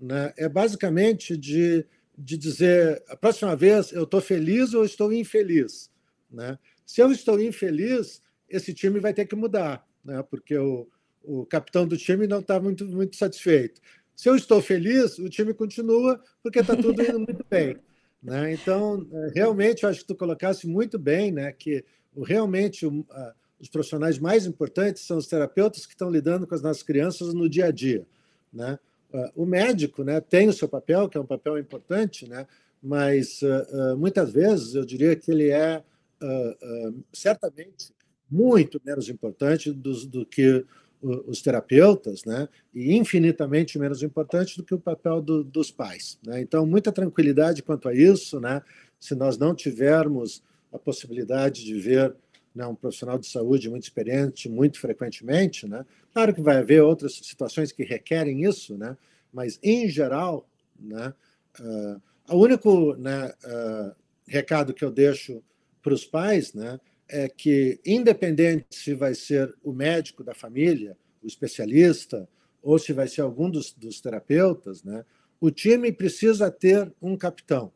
[0.00, 1.84] né, é basicamente de,
[2.16, 5.90] de dizer a próxima vez eu estou feliz ou estou infeliz.
[6.30, 6.58] Né?
[6.86, 10.22] Se eu estou infeliz, esse time vai ter que mudar, né?
[10.22, 10.88] porque o,
[11.22, 13.80] o capitão do time não está muito, muito satisfeito.
[14.16, 17.76] Se eu estou feliz, o time continua, porque está tudo indo muito bem.
[18.22, 18.52] Né?
[18.52, 21.84] Então, é, realmente, eu acho que tu colocasse muito bem né, que
[22.24, 22.86] realmente
[23.58, 27.48] os profissionais mais importantes são os terapeutas que estão lidando com as nossas crianças no
[27.48, 28.06] dia a dia.
[28.52, 28.78] Né?
[29.12, 32.46] Ah, o médico né, tem o seu papel, que é um papel importante, né,
[32.82, 35.82] mas uh, uh, muitas vezes eu diria que ele é
[37.14, 37.94] certamente
[38.30, 40.66] muito menos importante do, do que
[41.02, 46.18] os terapeutas, né, e infinitamente menos importante do que o papel do, dos pais.
[46.22, 46.42] Né?
[46.42, 48.60] Então, muita tranquilidade quanto a isso, né,
[48.98, 52.14] se nós não tivermos a possibilidade de ver
[52.54, 55.84] né, um profissional de saúde muito experiente muito frequentemente, né?
[56.12, 58.96] Claro que vai haver outras situações que requerem isso, né?
[59.32, 60.48] Mas em geral,
[60.78, 61.14] né?
[61.58, 62.00] Uh,
[62.30, 63.94] o único né, uh,
[64.26, 65.42] recado que eu deixo
[65.82, 66.78] para os pais, né,
[67.08, 72.28] é que independente se vai ser o médico da família, o especialista,
[72.62, 75.04] ou se vai ser algum dos, dos terapeutas, né,
[75.40, 77.72] o time precisa ter um capitão,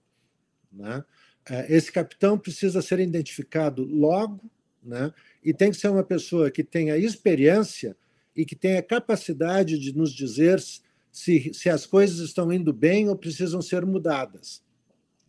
[0.70, 1.04] né?
[1.48, 4.40] Eh, esse capitão precisa ser identificado logo
[4.84, 5.12] né?
[5.42, 7.96] e tem que ser uma pessoa que tenha experiência
[8.36, 10.62] e que tenha capacidade de nos dizer
[11.10, 14.62] se, se as coisas estão indo bem ou precisam ser mudadas.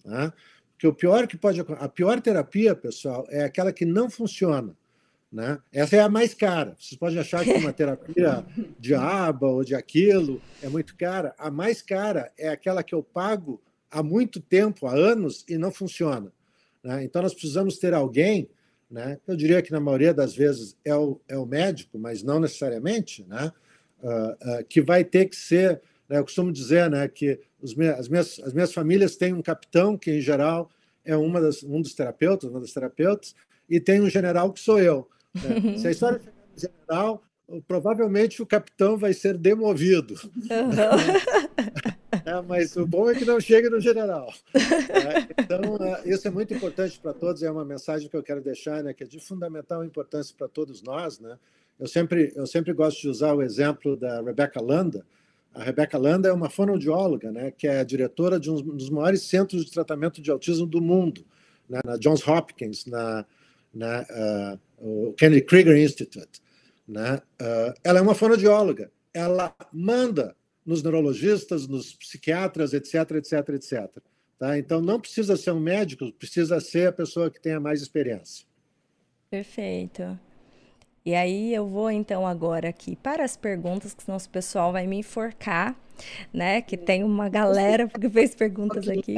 [0.04, 0.34] Né?
[0.72, 4.76] Porque o pior que pode a pior terapia, pessoal, é aquela que não funciona.
[5.32, 5.60] Né?
[5.72, 6.76] Essa é a mais cara.
[6.80, 8.46] Vocês podem achar que uma terapia
[8.80, 11.36] de aba ou de aquilo é muito cara.
[11.38, 13.62] A mais cara é aquela que eu pago
[13.92, 16.32] há muito tempo, há anos, e não funciona.
[16.84, 17.04] Né?
[17.04, 18.50] Então, nós precisamos ter alguém
[18.90, 19.18] né?
[19.28, 23.26] Eu diria que na maioria das vezes é o, é o médico, mas não necessariamente,
[23.28, 23.52] né?
[24.02, 26.20] Uh, uh, que vai ter que ser, né?
[26.20, 27.40] eu costumo dizer, né, que
[27.76, 30.70] me as, minhas, as minhas famílias têm um capitão que em geral
[31.04, 33.34] é uma das, um dos terapeutas, uma das terapeutas,
[33.70, 35.10] e tem um general que sou eu.
[35.34, 35.78] Né?
[35.78, 37.24] Se a história chegar no general,
[37.68, 40.16] provavelmente o capitão vai ser demovido.
[40.36, 41.96] Uhum.
[42.26, 44.34] É, mas o bom é que não chegue no general.
[44.56, 48.42] É, então, é, isso é muito importante para todos, é uma mensagem que eu quero
[48.42, 51.20] deixar, né, que é de fundamental importância para todos nós.
[51.20, 51.38] Né?
[51.80, 55.06] Eu, sempre, eu sempre gosto de usar o exemplo da Rebecca Landa.
[55.54, 59.22] A Rebecca Landa é uma fonoaudióloga, né, que é a diretora de um dos maiores
[59.22, 61.24] centros de tratamento de autismo do mundo,
[61.70, 63.24] né, na Johns Hopkins, na,
[63.72, 64.60] na uh,
[65.10, 66.42] o Kennedy Krieger Institute.
[66.88, 67.22] Né?
[67.40, 68.92] Uh, ela é uma fonoaudióloga.
[69.14, 70.36] Ela manda
[70.66, 74.04] nos neurologistas, nos psiquiatras, etc, etc, etc.
[74.40, 74.58] Tá?
[74.58, 78.46] Então, não precisa ser um médico, precisa ser a pessoa que tenha mais experiência.
[79.30, 80.20] Perfeito.
[81.06, 84.88] E aí eu vou então agora aqui para as perguntas, que senão o pessoal vai
[84.88, 85.76] me enforcar,
[86.34, 86.62] né?
[86.62, 89.16] Que tem uma galera que fez perguntas aqui.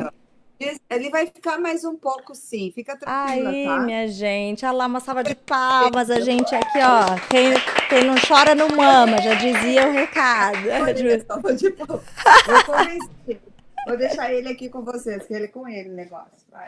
[0.90, 2.72] Ele vai ficar mais um pouco, sim.
[2.74, 3.80] Fica tranquila, Aí, tá?
[3.80, 4.65] minha gente.
[4.65, 6.10] Olha lá, uma salva de palmas.
[6.10, 7.15] A gente aqui, ó.
[7.30, 7.53] Quem,
[7.89, 10.57] quem não chora não mama, já dizia o recado.
[11.26, 12.05] salva de palmas.
[12.45, 13.41] Vou convencer.
[13.88, 16.45] Vou deixar ele aqui com vocês, que ele é com ele o negócio.
[16.51, 16.68] Vai.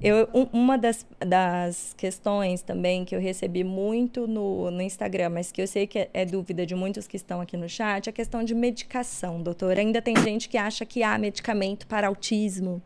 [0.00, 5.62] Eu, uma das, das questões também que eu recebi muito no, no Instagram, mas que
[5.62, 8.12] eu sei que é, é dúvida de muitos que estão aqui no chat, é a
[8.12, 9.78] questão de medicação, doutor.
[9.78, 12.82] Ainda tem gente que acha que há medicamento para autismo,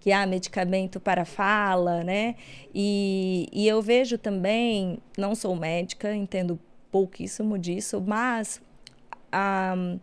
[0.00, 2.36] que há medicamento para fala, né?
[2.74, 6.58] E, e eu vejo também, não sou médica, entendo
[6.90, 8.60] pouquíssimo disso, mas.
[9.32, 9.98] Um,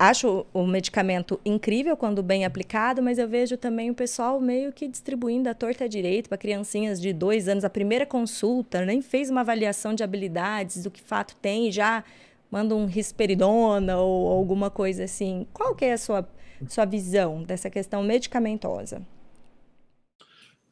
[0.00, 4.88] acho o medicamento incrível quando bem aplicado, mas eu vejo também o pessoal meio que
[4.88, 7.64] distribuindo a torta direito para criancinhas de dois anos.
[7.64, 12.02] A primeira consulta nem fez uma avaliação de habilidades, do que fato tem, já
[12.50, 15.46] manda um risperidona ou alguma coisa assim.
[15.52, 16.26] Qual que é a sua,
[16.68, 19.02] sua visão dessa questão medicamentosa?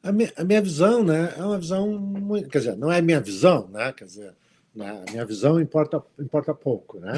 [0.01, 3.01] A minha, a minha visão, né, é uma visão muito, quer dizer, não é a
[3.01, 4.33] minha visão, né, quer dizer,
[4.73, 6.99] na minha visão, importa, importa pouco.
[6.99, 7.13] Né?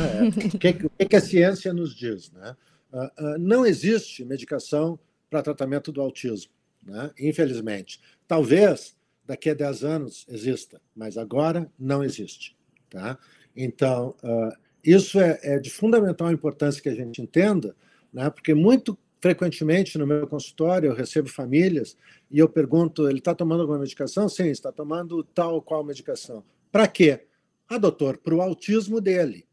[0.55, 2.31] O que, que, a ciência nos diz?
[2.31, 2.55] Né?
[2.91, 4.97] Uh, uh, não existe medicação
[5.29, 6.51] para tratamento do autismo,
[6.83, 7.11] né?
[7.19, 8.01] infelizmente.
[8.27, 8.95] Talvez
[9.25, 12.57] daqui a 10 anos exista, mas agora não existe.
[12.89, 13.17] Tá?
[13.55, 14.51] Então, uh,
[14.83, 17.75] isso é, é, de fundamental importância que a gente entenda,
[18.13, 18.29] né?
[18.29, 21.95] porque muito frequentemente no meu consultório eu recebo famílias
[22.29, 24.27] e eu pergunto: ele está tomando alguma medicação?
[24.27, 26.43] Sim, está tomando tal qual medicação.
[26.71, 27.25] Para quê?
[27.69, 29.45] Ah, doutor, para o autismo dele.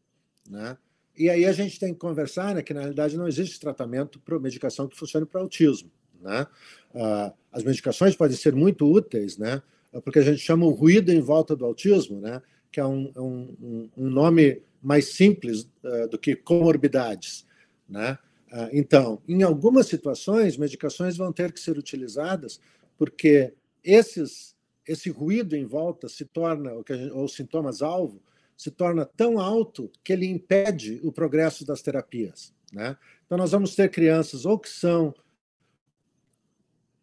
[0.49, 0.77] Né?
[1.15, 4.39] E aí a gente tem que conversar né, que, na realidade, não existe tratamento para
[4.39, 5.91] medicação que funcione para autismo.
[6.21, 6.47] Né?
[6.95, 9.61] Ah, as medicações podem ser muito úteis, né?
[10.03, 12.41] porque a gente chama o ruído em volta do autismo, né?
[12.71, 17.45] que é um, um, um nome mais simples uh, do que comorbidades.
[17.87, 18.17] Né?
[18.51, 22.59] Uh, então, em algumas situações, medicações vão ter que ser utilizadas
[22.97, 23.53] porque
[23.83, 24.57] esses
[24.89, 26.71] esse ruído em volta se torna,
[27.13, 28.19] ou sintomas-alvo,
[28.57, 32.51] se torna tão alto que ele impede o progresso das terapias.
[32.73, 32.97] Né?
[33.23, 35.13] Então, nós vamos ter crianças ou que são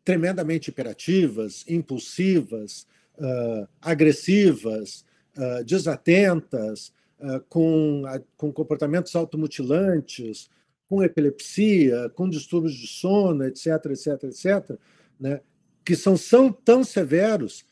[0.05, 5.05] tremendamente hiperativas, impulsivas, uh, agressivas,
[5.37, 8.03] uh, desatentas, uh, com,
[8.37, 10.51] com comportamentos automutilantes,
[10.89, 14.79] com epilepsia, com distúrbios de sono, etc., etc., etc.,
[15.19, 15.41] né?
[15.85, 17.65] que são, são tão severos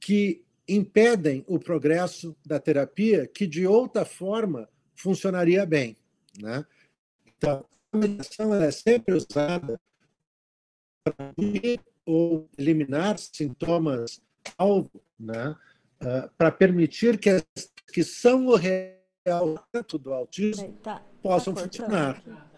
[0.00, 5.96] que impedem o progresso da terapia que de outra forma funcionaria bem,
[6.40, 6.64] né?
[7.26, 9.78] Então, a medicação é sempre usada
[11.02, 11.14] para
[12.06, 14.22] ou eliminar sintomas
[14.58, 15.56] alvo, né?
[16.02, 17.44] Uh, para permitir que as
[17.92, 19.64] que são o real
[20.00, 22.50] do autismo tá, possam tá funcionar.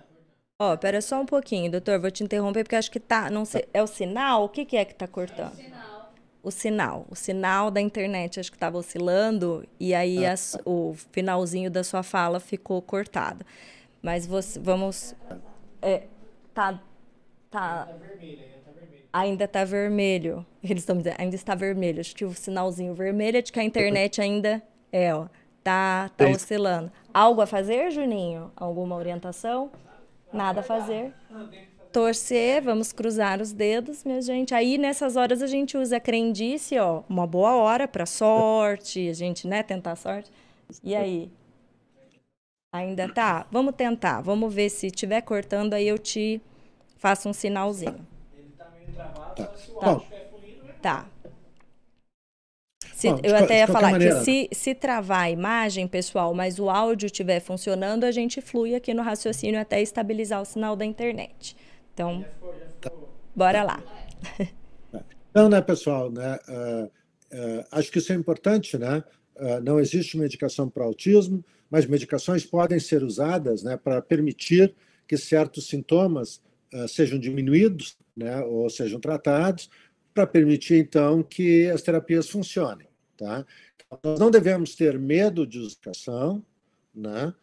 [0.59, 3.45] Ó, oh, pera só um pouquinho, doutor, vou te interromper porque acho que tá, não
[3.45, 4.45] sei, é o sinal?
[4.45, 5.59] O que, que é que está cortando?
[5.59, 5.97] É o sinal
[6.47, 7.05] o sinal.
[7.11, 10.33] O sinal da internet acho que estava oscilando e aí ah.
[10.33, 13.45] as, o finalzinho da sua fala ficou cortado.
[14.01, 15.13] Mas você, vamos.
[15.83, 16.05] É,
[16.55, 16.81] tá.
[17.51, 17.89] Tá.
[19.13, 20.47] Ainda está vermelho.
[20.63, 21.99] Eles estão dizendo, ainda está vermelho.
[21.99, 24.63] Acho que o sinalzinho vermelho é de que a internet ainda
[24.93, 25.27] é, ó.
[25.65, 26.93] Tá, tá oscilando.
[27.13, 28.53] Algo a fazer, Juninho?
[28.55, 29.73] Alguma orientação?
[30.37, 31.13] Nada a fazer
[31.97, 34.55] torcer, vamos cruzar os dedos, minha gente.
[34.55, 39.15] Aí nessas horas a gente usa a crendice, ó, uma boa hora para sorte, a
[39.15, 40.31] gente, né, tentar sorte.
[40.85, 41.31] E aí?
[42.71, 43.47] Ainda tá?
[43.51, 44.21] Vamos tentar.
[44.21, 46.39] Vamos ver se estiver cortando aí eu te
[46.99, 48.07] faço um sinalzinho.
[48.37, 49.57] Ele tá meio travado, tá.
[49.57, 50.75] se o áudio estiver fluindo, né?
[50.83, 51.07] Tá.
[52.97, 54.21] Se, Bom, eu até ia falar maneira.
[54.21, 58.75] que se, se travar a imagem, pessoal, mas o áudio estiver funcionando, a gente flui
[58.75, 61.55] aqui no raciocínio até estabilizar o sinal da internet.
[61.93, 62.25] Então,
[63.35, 63.83] bora lá.
[65.31, 66.91] Então, né, pessoal, né, uh,
[67.71, 69.05] acho que isso é importante, né?
[69.63, 74.75] não existe medicação para autismo, mas medicações podem ser usadas né, para permitir
[75.07, 76.41] que certos sintomas
[76.89, 79.69] sejam diminuídos né, ou sejam tratados,
[80.17, 82.89] para permitir, então, que as terapias funcionem.
[83.19, 83.45] Tá?
[84.03, 86.43] Nós não devemos ter medo de usação,
[86.95, 87.35] né?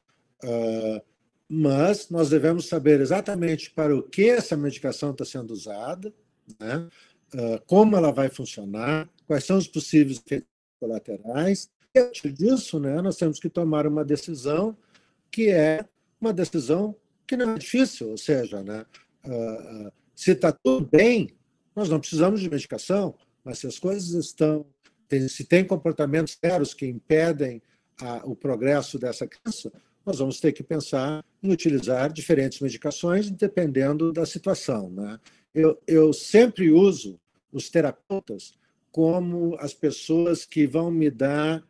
[0.43, 0.99] Uh,
[1.47, 6.11] mas nós devemos saber exatamente para o que essa medicação está sendo usada,
[6.59, 6.89] né?
[7.35, 11.69] uh, como ela vai funcionar, quais são os possíveis efeitos colaterais.
[11.93, 14.75] E, a partir disso, né, nós temos que tomar uma decisão
[15.29, 15.85] que é
[16.19, 16.95] uma decisão
[17.27, 18.83] que não é difícil, ou seja, né,
[19.27, 21.29] uh, se está tudo bem,
[21.75, 24.65] nós não precisamos de medicação, mas se as coisas estão,
[25.29, 27.61] se tem comportamentos sérios que impedem
[27.99, 29.71] a, o progresso dessa criança,
[30.05, 34.89] nós vamos ter que pensar em utilizar diferentes medicações dependendo da situação.
[34.89, 35.19] Né?
[35.53, 37.19] Eu, eu sempre uso
[37.51, 38.53] os terapeutas
[38.91, 41.63] como as pessoas que vão me dar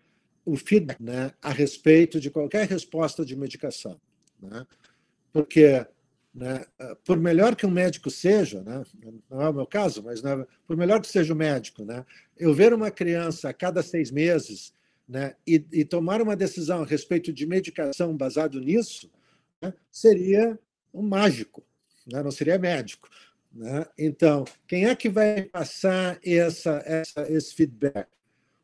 [0.46, 4.00] o feedback né, a respeito de qualquer resposta de medicação.
[4.42, 4.66] Né?
[5.32, 5.86] Porque,
[6.34, 6.66] né,
[7.06, 8.84] por melhor que um médico seja, né,
[9.30, 12.04] não é o meu caso, mas né, por melhor que seja o médico, né,
[12.38, 14.74] eu ver uma criança a cada seis meses
[15.08, 19.12] né, e, e, tomar uma decisão a respeito de medicação baseado nisso,
[19.62, 20.58] né, seria
[20.92, 21.64] um mágico,
[22.08, 23.10] não seria médico.
[23.54, 23.86] Né?
[23.98, 28.08] Então, quem é que vai passar essa, essa, esse feedback?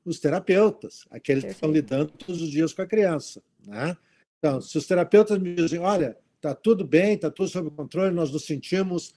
[0.03, 3.43] Os terapeutas, aqueles que estão lidando todos os dias com a criança.
[3.65, 3.95] Né?
[4.39, 8.31] Então, se os terapeutas me dizem, olha, está tudo bem, está tudo sob controle, nós
[8.31, 9.13] nos sentimos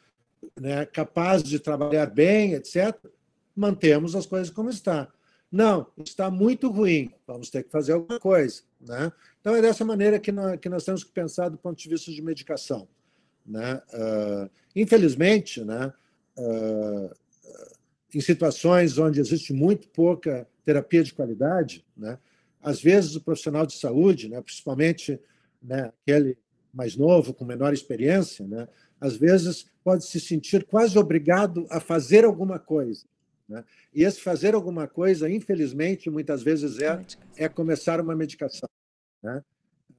[0.61, 2.97] né, capazes de trabalhar bem, etc.,
[3.55, 5.09] mantemos as coisas como está.
[5.51, 8.63] Não, está muito ruim, vamos ter que fazer alguma coisa.
[8.81, 9.13] Né?
[9.41, 12.11] Então, é dessa maneira que nós, que nós temos que pensar do ponto de vista
[12.11, 12.89] de medicação.
[13.47, 13.81] Né?
[13.93, 15.93] Uh, infelizmente, né,
[16.39, 17.11] uh,
[18.15, 22.19] em situações onde existe muito pouca terapia de qualidade, né,
[22.63, 25.21] às vezes o profissional de saúde, né, principalmente
[25.63, 26.39] né, aquele
[26.73, 28.67] mais novo, com menor experiência, né,
[29.01, 33.05] às vezes pode se sentir quase obrigado a fazer alguma coisa.
[33.49, 33.65] Né?
[33.93, 37.05] E esse fazer alguma coisa, infelizmente, muitas vezes é,
[37.37, 38.69] é começar uma medicação.
[39.23, 39.43] Né?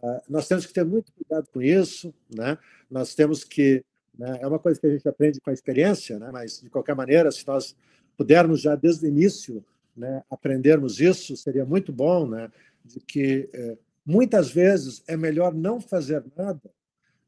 [0.01, 2.57] Uh, nós temos que ter muito cuidado com isso, né?
[2.89, 3.83] nós temos que.
[4.17, 6.29] Né, é uma coisa que a gente aprende com a experiência, né?
[6.31, 7.75] mas, de qualquer maneira, se nós
[8.17, 9.63] pudermos já desde o início
[9.95, 12.51] né, aprendermos isso, seria muito bom, né?
[12.85, 16.61] de que eh, muitas vezes é melhor não fazer nada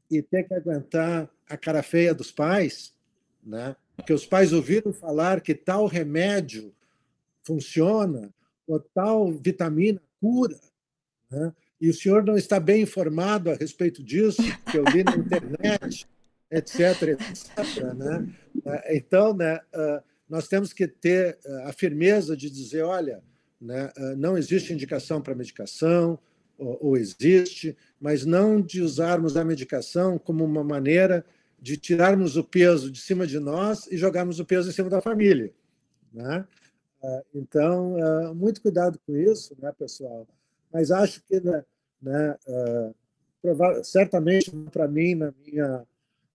[0.09, 2.93] e ter que aguentar a cara feia dos pais,
[3.43, 3.75] né?
[3.95, 6.73] porque os pais ouviram falar que tal remédio
[7.43, 8.33] funciona,
[8.67, 10.59] ou tal vitamina cura,
[11.31, 11.53] né?
[11.79, 16.07] e o senhor não está bem informado a respeito disso, que eu li na internet,
[16.51, 17.93] etc, etc.
[17.93, 18.35] Né?
[18.89, 19.59] Então, né,
[20.27, 23.21] nós temos que ter a firmeza de dizer, olha,
[23.61, 26.17] né, não existe indicação para medicação,
[26.57, 31.25] ou, existe, mas não de usarmos a medicação como uma maneira
[31.59, 35.01] de tirarmos o peso de cima de nós e jogarmos o peso em cima da
[35.01, 35.51] família.
[36.13, 36.45] Né?
[37.33, 37.95] Então,
[38.35, 40.27] muito cuidado com isso, né, pessoal?
[40.71, 41.65] Mas acho que né,
[42.01, 42.37] né,
[43.83, 45.85] certamente para mim, na minha,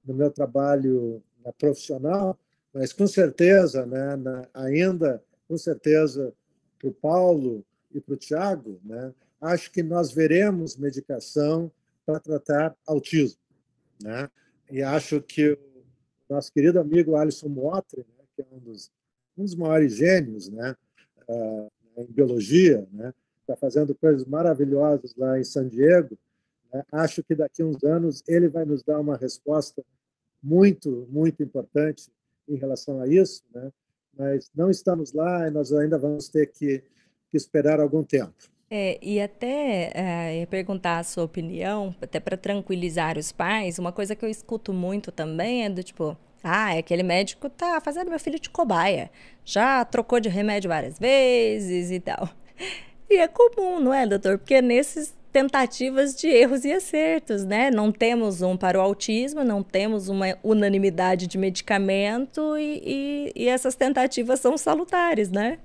[0.04, 2.38] no meu trabalho na profissional,
[2.72, 4.16] mas com certeza, né,
[4.54, 6.32] ainda, com certeza,
[6.78, 11.70] para o Paulo e para o Tiago, né, acho que nós veremos medicação
[12.04, 13.40] para tratar autismo.
[14.02, 14.28] Né?
[14.70, 18.90] E acho que o nosso querido amigo Alisson Motri, né, que é um dos,
[19.36, 20.76] um dos maiores gênios né,
[21.28, 26.16] uh, em biologia, né, está fazendo coisas maravilhosas lá em San Diego.
[26.72, 29.84] Né, acho que daqui a uns anos ele vai nos dar uma resposta
[30.42, 32.10] muito, muito importante
[32.48, 33.70] em relação a isso, né?
[34.16, 36.82] mas não estamos lá e nós ainda vamos ter que,
[37.30, 38.34] que esperar algum tempo.
[38.72, 44.14] É, e até é, perguntar a sua opinião, até para tranquilizar os pais, uma coisa
[44.14, 48.20] que eu escuto muito também é do tipo, ah, é aquele médico tá fazendo meu
[48.20, 49.10] filho de cobaia,
[49.44, 52.28] já trocou de remédio várias vezes e tal.
[53.10, 54.38] E é comum, não é, doutor?
[54.38, 57.68] Porque nesses tentativas de erros e acertos, né?
[57.70, 63.48] Não temos um para o autismo, não temos uma unanimidade de medicamento e, e, e
[63.48, 65.58] essas tentativas são salutares, né?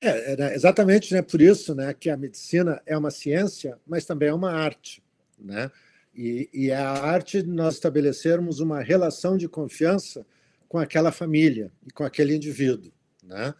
[0.00, 4.28] É, é, exatamente né, por isso né, que a medicina é uma ciência, mas também
[4.28, 5.02] é uma arte.
[5.38, 5.70] Né?
[6.14, 10.24] E, e é a arte de nós estabelecermos uma relação de confiança
[10.68, 12.92] com aquela família e com aquele indivíduo.
[13.24, 13.54] Né?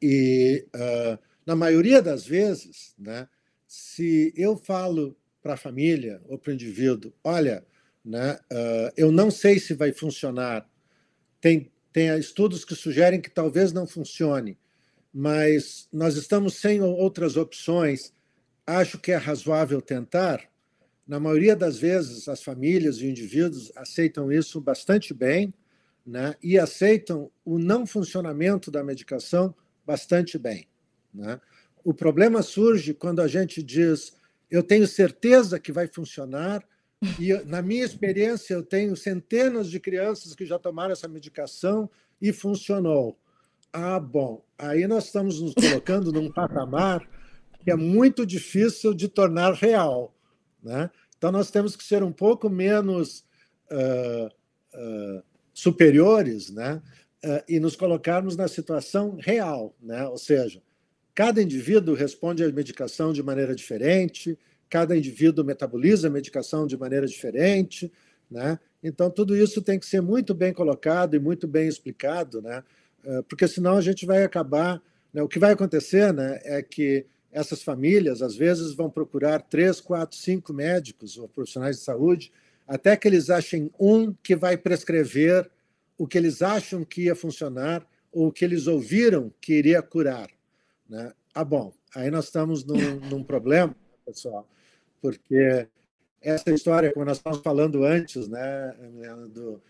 [0.00, 3.28] E, uh, na maioria das vezes, né,
[3.66, 7.64] se eu falo para a família ou para o indivíduo, olha,
[8.04, 10.68] né, uh, eu não sei se vai funcionar,
[11.40, 14.56] tem, tem estudos que sugerem que talvez não funcione,
[15.12, 18.12] mas nós estamos sem outras opções.
[18.66, 20.48] Acho que é razoável tentar.
[21.06, 25.52] Na maioria das vezes, as famílias e indivíduos aceitam isso bastante bem
[26.06, 26.34] né?
[26.42, 30.68] e aceitam o não funcionamento da medicação bastante bem.
[31.12, 31.40] Né?
[31.84, 34.14] O problema surge quando a gente diz:
[34.50, 36.64] eu tenho certeza que vai funcionar,
[37.18, 41.90] e na minha experiência, eu tenho centenas de crianças que já tomaram essa medicação
[42.20, 43.18] e funcionou.
[43.72, 47.08] Ah, bom, aí nós estamos nos colocando num patamar
[47.64, 50.14] que é muito difícil de tornar real.
[50.62, 50.90] Né?
[51.16, 53.24] Então, nós temos que ser um pouco menos
[53.70, 55.22] uh, uh,
[55.54, 56.82] superiores né?
[57.24, 59.74] Uh, e nos colocarmos na situação real.
[59.80, 60.06] Né?
[60.06, 60.60] Ou seja,
[61.14, 64.38] cada indivíduo responde à medicação de maneira diferente,
[64.68, 67.90] cada indivíduo metaboliza a medicação de maneira diferente.
[68.30, 68.58] Né?
[68.82, 72.62] Então, tudo isso tem que ser muito bem colocado e muito bem explicado, né?
[73.04, 74.82] Eh, porque senão a gente vai acabar.
[75.12, 79.80] Né, o que vai acontecer né, é que essas famílias, às vezes, vão procurar três,
[79.80, 82.32] quatro, cinco médicos ou profissionais de saúde,
[82.66, 85.50] até que eles achem um que vai prescrever
[85.98, 90.28] o que eles acham que ia funcionar ou o que eles ouviram que iria curar.
[90.88, 91.12] Né?
[91.34, 92.76] Ah, bom, aí nós estamos num,
[93.08, 93.74] num problema,
[94.04, 94.46] pessoal,
[95.00, 95.66] porque
[96.20, 98.74] essa história, como nós estávamos falando antes né,
[99.30, 99.60] do,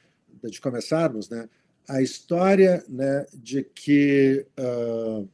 [0.44, 1.48] de começarmos, né,
[1.88, 5.28] a história né, de que uh,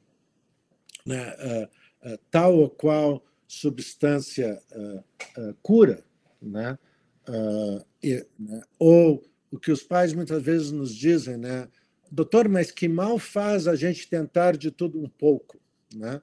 [1.04, 1.34] né,
[2.04, 4.62] uh, uh, tal ou qual substância
[5.62, 6.04] cura,
[6.40, 6.78] né,
[8.02, 11.66] e, né, ou o que os pais muitas vezes nos dizem, né,
[12.10, 15.58] doutor, mas que mal faz a gente tentar de tudo um pouco,
[15.94, 16.20] né?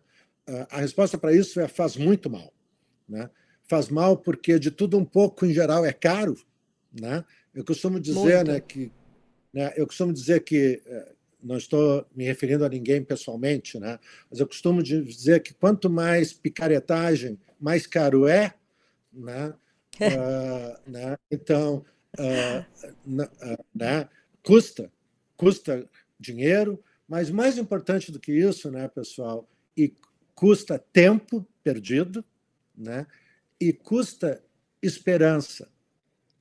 [0.69, 2.53] A resposta para isso é faz muito mal,
[3.09, 3.27] né?
[3.63, 6.37] Faz mal porque de tudo um pouco em geral é caro,
[6.93, 7.25] né?
[7.55, 8.91] Eu costumo dizer, né, que
[9.55, 9.71] né?
[9.77, 11.11] Eu costumo dizer que, eh,
[11.41, 13.99] não estou me referindo a ninguém pessoalmente, né?
[14.29, 18.53] mas eu costumo dizer que quanto mais picaretagem, mais caro é.
[19.13, 19.53] Né?
[20.01, 21.17] uh, né?
[21.31, 21.85] Então,
[22.19, 24.09] uh, né?
[24.43, 24.91] custa,
[25.37, 25.87] custa
[26.19, 29.93] dinheiro, mas mais importante do que isso, né, pessoal, e
[30.33, 32.25] custa tempo perdido,
[32.75, 33.05] né?
[33.59, 34.43] E custa
[34.81, 35.69] esperança,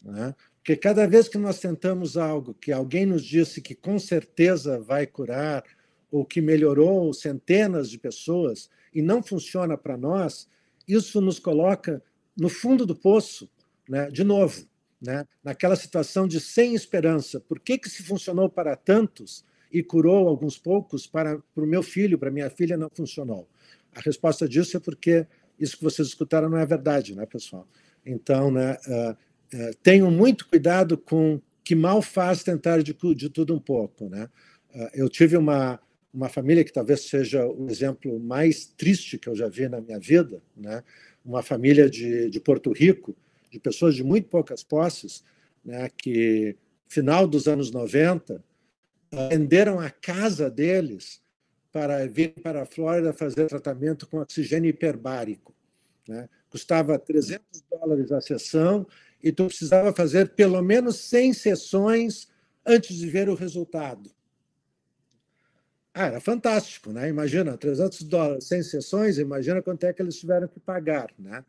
[0.03, 0.35] né?
[0.65, 5.07] Porque cada vez que nós tentamos algo que alguém nos disse que com certeza vai
[5.07, 5.62] curar,
[6.11, 10.49] ou que melhorou centenas de pessoas e não funciona para nós,
[10.89, 12.03] isso nos coloca
[12.35, 13.47] no fundo do poço,
[13.86, 14.11] né?
[14.11, 14.66] de novo,
[15.03, 15.27] né?
[15.43, 17.39] naquela situação de sem esperança.
[17.41, 21.82] Por que, que se funcionou para tantos e curou alguns poucos, para, para o meu
[21.82, 23.47] filho, para minha filha, não funcionou?
[23.95, 25.27] A resposta disso é porque
[25.61, 27.69] isso que vocês escutaram não é verdade, né, pessoal?
[28.07, 28.78] Então, né,
[29.55, 34.09] uh, é, tenham muito cuidado com que mal faz tentar de, de tudo um pouco.
[34.09, 34.29] Né?
[34.75, 35.81] É, eu tive uma,
[36.13, 39.99] uma família que talvez seja o exemplo mais triste que eu já vi na minha
[39.99, 40.85] vida, né?
[41.25, 43.17] uma família de, de Porto Rico,
[43.51, 45.25] de pessoas de muito poucas posses,
[45.65, 45.89] né?
[45.97, 46.57] que,
[46.87, 48.45] final dos anos 90,
[49.31, 51.23] venderam a casa deles
[51.73, 55.55] para vir para a Flórida fazer tratamento com oxigênio hiperbárico.
[56.07, 56.29] Né?
[56.51, 58.87] Custava 300 dólares a sessão
[59.25, 62.29] e tu precisava fazer pelo menos 100 sessões
[62.65, 64.11] antes de ver o resultado.
[65.95, 67.09] Ah, era fantástico, né?
[67.09, 71.43] Imagina, 300 dólares, 100 sessões, imagina quanto é que eles tiveram que pagar, né?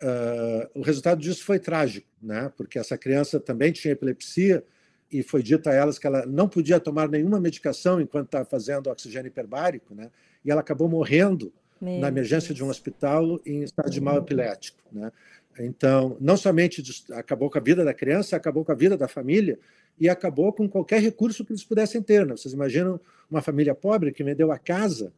[0.00, 2.52] Uh, o resultado disso foi trágico, né?
[2.56, 4.62] Porque essa criança também tinha epilepsia
[5.10, 8.88] e foi dito a elas que ela não podia tomar nenhuma medicação enquanto estava fazendo
[8.90, 10.08] oxigênio hiperbárico, né?
[10.44, 12.58] E ela acabou morrendo Meu na emergência Deus.
[12.58, 15.10] de um hospital em estado de mal epilético, né?
[15.60, 16.82] Então, não somente
[17.12, 19.58] acabou com a vida da criança, acabou com a vida da família
[19.98, 22.24] e acabou com qualquer recurso que eles pudessem ter.
[22.24, 22.36] Né?
[22.36, 25.12] Vocês imaginam uma família pobre que vendeu a casa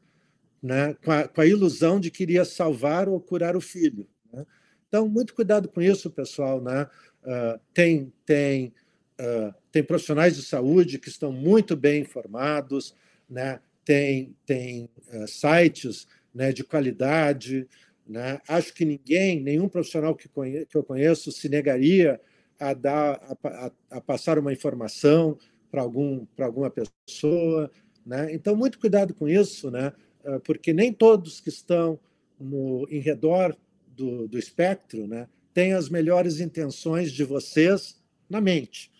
[0.62, 4.06] né, com, a, com, a, ilusão de que iria salvar ou curar o filho.
[4.32, 4.46] Né?
[4.88, 6.60] Então, muito cuidado com isso, pessoal.
[6.60, 6.86] Né?
[7.22, 8.72] Uh, tem, tem,
[9.20, 12.94] uh, tem profissionais de saúde que estão muito bem informados,
[13.28, 13.60] né?
[13.84, 17.68] tem, tem uh, sites né, de qualidade,
[18.10, 18.40] né?
[18.48, 22.20] Acho que ninguém, nenhum profissional que, conhe que eu conheço, se negaria
[22.58, 25.38] a, dar, a, a, a passar uma informação
[25.70, 27.70] para algum, alguma pessoa.
[28.04, 28.34] Né?
[28.34, 29.92] Então, muito cuidado com isso, né?
[30.24, 32.00] Ah, porque nem todos que estão
[32.38, 33.56] no, em redor
[33.86, 38.90] do, do espectro né, têm as melhores intenções de vocês na mente.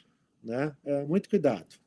[0.40, 0.72] Né?
[0.84, 1.79] É, muito cuidado.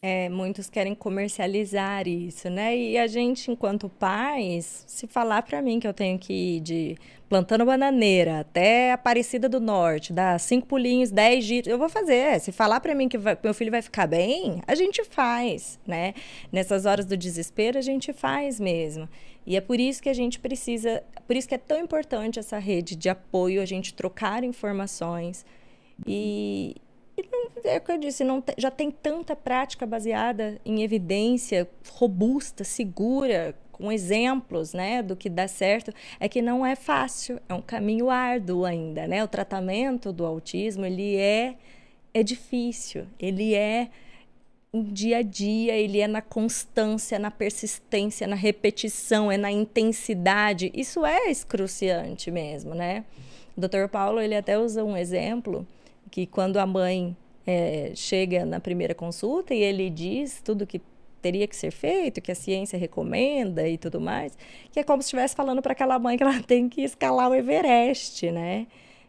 [0.00, 2.76] É, muitos querem comercializar isso, né?
[2.76, 6.96] E a gente, enquanto pais, se falar para mim que eu tenho que ir de
[7.28, 12.38] plantando bananeira até Aparecida do Norte, dar cinco pulinhos, dez dias, eu vou fazer.
[12.38, 16.14] Se falar para mim que vai, meu filho vai ficar bem, a gente faz, né?
[16.52, 19.08] Nessas horas do desespero, a gente faz mesmo.
[19.44, 22.58] E é por isso que a gente precisa, por isso que é tão importante essa
[22.58, 25.44] rede de apoio, a gente trocar informações
[26.06, 26.76] e,
[27.64, 33.54] é o que eu disse, não, já tem tanta prática baseada em evidência robusta, segura,
[33.72, 38.10] com exemplos, né, do que dá certo, é que não é fácil, é um caminho
[38.10, 39.22] árduo ainda, né?
[39.22, 41.54] O tratamento do autismo, ele é
[42.12, 43.88] é difícil, ele é
[44.72, 50.70] um dia a dia, ele é na constância, na persistência, na repetição, é na intensidade.
[50.74, 53.04] Isso é excruciante mesmo, né?
[53.56, 53.88] O Dr.
[53.90, 55.66] Paulo, ele até usa um exemplo
[56.08, 57.16] que quando a mãe
[57.46, 60.80] é, chega na primeira consulta e ele diz tudo que
[61.20, 64.36] teria que ser feito, que a ciência recomenda e tudo mais,
[64.70, 67.34] que é como se estivesse falando para aquela mãe que ela tem que escalar o
[67.34, 68.66] Everest, né?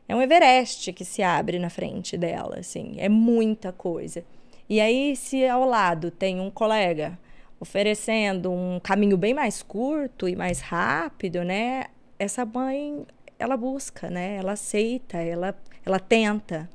[0.08, 4.24] É um Everest que se abre na frente dela, assim, é muita coisa.
[4.68, 7.18] E aí, se ao lado tem um colega
[7.60, 11.86] oferecendo um caminho bem mais curto e mais rápido, né?
[12.18, 13.06] Essa mãe,
[13.38, 14.36] ela busca, né?
[14.38, 15.56] Ela aceita, ela,
[15.86, 16.70] ela tenta.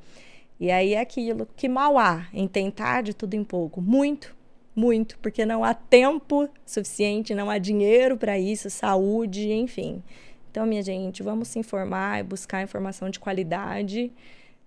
[0.59, 3.81] E aí é aquilo que mal há em tentar de tudo em pouco.
[3.81, 4.35] Muito,
[4.75, 10.03] muito, porque não há tempo suficiente, não há dinheiro para isso, saúde, enfim.
[10.51, 14.13] Então, minha gente, vamos se informar e buscar informação de qualidade,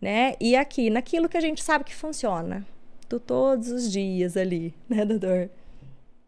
[0.01, 0.35] né?
[0.39, 2.65] E aqui, naquilo que a gente sabe que funciona.
[3.09, 5.49] Do todos os dias ali, né, doutor?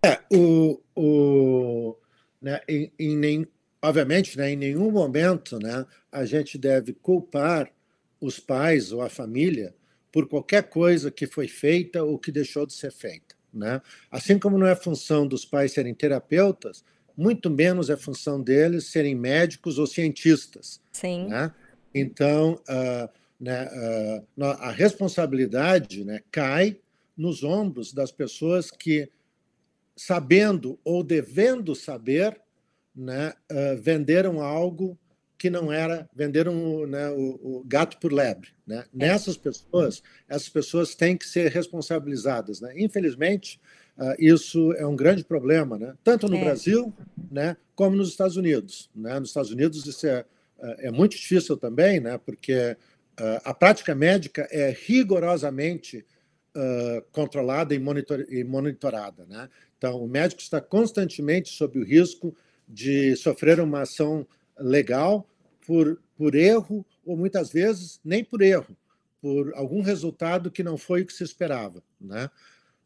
[0.01, 1.95] É, o, o,
[2.41, 3.45] né, em, em
[3.81, 7.69] obviamente, né, em nenhum momento né, a gente deve culpar
[8.19, 9.73] os pais ou a família
[10.11, 13.35] por qualquer coisa que foi feita ou que deixou de ser feita.
[13.53, 13.81] Né?
[14.11, 16.83] Assim como não é função dos pais serem terapeutas,
[17.15, 20.81] muito menos é função deles serem médicos ou cientistas.
[20.91, 21.27] Sim.
[21.27, 21.53] Né?
[21.93, 23.09] Então, uh,
[23.39, 26.79] né, uh, a responsabilidade né, cai
[27.17, 29.09] nos ombros das pessoas que,
[29.95, 32.39] sabendo ou devendo saber,
[32.95, 34.97] né, uh, venderam algo
[35.39, 38.49] que não era venderam né, o, o, gato por lebre.
[38.67, 38.83] Né?
[38.83, 38.85] É.
[38.93, 42.59] Nessas pessoas, essas pessoas têm que ser responsabilizadas.
[42.59, 42.73] Né?
[42.75, 43.59] Infelizmente,
[43.97, 45.95] uh, isso é um grande problema, né?
[46.03, 46.43] tanto no é.
[46.43, 46.93] Brasil
[47.31, 48.89] né, como nos Estados Unidos.
[48.93, 49.17] Né?
[49.17, 50.25] Nos Estados Unidos isso é,
[50.59, 52.17] uh, é muito difícil também, né?
[52.17, 52.75] porque
[53.17, 56.05] uh, a prática médica é rigorosamente
[57.11, 59.23] controlada e, monitor, e monitorada.
[59.29, 59.47] Né?
[59.77, 62.35] Então, o médico está constantemente sob o risco
[62.67, 64.27] de sofrer uma ação
[64.59, 65.28] legal
[65.69, 68.75] por, por erro, ou muitas vezes nem por erro,
[69.21, 71.83] por algum resultado que não foi o que se esperava.
[72.01, 72.27] Né?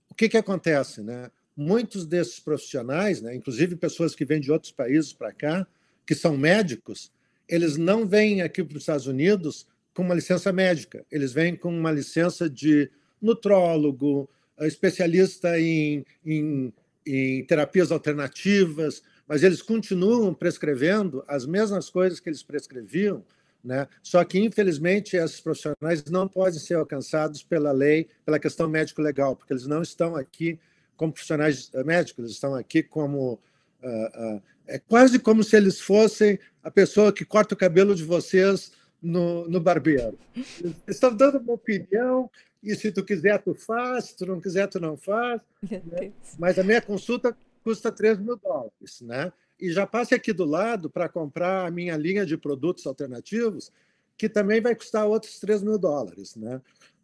[0.10, 1.02] O que, que acontece?
[1.02, 1.32] Né?
[1.56, 5.66] Muitos desses profissionais, né, inclusive pessoas que vêm de outros países para cá,
[6.06, 7.10] que são médicos,
[7.48, 11.70] eles não vêm aqui para os Estados Unidos com uma licença médica, eles vêm com
[11.70, 12.92] uma licença de
[13.22, 14.30] nutrólogo,
[14.60, 16.74] especialista em, em,
[17.08, 23.24] em terapias alternativas, mas eles continuam prescrevendo as mesmas coisas que eles prescreviam,
[23.64, 23.88] né?
[24.02, 29.54] Só que, infelizmente, esses profissionais não podem ser alcançados pela lei, pela questão médico-legal, porque
[29.54, 30.60] eles não estão aqui
[30.98, 33.40] como profissionais eh, médicos, eles estão aqui como.
[33.82, 38.04] Uh, uh, é quase como se eles fossem a pessoa que corta o cabelo de
[38.04, 38.72] vocês
[39.02, 40.18] no, no barbeiro.
[40.36, 42.30] Eles estão dando uma opinião,
[42.64, 45.42] e se tu quiser, tu faz, se tu não quiser, tu não faz.
[45.70, 46.12] Né?
[46.40, 49.32] Mas a minha consulta custa 3 mil dólares, né?
[49.60, 53.72] E já passe aqui do lado para comprar a minha linha de produtos alternativos,
[54.18, 56.62] que também vai custar outros 3 mil dólares, né?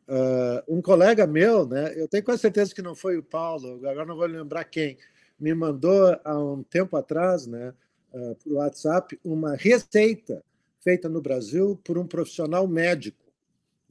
[0.07, 1.94] Uh, um colega meu, né?
[1.95, 4.98] Eu tenho quase certeza que não foi o Paulo, agora não vou lembrar quem,
[5.40, 7.73] me mandou há um tempo atrás, né?
[8.11, 10.44] Uh, por WhatsApp, uma receita
[10.81, 13.31] feita no Brasil por um profissional médico,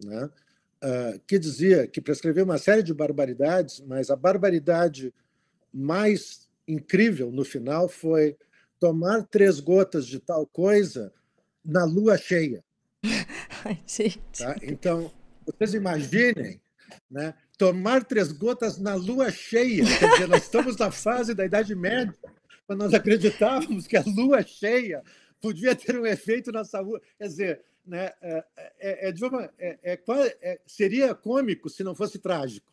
[0.03, 0.29] né?
[0.83, 5.13] Uh, que dizia que prescreveu uma série de barbaridades, mas a barbaridade
[5.73, 8.37] mais incrível no final foi
[8.79, 11.13] tomar três gotas de tal coisa
[11.65, 12.63] na lua cheia.
[13.65, 13.83] Ai,
[14.37, 14.57] tá?
[14.63, 15.11] Então,
[15.45, 16.61] vocês imaginem,
[17.11, 17.35] né?
[17.59, 19.85] tomar três gotas na lua cheia.
[19.99, 22.15] Quer dizer, nós estamos na fase da Idade Média,
[22.67, 25.03] quando nós acreditávamos que a lua cheia
[25.41, 27.03] podia ter um efeito na saúde.
[27.19, 28.45] Quer dizer, né, é,
[28.79, 29.99] é, é, uma, é, é,
[30.43, 32.73] é seria cômico se não fosse trágico.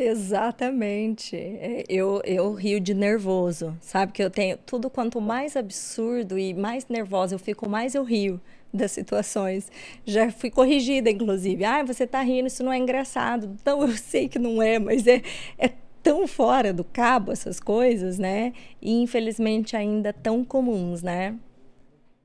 [0.00, 1.34] Exatamente.
[1.36, 4.12] É, eu, eu rio de nervoso, sabe?
[4.12, 8.40] Que eu tenho tudo quanto mais absurdo e mais nervosa eu fico, mais eu rio
[8.72, 9.68] das situações.
[10.06, 11.64] Já fui corrigida, inclusive.
[11.64, 13.56] Ah, você tá rindo, isso não é engraçado.
[13.60, 15.20] Então eu sei que não é, mas é,
[15.58, 15.68] é
[16.00, 18.52] tão fora do cabo essas coisas, né?
[18.80, 21.36] E infelizmente ainda tão comuns, né?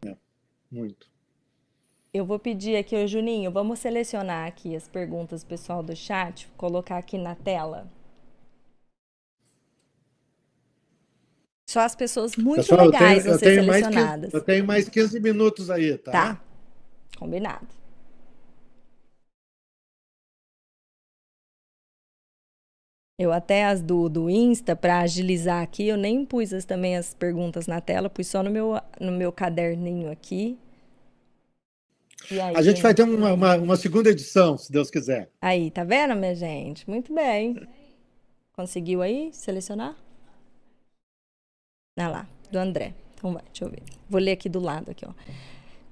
[0.05, 0.15] É,
[0.71, 1.12] muito.
[2.13, 6.99] Eu vou pedir aqui, ô Juninho, vamos selecionar aqui as perguntas pessoal do chat, colocar
[6.99, 7.91] aqui na tela.
[11.67, 14.25] Só as pessoas muito Pessoal, legais eu tenho, vão eu ser tenho mais selecionadas.
[14.25, 16.11] 15, eu tenho mais 15 minutos aí, tá?
[16.11, 16.41] Tá.
[17.17, 17.67] Combinado.
[23.17, 27.15] Eu até as do, do Insta, para agilizar aqui, eu nem pus as, também as
[27.15, 30.59] perguntas na tela, pus só no meu, no meu caderninho aqui.
[32.31, 35.29] Aí, A gente vai ter uma, uma, uma segunda edição, se Deus quiser.
[35.41, 36.89] Aí, tá vendo, minha gente?
[36.89, 37.67] Muito bem.
[38.53, 39.95] Conseguiu aí selecionar?
[41.97, 42.93] Ah lá, do André.
[43.15, 43.83] Então vai, deixa eu ver.
[44.09, 45.11] Vou ler aqui do lado aqui, ó.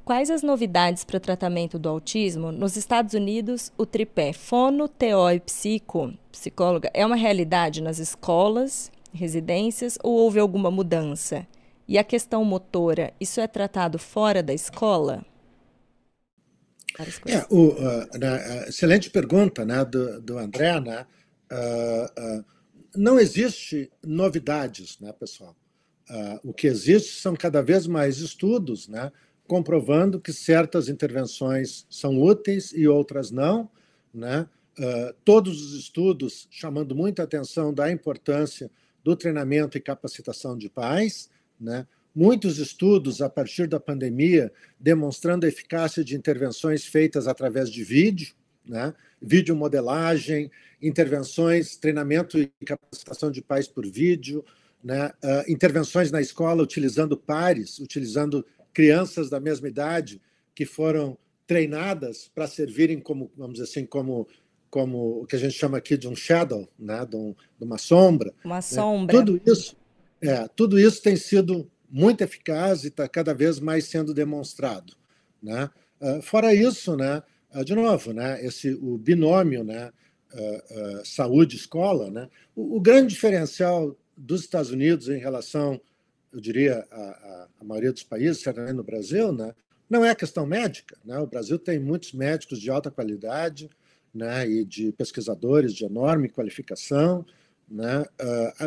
[0.04, 2.52] Quais as novidades para o tratamento do autismo?
[2.52, 8.92] Nos Estados Unidos, o tripé fono, TO e psico, psicóloga, é uma realidade nas escolas,
[9.14, 11.48] residências ou houve alguma mudança?
[11.88, 15.24] E a questão motora, isso é tratado fora da escola?
[16.98, 17.42] Várias coisas.
[17.42, 20.80] É, o, uh, excelente pergunta né, do, do André.
[20.80, 21.06] Né?
[21.52, 22.46] Uh, uh,
[22.96, 25.56] não existe novidades, né, pessoal?
[26.44, 29.14] o que existe são cada vez mais estudos né,
[29.48, 33.72] comprovando que certas intervenções são úteis e outras não.
[34.14, 34.46] Né?
[35.24, 38.70] todos os estudos chamando muita atenção da importância
[39.02, 41.88] do treinamento e capacitação de pais, né?
[42.14, 48.34] Muitos estudos a partir da pandemia demonstrando a eficácia de intervenções feitas através de vídeo,
[48.66, 48.94] né?
[49.22, 50.52] vídeo modelagem,
[50.82, 54.44] intervenções, treinamento e capacitação de pais por vídeo,
[54.84, 55.12] né?
[55.24, 58.44] Uh, intervenções na escola utilizando pares, utilizando
[58.74, 60.20] crianças da mesma idade
[60.56, 64.28] que foram treinadas para servirem como, vamos dizer assim, como
[64.72, 67.06] como o que a gente chama aqui de um shadow, né?
[67.06, 68.34] de, um, de uma sombra.
[68.44, 68.62] Uma né?
[68.62, 69.18] sombra.
[69.18, 69.76] Tudo isso,
[70.22, 74.96] é, tudo isso tem sido muito eficaz e está cada vez mais sendo demonstrado.
[75.44, 75.70] Né?
[76.00, 77.22] Uh, fora isso, né,
[77.54, 79.92] uh, de novo, né, esse, o binômio né,
[80.34, 85.82] uh, saúde-escola, né, o, o, grande diferencial dos Estados Unidos em relação,
[86.32, 89.54] eu diria, a, a maioria dos países, certamente no Brasil, né,
[89.90, 90.98] não é questão médica.
[91.04, 91.20] Né?
[91.20, 93.70] O Brasil tem muitos médicos de alta qualidade
[94.14, 97.26] né, e de pesquisadores de enorme qualificação.
[97.70, 98.06] Né?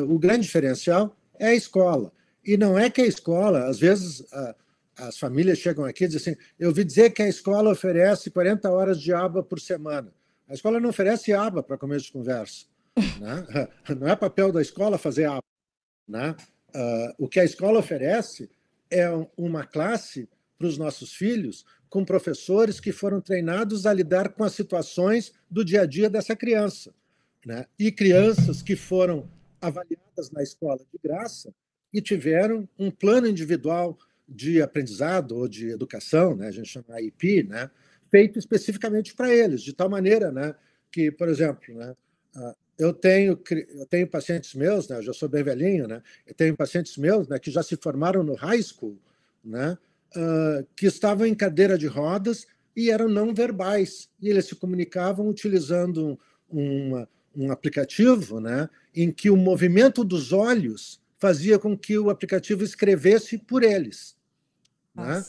[0.09, 2.13] o grande diferencial é a escola.
[2.45, 4.55] E não é que a escola, às vezes a,
[4.99, 8.71] as famílias chegam aqui e dizem assim: eu ouvi dizer que a escola oferece 40
[8.71, 10.12] horas de aba por semana.
[10.49, 12.66] A escola não oferece aba para começo de conversa.
[13.21, 13.69] Né?
[13.99, 15.43] Não é papel da escola fazer aba.
[16.07, 16.37] Né?
[16.75, 18.49] Uh, o que a escola oferece
[18.89, 24.45] é uma classe para os nossos filhos com professores que foram treinados a lidar com
[24.45, 26.95] as situações do dia a dia dessa criança.
[27.45, 27.66] Né?
[27.79, 29.29] E crianças que foram
[29.61, 31.53] avaliadas na escola de graça
[31.95, 33.97] e tiveram um plano individual
[34.29, 37.71] de aprendizado ou de educação, né, a gente chama IP, né,
[38.11, 40.57] feito especificamente para eles, de tal maneira né,
[40.91, 41.95] que, por exemplo, né,
[42.77, 43.41] eu tenho,
[43.77, 47.29] eu tenho pacientes meus, né, eu já sou bem velhinho, né, eu tenho pacientes meus
[47.29, 48.99] né, que já se formaram no high school,
[49.45, 49.79] né,
[50.16, 52.45] uh, que estavam em cadeira de rodas
[52.75, 56.19] e eram não verbais, e eles se comunicavam utilizando
[56.51, 57.07] um,
[57.37, 63.39] um aplicativo né, em que o movimento dos olhos fazia com que o aplicativo escrevesse
[63.39, 64.16] por eles.
[64.95, 65.24] Né?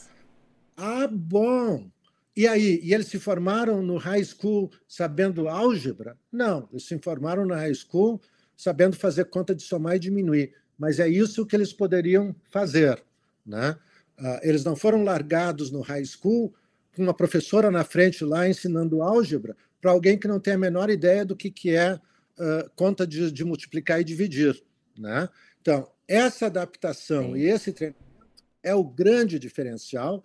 [0.76, 1.90] Ah, bom!
[2.36, 6.18] E aí, e eles se formaram no high school sabendo álgebra?
[6.32, 8.22] Não, eles se formaram na high school
[8.58, 10.54] sabendo fazer conta de somar e diminuir.
[10.78, 13.02] Mas é isso que eles poderiam fazer.
[13.46, 13.78] Né?
[14.18, 16.54] Ah, eles não foram largados no high school
[16.94, 20.90] com uma professora na frente lá ensinando álgebra para alguém que não tem a menor
[20.90, 24.62] ideia do que, que é uh, conta de, de multiplicar e dividir.
[24.98, 25.30] Né?
[25.66, 27.40] Então, essa adaptação Sim.
[27.40, 28.06] e esse treinamento
[28.62, 30.24] é o grande diferencial.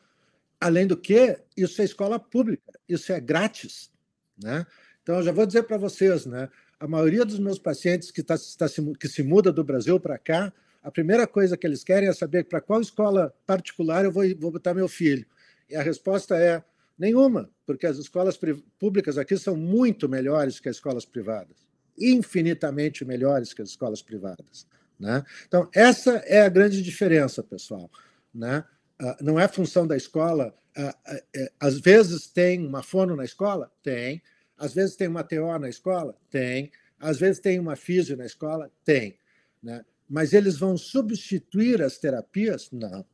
[0.61, 3.91] Além do que, isso é escola pública, isso é grátis.
[4.37, 4.67] Né?
[5.03, 6.51] Então, eu já vou dizer para vocês, né?
[6.79, 8.67] a maioria dos meus pacientes que, tá, tá,
[8.99, 10.53] que se muda do Brasil para cá,
[10.83, 14.51] a primeira coisa que eles querem é saber para qual escola particular eu vou, vou
[14.51, 15.25] botar meu filho.
[15.71, 16.63] E a resposta é
[16.99, 18.39] nenhuma, porque as escolas
[18.79, 21.67] públicas aqui são muito melhores que as escolas privadas,
[21.99, 24.67] infinitamente melhores que as escolas privadas.
[25.01, 25.25] Né?
[25.49, 27.91] Então, essa é a grande diferença, pessoal.
[28.35, 28.63] Né?
[29.01, 30.55] Ah, não é função da escola.
[30.77, 33.73] Ah, ah, é, às vezes tem uma fono na escola?
[33.83, 34.23] Tem.
[34.59, 36.15] Às vezes tem uma TO na escola?
[36.31, 36.71] Tem.
[36.99, 38.71] Às vezes tem uma físio na escola?
[38.85, 39.19] Tem.
[39.63, 39.83] Né?
[40.07, 42.69] Mas eles vão substituir as terapias?
[42.71, 43.05] Não.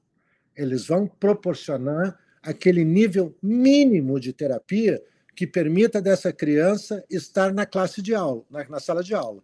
[0.56, 5.00] Eles vão proporcionar aquele nível mínimo de terapia
[5.36, 9.42] que permita dessa criança estar na classe de aula, na, na sala de aula.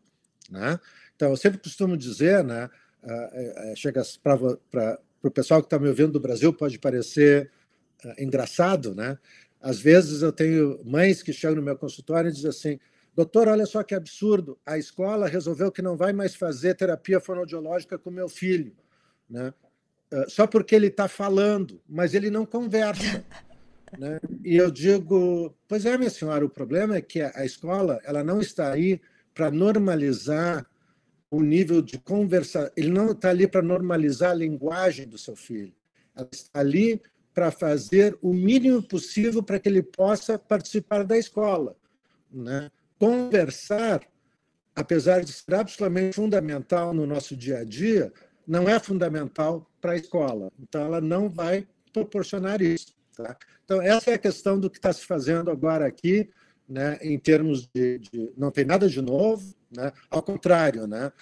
[0.51, 0.81] Né?
[1.17, 2.69] Então, eu sempre costumo dizer, né,
[3.03, 7.51] uh, chega para o pessoal que está me ouvindo do Brasil, pode parecer
[8.05, 9.19] uh, engraçado, né?
[9.61, 12.81] Às vezes eu tenho mães que chegam no meu consultório e dizem assim:
[13.15, 17.97] doutor, olha só que absurdo, a escola resolveu que não vai mais fazer terapia fonoaudiológica
[17.97, 18.75] com meu filho,
[19.31, 19.55] né?
[20.29, 23.25] só porque ele está falando, mas ele não conversa.
[23.99, 24.19] Né?
[24.43, 28.41] E eu digo, pois é, minha senhora, o problema é que a escola ela não
[28.41, 29.01] está aí
[29.35, 30.67] para normalizar
[31.33, 32.71] o nível de conversa.
[32.77, 35.73] Ele não está ali para normalizar a linguagem do seu filho.
[36.15, 37.01] Ela está ali
[37.33, 41.75] para fazer o mínimo possível para que ele possa participar da escola.
[42.31, 42.71] Né?
[42.99, 44.03] Conversar,
[44.77, 48.13] apesar de ser absolutamente fundamental no nosso dia a dia,
[48.47, 50.53] não é fundamental para a escola.
[50.61, 52.95] Então, ela não vai proporcionar isso.
[53.17, 53.35] Tá?
[53.65, 56.29] Então, essa é a questão do que está se fazendo agora aqui,
[56.69, 59.93] né, em termos de, de, Não tem nada de novo, né?
[60.11, 61.13] ao contrário, né?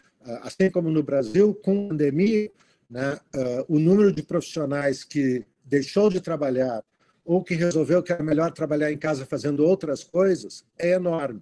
[0.43, 2.51] assim como no Brasil, com a pandemia,
[2.89, 6.83] né, uh, o número de profissionais que deixou de trabalhar
[7.25, 11.41] ou que resolveu que era melhor trabalhar em casa fazendo outras coisas é enorme.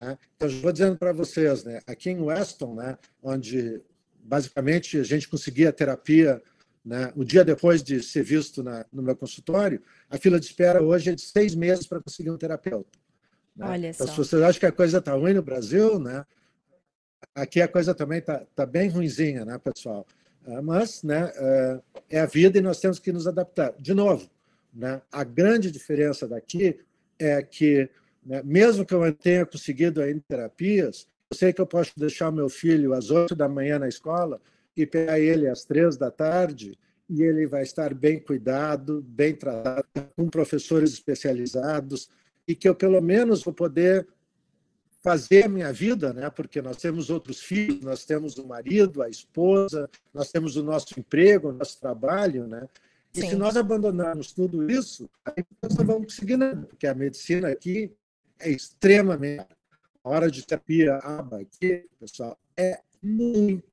[0.00, 0.16] Né?
[0.36, 3.82] Então, vou dizendo para vocês, né, aqui em Weston, né, onde
[4.14, 6.40] basicamente a gente conseguia terapia
[6.86, 7.12] né?
[7.16, 11.10] O dia depois de ser visto na, no meu consultório, a fila de espera hoje
[11.10, 12.96] é de seis meses para conseguir um terapeuta.
[13.56, 13.66] Né?
[13.66, 14.12] Olha então, só.
[14.12, 16.24] se vocês acham que a coisa está ruim no Brasil, né?
[17.34, 20.06] aqui a coisa também está tá bem ruinzinha, né, pessoal?
[20.46, 21.80] Ah, mas né, é,
[22.10, 23.74] é a vida e nós temos que nos adaptar.
[23.78, 24.28] De novo,
[24.72, 26.78] né, a grande diferença daqui
[27.18, 27.88] é que,
[28.24, 32.48] né, mesmo que eu tenha conseguido ainda terapias, eu sei que eu posso deixar meu
[32.48, 34.40] filho às oito da manhã na escola
[34.76, 36.78] e pegar ele às três da tarde
[37.08, 42.08] e ele vai estar bem cuidado, bem tratado, com professores especializados
[42.46, 44.06] e que eu pelo menos vou poder
[45.02, 46.28] fazer a minha vida, né?
[46.30, 50.98] Porque nós temos outros filhos, nós temos o marido, a esposa, nós temos o nosso
[50.98, 52.68] emprego, o nosso trabalho, né?
[53.14, 53.30] E Sim.
[53.30, 57.90] se nós abandonarmos tudo isso, aí nós não vamos conseguir nada, porque a medicina aqui
[58.38, 59.46] é extremamente
[60.06, 63.64] a hora de terapia aba aqui, pessoal, é muito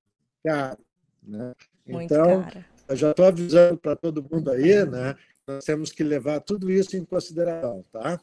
[0.43, 0.79] caro.
[1.21, 1.53] Né?
[1.85, 2.65] Muito então, cara.
[2.87, 5.15] eu já estou avisando para todo mundo aí, né?
[5.47, 8.19] Nós temos que levar tudo isso em consideração, tá?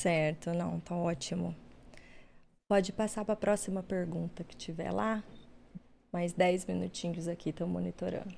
[0.00, 1.54] Certo, não, tá ótimo.
[2.68, 5.22] Pode passar para a próxima pergunta que tiver lá.
[6.12, 8.34] Mais 10 minutinhos aqui, estou monitorando.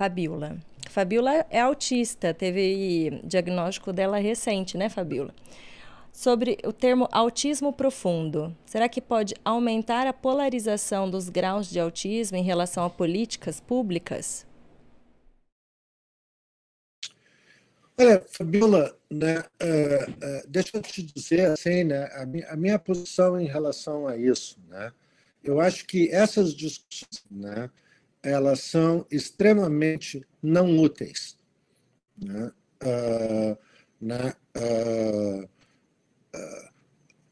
[0.00, 0.58] Fabiola.
[0.90, 5.34] Fabiola é autista, teve diagnóstico dela recente, né, Fabiola?
[6.12, 8.54] sobre o termo autismo profundo.
[8.66, 14.46] Será que pode aumentar a polarização dos graus de autismo em relação a políticas públicas?
[17.98, 22.78] Olha, Fabiola, né, uh, uh, deixa eu te dizer assim, né, a, minha, a, minha,
[22.78, 24.90] posição em relação a isso, né,
[25.44, 27.70] eu acho que essas discussões, né,
[28.22, 31.38] elas são extremamente não úteis,
[32.16, 32.50] né,
[32.82, 33.58] uh,
[34.00, 34.34] né,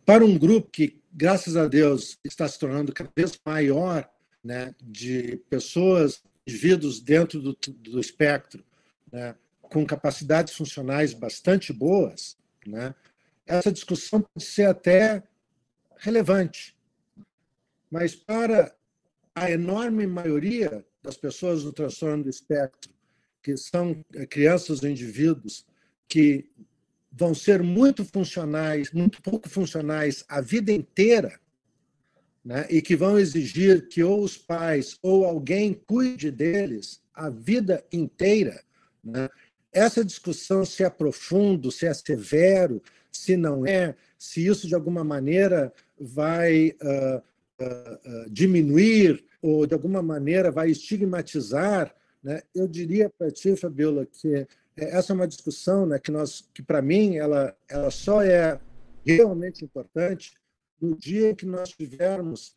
[0.04, 4.08] para um grupo que, graças a Deus, está se tornando cada vez maior,
[4.44, 8.62] né, de pessoas, indivíduos dentro do, do espectro,
[9.10, 9.34] né,
[9.70, 12.36] com capacidades funcionais bastante boas,
[12.66, 12.94] né,
[13.46, 15.22] essa discussão pode ser até
[15.96, 16.76] relevante.
[17.90, 18.74] Mas para
[19.34, 22.90] a enorme maioria das pessoas no transtorno do espectro,
[23.42, 25.66] que são crianças ou indivíduos
[26.06, 26.50] que
[27.10, 31.40] vão ser muito funcionais, muito pouco funcionais a vida inteira,
[32.44, 32.66] né?
[32.70, 38.62] e que vão exigir que ou os pais ou alguém cuide deles a vida inteira.
[39.02, 39.28] Né?
[39.72, 45.04] Essa discussão se é profundo, se é severo, se não é, se isso de alguma
[45.04, 47.22] maneira vai uh,
[47.60, 52.42] uh, uh, diminuir ou de alguma maneira vai estigmatizar, né?
[52.54, 56.62] eu diria para ti, Fabiola, que é, essa é uma discussão né, que, nós, que
[56.62, 58.60] para mim, ela, ela só é
[59.04, 60.34] realmente importante
[60.80, 62.56] no dia que nós tivermos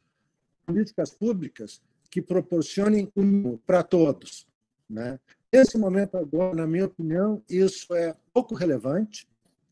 [0.66, 4.46] políticas públicas que proporcionem um para todos.
[4.90, 5.20] Né?
[5.54, 9.28] Nesse momento agora, na minha opinião, isso é pouco relevante.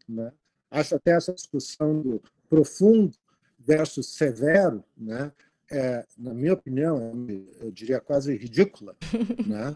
[0.07, 0.31] Né?
[0.69, 3.17] Acho até essa discussão do profundo
[3.57, 5.31] versus severo, né?
[5.71, 7.25] é, na minha opinião,
[7.59, 8.95] eu diria quase ridícula.
[9.47, 9.75] Né?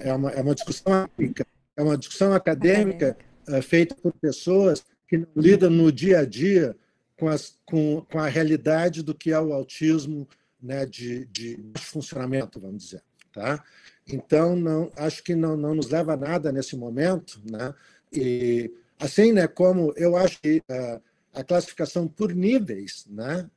[0.00, 1.46] É, uma, é uma discussão épica
[1.78, 3.62] é uma discussão acadêmica, acadêmica.
[3.62, 6.76] feita por pessoas que não lidam no dia a dia
[7.16, 10.28] com, as, com, com a realidade do que é o autismo
[10.60, 13.02] né, de, de funcionamento, vamos dizer.
[13.38, 13.62] Tá?
[14.04, 17.40] Então, não, acho que não, não nos leva a nada nesse momento.
[17.48, 17.72] Né?
[18.12, 21.00] E, assim, né, como eu acho que uh,
[21.32, 23.48] a classificação por níveis, né,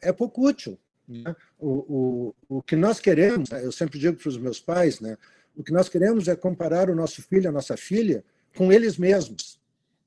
[0.00, 0.78] é pouco útil.
[1.06, 1.36] Né?
[1.58, 5.18] O, o, o que nós queremos, né, eu sempre digo para os meus pais, né,
[5.54, 8.24] o que nós queremos é comparar o nosso filho, a nossa filha,
[8.56, 9.60] com eles mesmos.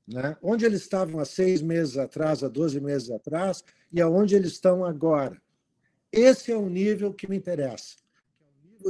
[0.08, 0.36] Né?
[0.42, 3.62] Onde eles estavam há seis meses atrás, há 12 meses atrás,
[3.92, 5.40] e aonde eles estão agora.
[6.10, 8.07] Esse é o nível que me interessa.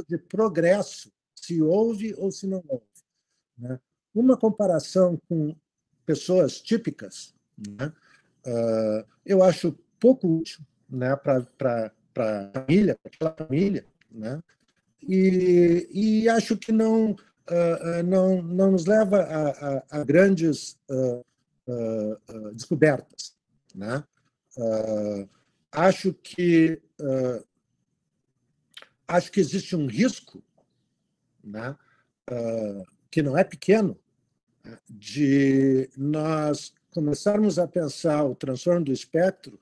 [0.07, 2.85] De progresso, se houve ou se não houve.
[3.57, 3.79] Né?
[4.13, 5.55] Uma comparação com
[6.05, 7.93] pessoas típicas, né?
[8.45, 11.15] uh, eu acho pouco útil né?
[11.15, 11.45] para
[11.75, 11.91] a
[12.65, 14.41] família, para aquela família, né?
[15.01, 21.25] E, e acho que não uh, não não nos leva a, a, a grandes uh,
[22.53, 23.35] descobertas,
[23.75, 24.03] né?
[25.71, 26.81] acho que
[29.09, 30.43] acho que existe um risco,
[31.43, 31.75] né?
[33.09, 33.99] que não é pequeno,
[34.87, 39.59] de nós começarmos a pensar o transtorno do espectro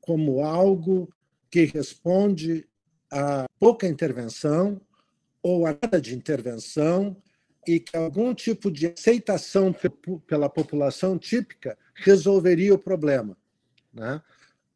[0.00, 1.12] como algo
[1.50, 2.68] que responde
[3.10, 4.80] a pouca intervenção
[5.42, 7.16] ou a nada de intervenção
[7.66, 9.74] e que algum tipo de aceitação
[10.26, 13.36] pela população típica resolveria o problema.
[13.92, 14.20] Né?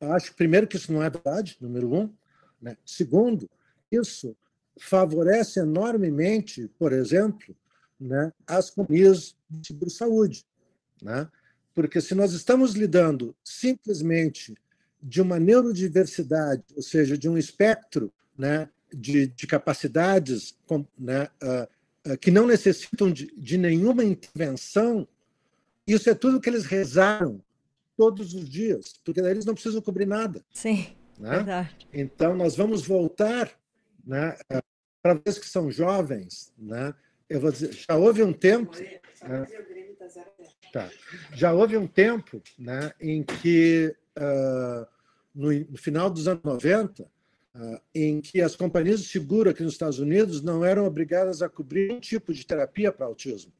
[0.00, 2.14] Acho, primeiro, que isso não é verdade, número um.
[2.60, 2.76] Né?
[2.84, 3.48] Segundo,
[3.94, 4.36] isso
[4.78, 7.56] favorece enormemente, por exemplo,
[7.98, 10.44] né, as companhias de seguro-saúde.
[11.00, 11.28] Né?
[11.74, 14.54] Porque se nós estamos lidando simplesmente
[15.02, 20.56] de uma neurodiversidade, ou seja, de um espectro né, de, de capacidades
[20.98, 25.06] né, uh, uh, que não necessitam de, de nenhuma intervenção,
[25.86, 27.42] isso é tudo que eles rezaram
[27.96, 30.42] todos os dias, porque daí eles não precisam cobrir nada.
[30.52, 30.86] Sim,
[31.18, 31.36] né?
[31.36, 31.76] verdade.
[31.92, 33.50] Então, nós vamos voltar
[34.06, 34.62] né, uh,
[35.02, 36.94] para vocês que são jovens, né,
[37.28, 38.76] eu vou dizer, já houve um tempo...
[39.22, 39.46] Né,
[40.72, 40.90] tá,
[41.32, 44.86] já houve um tempo né, em que uh,
[45.34, 47.06] no, no final dos anos 90,
[47.56, 51.48] ah, em que as companhias de seguro aqui nos Estados Unidos não eram obrigadas a
[51.48, 53.52] cobrir um tipo de terapia para autismo.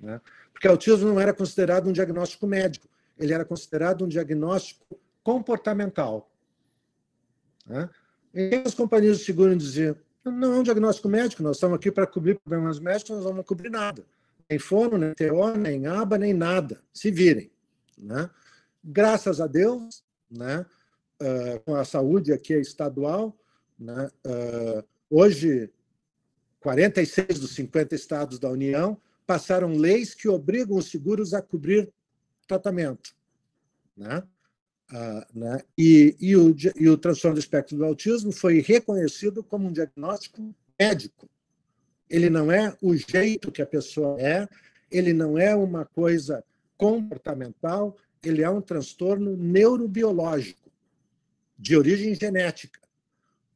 [0.00, 0.20] Né?
[0.52, 2.88] Porque autismo não era considerado um diagnóstico médico,
[3.18, 6.30] ele era considerado um diagnóstico comportamental.
[7.66, 7.90] Né?
[8.36, 12.06] E as companhias de seguro diziam, não é um diagnóstico médico, nós estamos aqui para
[12.06, 14.04] cobrir problemas médicos, nós não vamos cobrir nada.
[14.46, 16.82] Nem fono, nem TO, nem aba, nem nada.
[16.92, 17.50] Se virem.
[17.96, 18.28] Né?
[18.84, 20.66] Graças a Deus, né?
[21.22, 23.34] uh, com a saúde aqui é estadual.
[23.78, 24.10] Né?
[24.26, 25.70] Uh, hoje,
[26.60, 31.90] 46 dos 50 estados da União passaram leis que obrigam os seguros a cobrir
[32.46, 33.16] tratamento.
[33.96, 34.22] Né?
[34.90, 35.60] Uh, né?
[35.76, 40.54] E, e, o, e o transtorno do espectro do autismo foi reconhecido como um diagnóstico
[40.78, 41.28] médico.
[42.08, 44.48] Ele não é o jeito que a pessoa é,
[44.90, 46.44] ele não é uma coisa
[46.76, 50.70] comportamental, ele é um transtorno neurobiológico
[51.58, 52.80] de origem genética,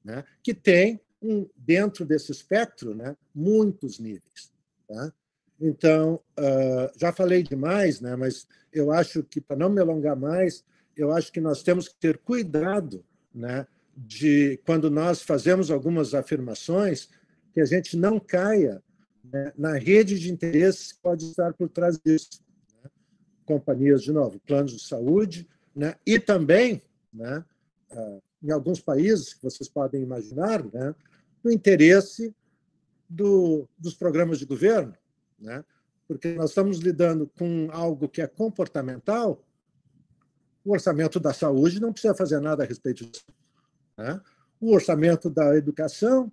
[0.03, 4.51] né, que tem, um, dentro desse espectro, né, muitos níveis.
[4.89, 5.13] Tá?
[5.61, 10.65] Então, uh, já falei demais, né, mas eu acho que, para não me alongar mais,
[10.97, 13.05] eu acho que nós temos que ter cuidado
[13.35, 17.09] né, de, quando nós fazemos algumas afirmações,
[17.53, 18.83] que a gente não caia
[19.25, 22.43] né, na rede de interesses que pode estar por trás disso.
[22.83, 22.91] Né?
[23.45, 27.45] Companhias, de novo, planos de saúde, né, e também né,
[28.43, 30.95] em alguns países que vocês podem imaginar, né,
[31.43, 32.35] no interesse
[33.09, 34.95] do, dos programas de governo,
[35.39, 35.65] né?
[36.07, 39.45] porque nós estamos lidando com algo que é comportamental,
[40.65, 43.25] o orçamento da saúde não precisa fazer nada a respeito disso.
[43.97, 44.21] Né?
[44.61, 46.31] O orçamento da educação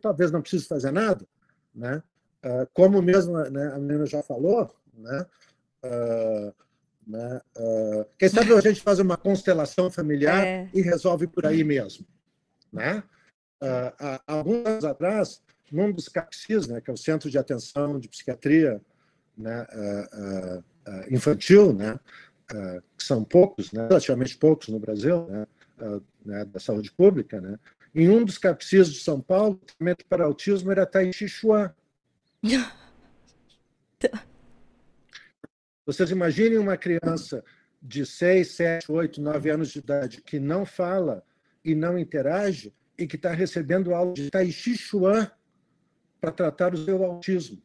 [0.00, 1.26] talvez não precise fazer nada.
[1.74, 2.02] Né?
[2.42, 5.26] Ah, como mesmo né, a menina já falou, né?
[5.84, 6.54] Uh,
[7.06, 7.40] né?
[7.56, 10.70] Uh, quem sabe a gente faz uma constelação familiar é.
[10.72, 12.06] e resolve por aí mesmo.
[12.72, 13.02] Né?
[13.62, 17.98] Uh, há alguns anos atrás, num dos CAPSIS, né, que é o Centro de Atenção
[17.98, 18.80] de Psiquiatria
[19.36, 19.66] né,
[21.10, 21.98] Infantil, né,
[22.96, 25.46] que são poucos, né, relativamente poucos no Brasil, né,
[26.24, 27.58] né, da saúde pública, né,
[27.94, 31.74] em um dos CAPSIS de São Paulo, o tratamento para autismo era Tai Chi Chuan.
[35.84, 37.44] Vocês imaginem uma criança
[37.82, 41.24] de 6, 7, 8, 9 anos de idade que não fala
[41.64, 45.28] e não interage e que está recebendo aula de Tai Chi Chuan
[46.20, 47.60] para tratar o seu autismo.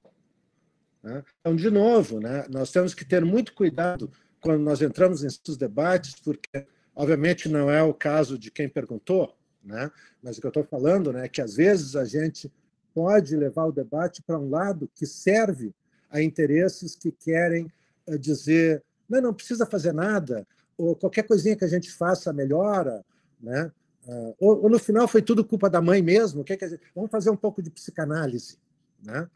[1.04, 1.24] Né?
[1.40, 6.16] Então, de novo, né, nós temos que ter muito cuidado quando nós entramos nesses debates,
[6.24, 9.92] porque, obviamente, não é o caso de quem perguntou, né?
[10.22, 12.52] mas o que eu estou falando né, é que, às vezes, a gente
[12.94, 15.74] pode levar o debate para um lado que serve
[16.10, 17.72] a interesses que querem
[18.20, 20.48] dizer não, não precisa fazer nada,
[20.78, 23.04] ou qualquer coisinha que a gente faça melhora,
[23.40, 23.72] né?
[24.08, 26.44] Uh, ou, ou, no final foi tudo culpa da mãe mesmo?
[26.44, 28.58] Que que Vamos fazer um pouco de psicanálise.
[29.02, 29.28] Né?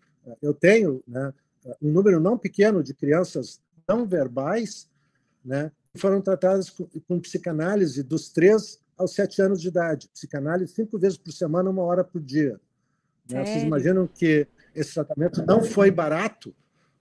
[0.42, 1.34] Eu tenho né,
[1.82, 3.60] um número não pequeno de crianças
[3.90, 4.88] não verbais
[5.44, 10.08] né, foram tratadas com, com psicanálise dos três aos sete anos de idade.
[10.10, 12.60] Psicanálise cinco vezes por semana, uma hora por dia.
[13.30, 13.46] Né?
[13.46, 16.54] Vocês imaginam que esse tratamento não foi barato?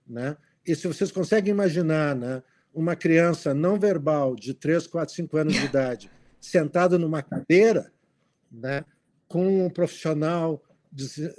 [0.07, 0.35] Né?
[0.65, 2.41] E se vocês conseguem imaginar né,
[2.73, 7.91] uma criança não verbal de 3, 4, 5 anos de idade sentado numa cadeira,
[8.51, 8.85] né,
[9.27, 10.63] com um profissional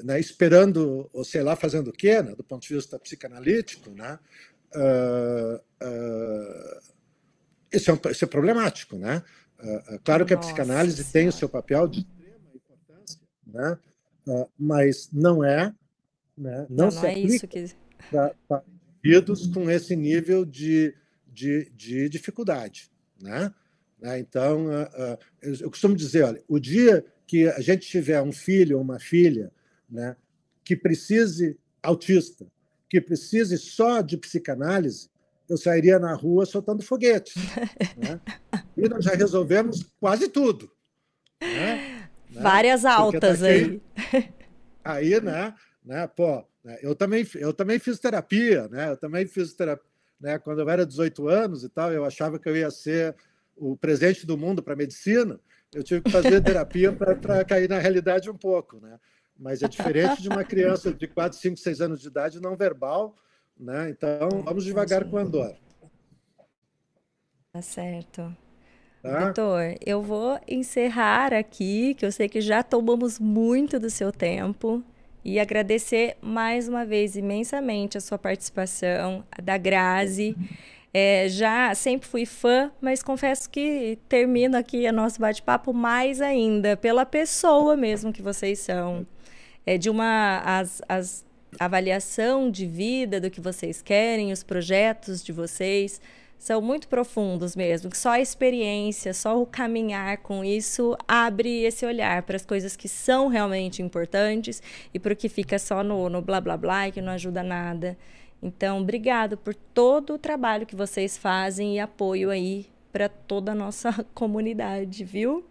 [0.04, 4.18] né, esperando, ou sei lá, fazendo o quê, né, do ponto de vista psicanalítico, né,
[7.72, 8.96] isso, é um, isso é problemático.
[8.96, 9.22] Né?
[9.58, 13.78] Uh, claro que a psicanálise tem o seu papel de extrema importância, né,
[14.58, 15.74] mas não é,
[16.36, 17.74] né, não, não, se não é aplica que...
[18.10, 18.62] para
[19.02, 20.94] indivíduos com esse nível de,
[21.26, 22.90] de, de dificuldade.
[23.20, 23.52] Né?
[24.18, 24.66] Então,
[25.42, 29.52] eu costumo dizer, olha, o dia que a gente tiver um filho ou uma filha
[29.88, 30.16] né,
[30.64, 32.46] que precise autista,
[32.90, 35.08] que precise só de psicanálise,
[35.48, 37.34] eu sairia na rua soltando foguetes.
[37.96, 38.20] Né?
[38.76, 40.70] E nós já resolvemos quase tudo.
[41.40, 42.08] Né?
[42.30, 42.40] né?
[42.42, 43.80] Várias tá altas aí.
[44.82, 45.54] Aí, né,
[45.84, 48.90] né, pô, né, eu também, eu também fiz terapia, né?
[48.90, 49.84] Eu também fiz terapia,
[50.18, 50.38] né?
[50.38, 53.14] Quando eu era 18 anos e tal, eu achava que eu ia ser
[53.54, 55.38] o presente do mundo para a medicina,
[55.74, 58.98] eu tive que fazer terapia para cair na realidade um pouco, né?
[59.40, 63.16] Mas é diferente de uma criança de 4, 5, 6 anos de idade não verbal,
[63.58, 63.88] né?
[63.88, 65.56] Então, vamos devagar com a Andor.
[67.50, 68.36] Tá certo.
[69.02, 69.24] Tá?
[69.24, 74.84] Doutor, eu vou encerrar aqui, que eu sei que já tomamos muito do seu tempo,
[75.24, 80.36] e agradecer mais uma vez imensamente a sua participação, a da Grazi.
[80.92, 86.76] É, já sempre fui fã, mas confesso que termino aqui o nosso bate-papo mais ainda
[86.76, 89.06] pela pessoa mesmo que vocês são.
[89.70, 91.24] É de uma as, as
[91.56, 96.00] avaliação de vida do que vocês querem, os projetos de vocês
[96.36, 97.88] são muito profundos mesmo.
[97.94, 102.88] Só a experiência, só o caminhar com isso abre esse olhar para as coisas que
[102.88, 104.60] são realmente importantes
[104.92, 107.40] e para o que fica só no, no blá blá blá e que não ajuda
[107.40, 107.96] nada.
[108.42, 113.54] Então, obrigado por todo o trabalho que vocês fazem e apoio aí para toda a
[113.54, 115.46] nossa comunidade, viu?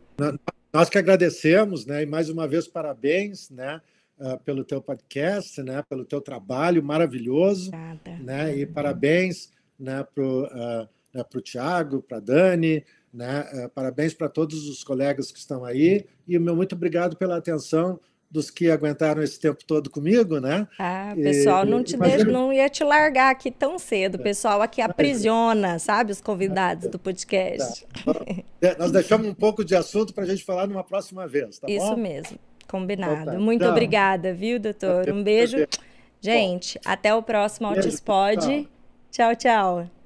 [0.74, 2.04] Nós que agradecemos, né?
[2.04, 3.80] E mais uma vez parabéns, né?
[4.20, 5.82] Uh, pelo teu podcast, né?
[5.90, 8.22] Pelo teu trabalho maravilhoso, Obrigada.
[8.22, 8.58] né?
[8.58, 10.04] E parabéns, né?
[10.04, 12.84] Para o uh, né, pro Tiago, para Dani,
[13.14, 13.46] né?
[13.54, 17.38] Uh, parabéns para todos os colegas que estão aí e o meu muito obrigado pela
[17.38, 18.00] atenção
[18.32, 20.68] dos que aguentaram esse tempo todo comigo, né?
[20.78, 24.16] Ah, pessoal e, não te deixa, não ia te largar aqui tão cedo.
[24.16, 27.88] O pessoal aqui aprisiona, sabe, os convidados do podcast.
[28.06, 28.76] Tá.
[28.78, 31.88] Nós deixamos um pouco de assunto para a gente falar numa próxima vez, tá Isso
[31.88, 31.98] bom?
[31.98, 32.38] mesmo,
[32.70, 33.22] combinado.
[33.22, 33.40] Então, tá.
[33.40, 33.72] Muito Tchau.
[33.72, 35.10] obrigada, viu, doutor?
[35.10, 35.68] Um beijo.
[36.22, 38.68] Gente, até o próximo Altispod.
[39.12, 39.99] Tchau, tchau.